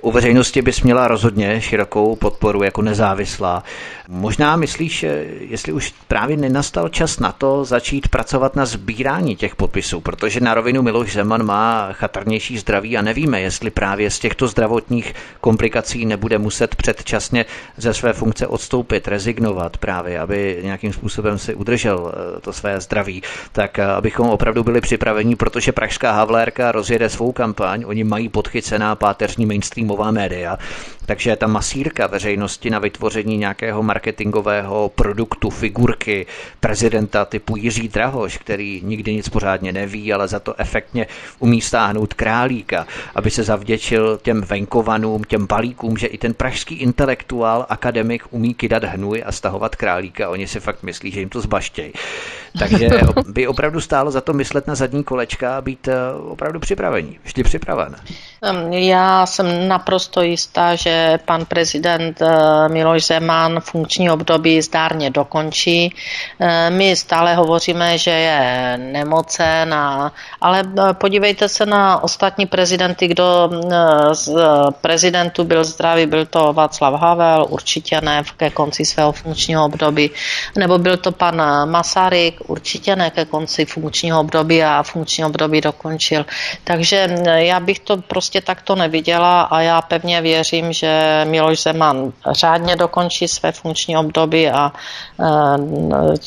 [0.07, 3.63] U veřejnosti bys měla rozhodně širokou podporu jako nezávislá.
[4.09, 5.05] Možná myslíš,
[5.39, 10.53] jestli už právě nenastal čas na to začít pracovat na sbírání těch podpisů, protože na
[10.53, 16.37] rovinu Miloš Zeman má chatrnější zdraví a nevíme, jestli právě z těchto zdravotních komplikací nebude
[16.37, 17.45] muset předčasně
[17.77, 23.23] ze své funkce odstoupit, rezignovat právě, aby nějakým způsobem si udržel eh, to své zdraví,
[23.51, 28.95] tak eh, abychom opravdu byli připraveni, protože pražská Havlérka rozjede svou kampaň, oni mají podchycená
[28.95, 30.57] páteřní mainstreamová média,
[31.05, 36.25] takže ta masírka veřejnosti na vytvoření nějakého marketingového produktu, figurky
[36.59, 41.07] prezidenta typu Jiří Drahoš, který nikdy nic pořádně neví, ale za to efektně
[41.39, 47.65] umí stáhnout králíka, aby se zavděčil těm venkovanům, těm balíkům, že i ten pražský intelektuál,
[47.69, 50.29] akademik umí kydat hnůj a stahovat králíka.
[50.29, 51.93] Oni si fakt myslí, že jim to zbaštějí.
[52.59, 52.89] Takže
[53.27, 55.93] by opravdu stálo za to myslet na zadní kolečka a být eh,
[56.29, 57.19] opravdu připravení.
[57.23, 57.95] Vždy připraven.
[58.71, 65.95] Já jsem naprosto jistá, že pan prezident eh, Miloš Zeman funkční období zdárně dokončí.
[66.39, 70.11] Eh, my stále hovoříme, že je nemocen, a,
[70.41, 70.63] ale
[70.93, 73.49] podívejte se na ostatní prezidenty, kdo
[74.11, 74.35] z
[74.81, 80.11] prezidentů byl zdravý, byl to Václav Havel, určitě ne ke konci svého funkčního období,
[80.57, 86.25] nebo byl to pan Masaryk, určitě ne ke konci funkčního období a funkční období dokončil.
[86.63, 92.75] Takže já bych to prostě takto neviděla a já pevně věřím, že Miloš Zeman řádně
[92.75, 95.25] dokončí své funkční období a eh,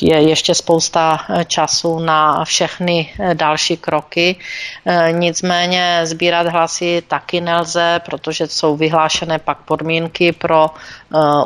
[0.01, 4.37] je ještě spousta času na všechny další kroky.
[5.13, 10.71] Nicméně sbírat hlasy taky nelze, protože jsou vyhlášené pak podmínky pro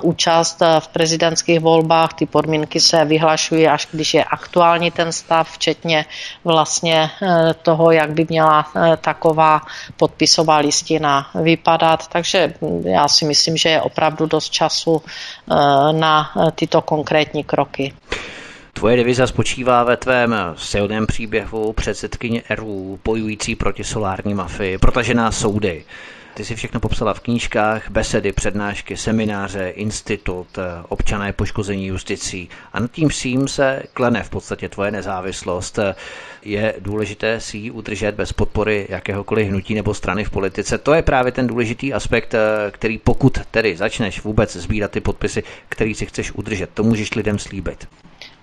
[0.03, 2.15] účast eh, v prezidentských volbách.
[2.15, 6.05] Ty podmínky se vyhlašují až když je aktuální ten stav, včetně
[6.45, 8.67] vlastně eh, toho, jak by měla
[9.01, 9.61] taková
[9.97, 12.09] podpisová listina vypadat.
[12.09, 12.55] Takže
[12.85, 15.03] já si myslím, že je opravdu dost času
[15.93, 17.93] na tyto konkrétní kroky.
[18.73, 25.85] Tvoje diviza spočívá ve tvém silném příběhu předsedkyně ERU bojující proti solární mafii, protažená soudy,
[26.35, 30.59] ty si všechno popsala v knížkách, besedy, přednášky, semináře, institut,
[30.89, 35.79] občané poškození justicí a nad tím vším se klene v podstatě tvoje nezávislost.
[36.45, 40.79] Je důležité si ji udržet bez podpory jakéhokoliv hnutí nebo strany v politice.
[40.79, 42.35] To je právě ten důležitý aspekt,
[42.71, 47.39] který pokud tedy začneš vůbec sbírat ty podpisy, který si chceš udržet, to můžeš lidem
[47.39, 47.89] slíbit.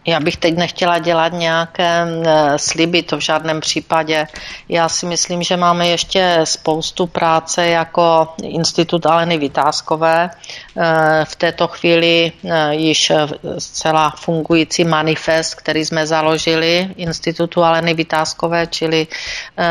[0.05, 4.27] Já bych teď nechtěla dělat nějaké eh, sliby, to v žádném případě.
[4.69, 10.29] Já si myslím, že máme ještě spoustu práce jako Institut Aleny Vytázkové.
[10.77, 13.11] Eh, v této chvíli eh, již
[13.57, 19.07] zcela fungující manifest, který jsme založili Institutu Aleny Vytázkové, čili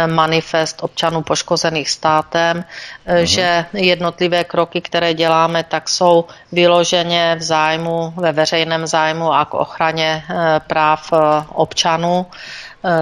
[0.07, 2.65] manifest občanů poškozených státem,
[3.07, 3.27] Uhum.
[3.27, 9.55] že jednotlivé kroky, které děláme, tak jsou vyloženě v zájmu, ve veřejném zájmu a k
[9.55, 10.20] ochraně
[10.67, 11.17] práv eh,
[11.49, 12.27] občanů.
[12.31, 12.35] eh,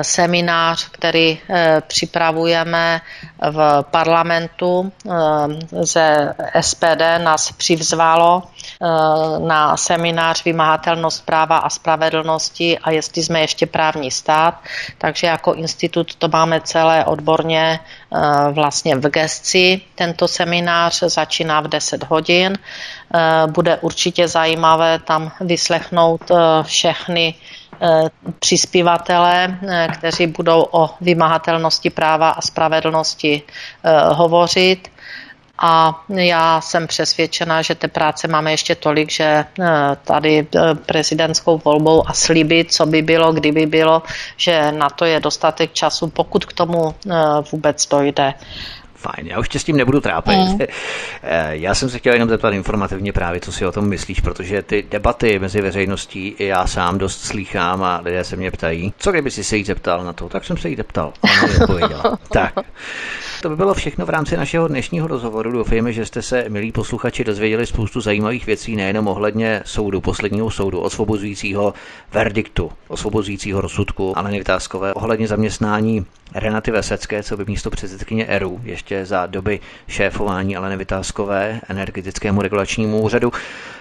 [0.02, 1.38] seminář, který
[1.86, 3.00] připravujeme
[3.50, 4.92] v parlamentu
[5.80, 8.42] ze SPD nás přivzvalo
[9.38, 14.54] na seminář Vymahatelnost práva a spravedlnosti a jestli jsme ještě právní stát.
[14.98, 17.80] Takže jako institut to máme celé odborně
[18.52, 19.80] vlastně v gesci.
[19.94, 22.58] Tento seminář začíná v 10 hodin.
[23.46, 26.30] Bude určitě zajímavé tam vyslechnout
[26.62, 27.34] všechny
[28.38, 29.58] přispěvatele,
[29.92, 33.42] kteří budou o vymahatelnosti práva a spravedlnosti
[34.12, 34.88] hovořit.
[35.58, 39.46] A já jsem přesvědčena, že té práce máme ještě tolik, že eh,
[40.04, 44.02] tady eh, prezidentskou volbou a sliby, co by bylo, kdyby bylo,
[44.36, 47.14] že na to je dostatek času, pokud k tomu eh,
[47.52, 48.34] vůbec dojde.
[48.98, 50.36] Fajn, já už tě s tím nebudu trápit.
[50.36, 50.58] Mm.
[51.50, 54.84] Já jsem se chtěl jenom zeptat informativně právě, co si o tom myslíš, protože ty
[54.90, 59.30] debaty mezi veřejností i já sám dost slýchám a lidé se mě ptají, co kdyby
[59.30, 61.12] si se jí zeptal na to, tak jsem se jí zeptal.
[62.32, 62.54] tak,
[63.42, 65.52] to by bylo všechno v rámci našeho dnešního rozhovoru.
[65.52, 70.80] Doufejme, že jste se, milí posluchači, dozvěděli spoustu zajímavých věcí, nejenom ohledně soudu, posledního soudu,
[70.80, 71.74] osvobozujícího
[72.12, 79.06] verdiktu, osvobozujícího rozsudku ale Vytázkové, ohledně zaměstnání Renaty Vesecké, co by místo předsedkyně ERU, ještě
[79.06, 83.32] za doby šéfování Aleny Vytázkové energetickému regulačnímu úřadu,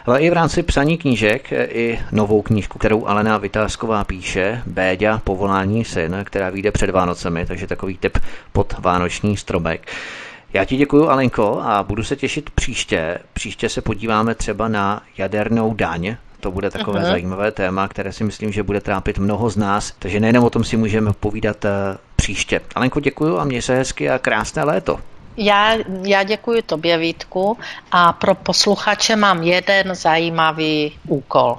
[0.06, 5.86] ale i v rámci psaní knížek, i novou knížku, kterou Alena Vytázková píše, Béďa, povolání
[5.86, 8.18] syn, která vyjde před Vánocemi, takže takový typ
[8.52, 9.92] pod vánoční stromek.
[10.54, 13.20] Já ti děkuji, Alenko, a budu se těšit příště.
[13.34, 17.08] Příště se podíváme třeba na jadernou daň, to bude takové uh-huh.
[17.08, 20.64] zajímavé téma, které si myslím, že bude trápit mnoho z nás, takže nejenom o tom
[20.64, 21.72] si můžeme povídat uh,
[22.16, 22.62] příště.
[22.76, 25.00] Alenko, děkuji a měj se hezky a krásné léto.
[25.38, 27.58] Já, já děkuji tobě, Vítku,
[27.92, 31.58] a pro posluchače mám jeden zajímavý úkol.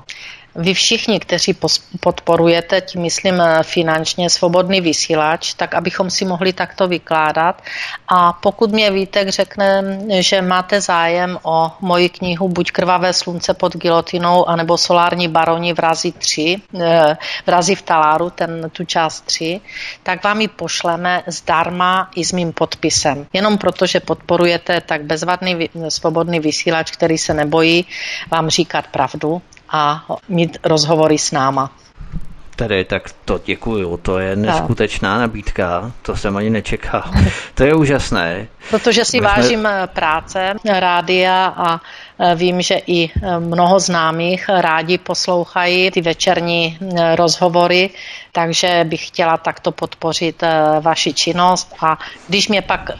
[0.59, 1.57] Vy všichni, kteří
[2.01, 7.63] podporujete, tím myslím eh, finančně svobodný vysílač, tak abychom si mohli takto vykládat.
[8.09, 13.77] A pokud mě Vítek řekne, že máte zájem o moji knihu Buď krvavé slunce pod
[13.77, 17.17] gilotinou, anebo Solární baroni v razi 3, eh,
[17.47, 19.61] v razi v taláru, ten, tu část 3,
[20.03, 23.27] tak vám ji pošleme zdarma i s mým podpisem.
[23.33, 27.87] Jenom proto, že podporujete tak bezvadný svobodný vysílač, který se nebojí
[28.31, 31.71] vám říkat pravdu a mít rozhovory s náma.
[32.59, 37.03] Tedy, tak to děkuju, to je neskutečná nabídka, to jsem ani nečekal.
[37.55, 38.47] To je úžasné.
[38.71, 39.87] Protože si My vážím jsme...
[39.87, 41.81] práce rádia a
[42.19, 46.79] e, vím, že i e, mnoho známých rádi poslouchají ty večerní
[47.15, 47.91] rozhovory,
[48.33, 50.43] takže bych chtěla takto podpořit
[50.81, 52.91] vaši činnost a když mě pak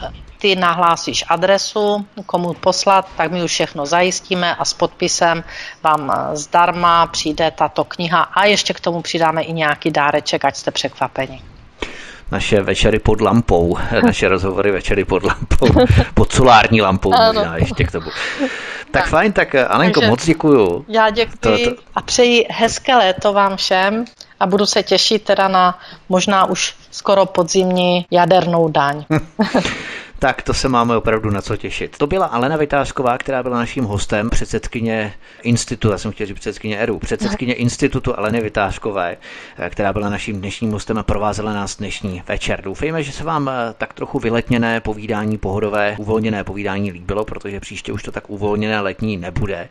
[0.41, 5.43] ty nahlásíš adresu, komu poslat, tak my už všechno zajistíme a s podpisem
[5.83, 10.55] vám eh, zdarma přijde tato kniha a ještě k tomu přidáme i nějaký dáreček, ať
[10.55, 11.41] jste překvapeni
[12.31, 15.67] naše večery pod lampou, naše rozhovory večery pod lampou,
[16.13, 18.05] pod solární lampou možná ještě k tomu.
[18.39, 18.51] Tak,
[18.91, 20.85] tak fajn, tak eh, Alenko, Takže moc děkuju.
[20.87, 21.81] Já děkuji to, to...
[21.95, 24.05] a přeji hezké léto vám všem
[24.39, 25.79] a budu se těšit teda na
[26.09, 29.05] možná už skoro podzimní jadernou daň.
[30.19, 31.97] Tak to se máme opravdu na co těšit.
[31.97, 35.13] To byla Alena Vytářková, která byla naším hostem, předsedkyně
[35.43, 39.17] institutu, já jsem chtěl říct předsedkyně ERU, předsedkyně institutu Aleny Vytářkové,
[39.69, 42.61] která byla naším dnešním hostem a provázela nás dnešní večer.
[42.61, 47.91] Doufejme, že se vám eh, tak trochu vyletněné povídání, pohodové, uvolněné povídání líbilo, protože příště
[47.91, 49.69] už to tak uvolněné letní nebude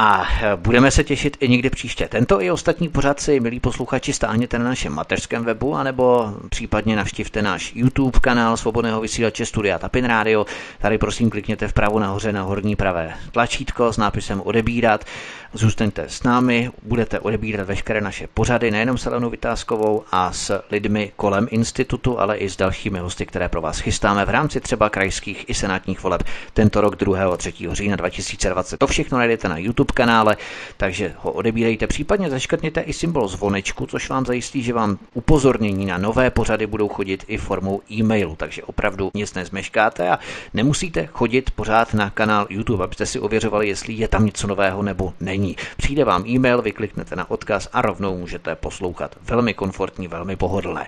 [0.00, 2.08] a e, budeme se těšit i někdy příště.
[2.08, 7.42] Tento i ostatní pořad si, milí posluchači, stáhněte na našem mateřském webu, anebo případně navštivte
[7.42, 10.46] náš YouTube kanál Svobodného vysílače Studia Tapin Radio.
[10.78, 15.04] Tady prosím klikněte vpravo nahoře na horní pravé tlačítko s nápisem odebírat.
[15.52, 21.12] Zůstaňte s námi, budete odebírat veškeré naše pořady, nejenom s Elenou Vytázkovou a s lidmi
[21.16, 25.48] kolem institutu, ale i s dalšími hosty, které pro vás chystáme v rámci třeba krajských
[25.48, 26.22] i senátních voleb
[26.52, 27.34] tento rok 2.
[27.34, 27.52] a 3.
[27.72, 28.76] října 2020.
[28.76, 30.36] To všechno najdete na YouTube YouTube kanále,
[30.76, 31.86] takže ho odebírejte.
[31.86, 36.88] Případně zaškrtněte i symbol zvonečku, což vám zajistí, že vám upozornění na nové pořady budou
[36.88, 40.18] chodit i formou e-mailu, takže opravdu nic nezmeškáte a
[40.54, 45.12] nemusíte chodit pořád na kanál YouTube, abyste si ověřovali, jestli je tam něco nového nebo
[45.20, 45.37] není.
[45.76, 49.16] Přijde vám e-mail, vykliknete na odkaz a rovnou můžete poslouchat.
[49.22, 50.86] Velmi komfortní, velmi pohodlné.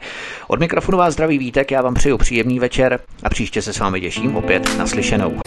[0.49, 4.01] Od mikrofonu vás zdraví Vítek, já vám přeju příjemný večer a příště se s vámi
[4.01, 5.41] těším opět naslyšenou.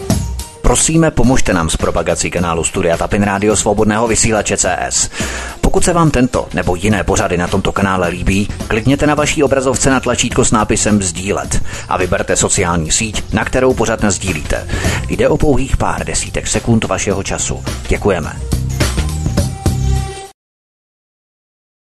[0.64, 5.10] Prosíme, pomožte nám s propagací kanálu Studia Tapin Rádio Svobodného vysílače CS.
[5.62, 9.90] Pokud se vám tento nebo jiné pořady na tomto kanále líbí, klikněte na vaší obrazovce
[9.90, 14.68] na tlačítko s nápisem Sdílet a vyberte sociální síť, na kterou pořad sdílíte.
[15.10, 17.64] Jde o pouhých pár desítek sekund vašeho času.
[17.88, 18.63] Děkujeme.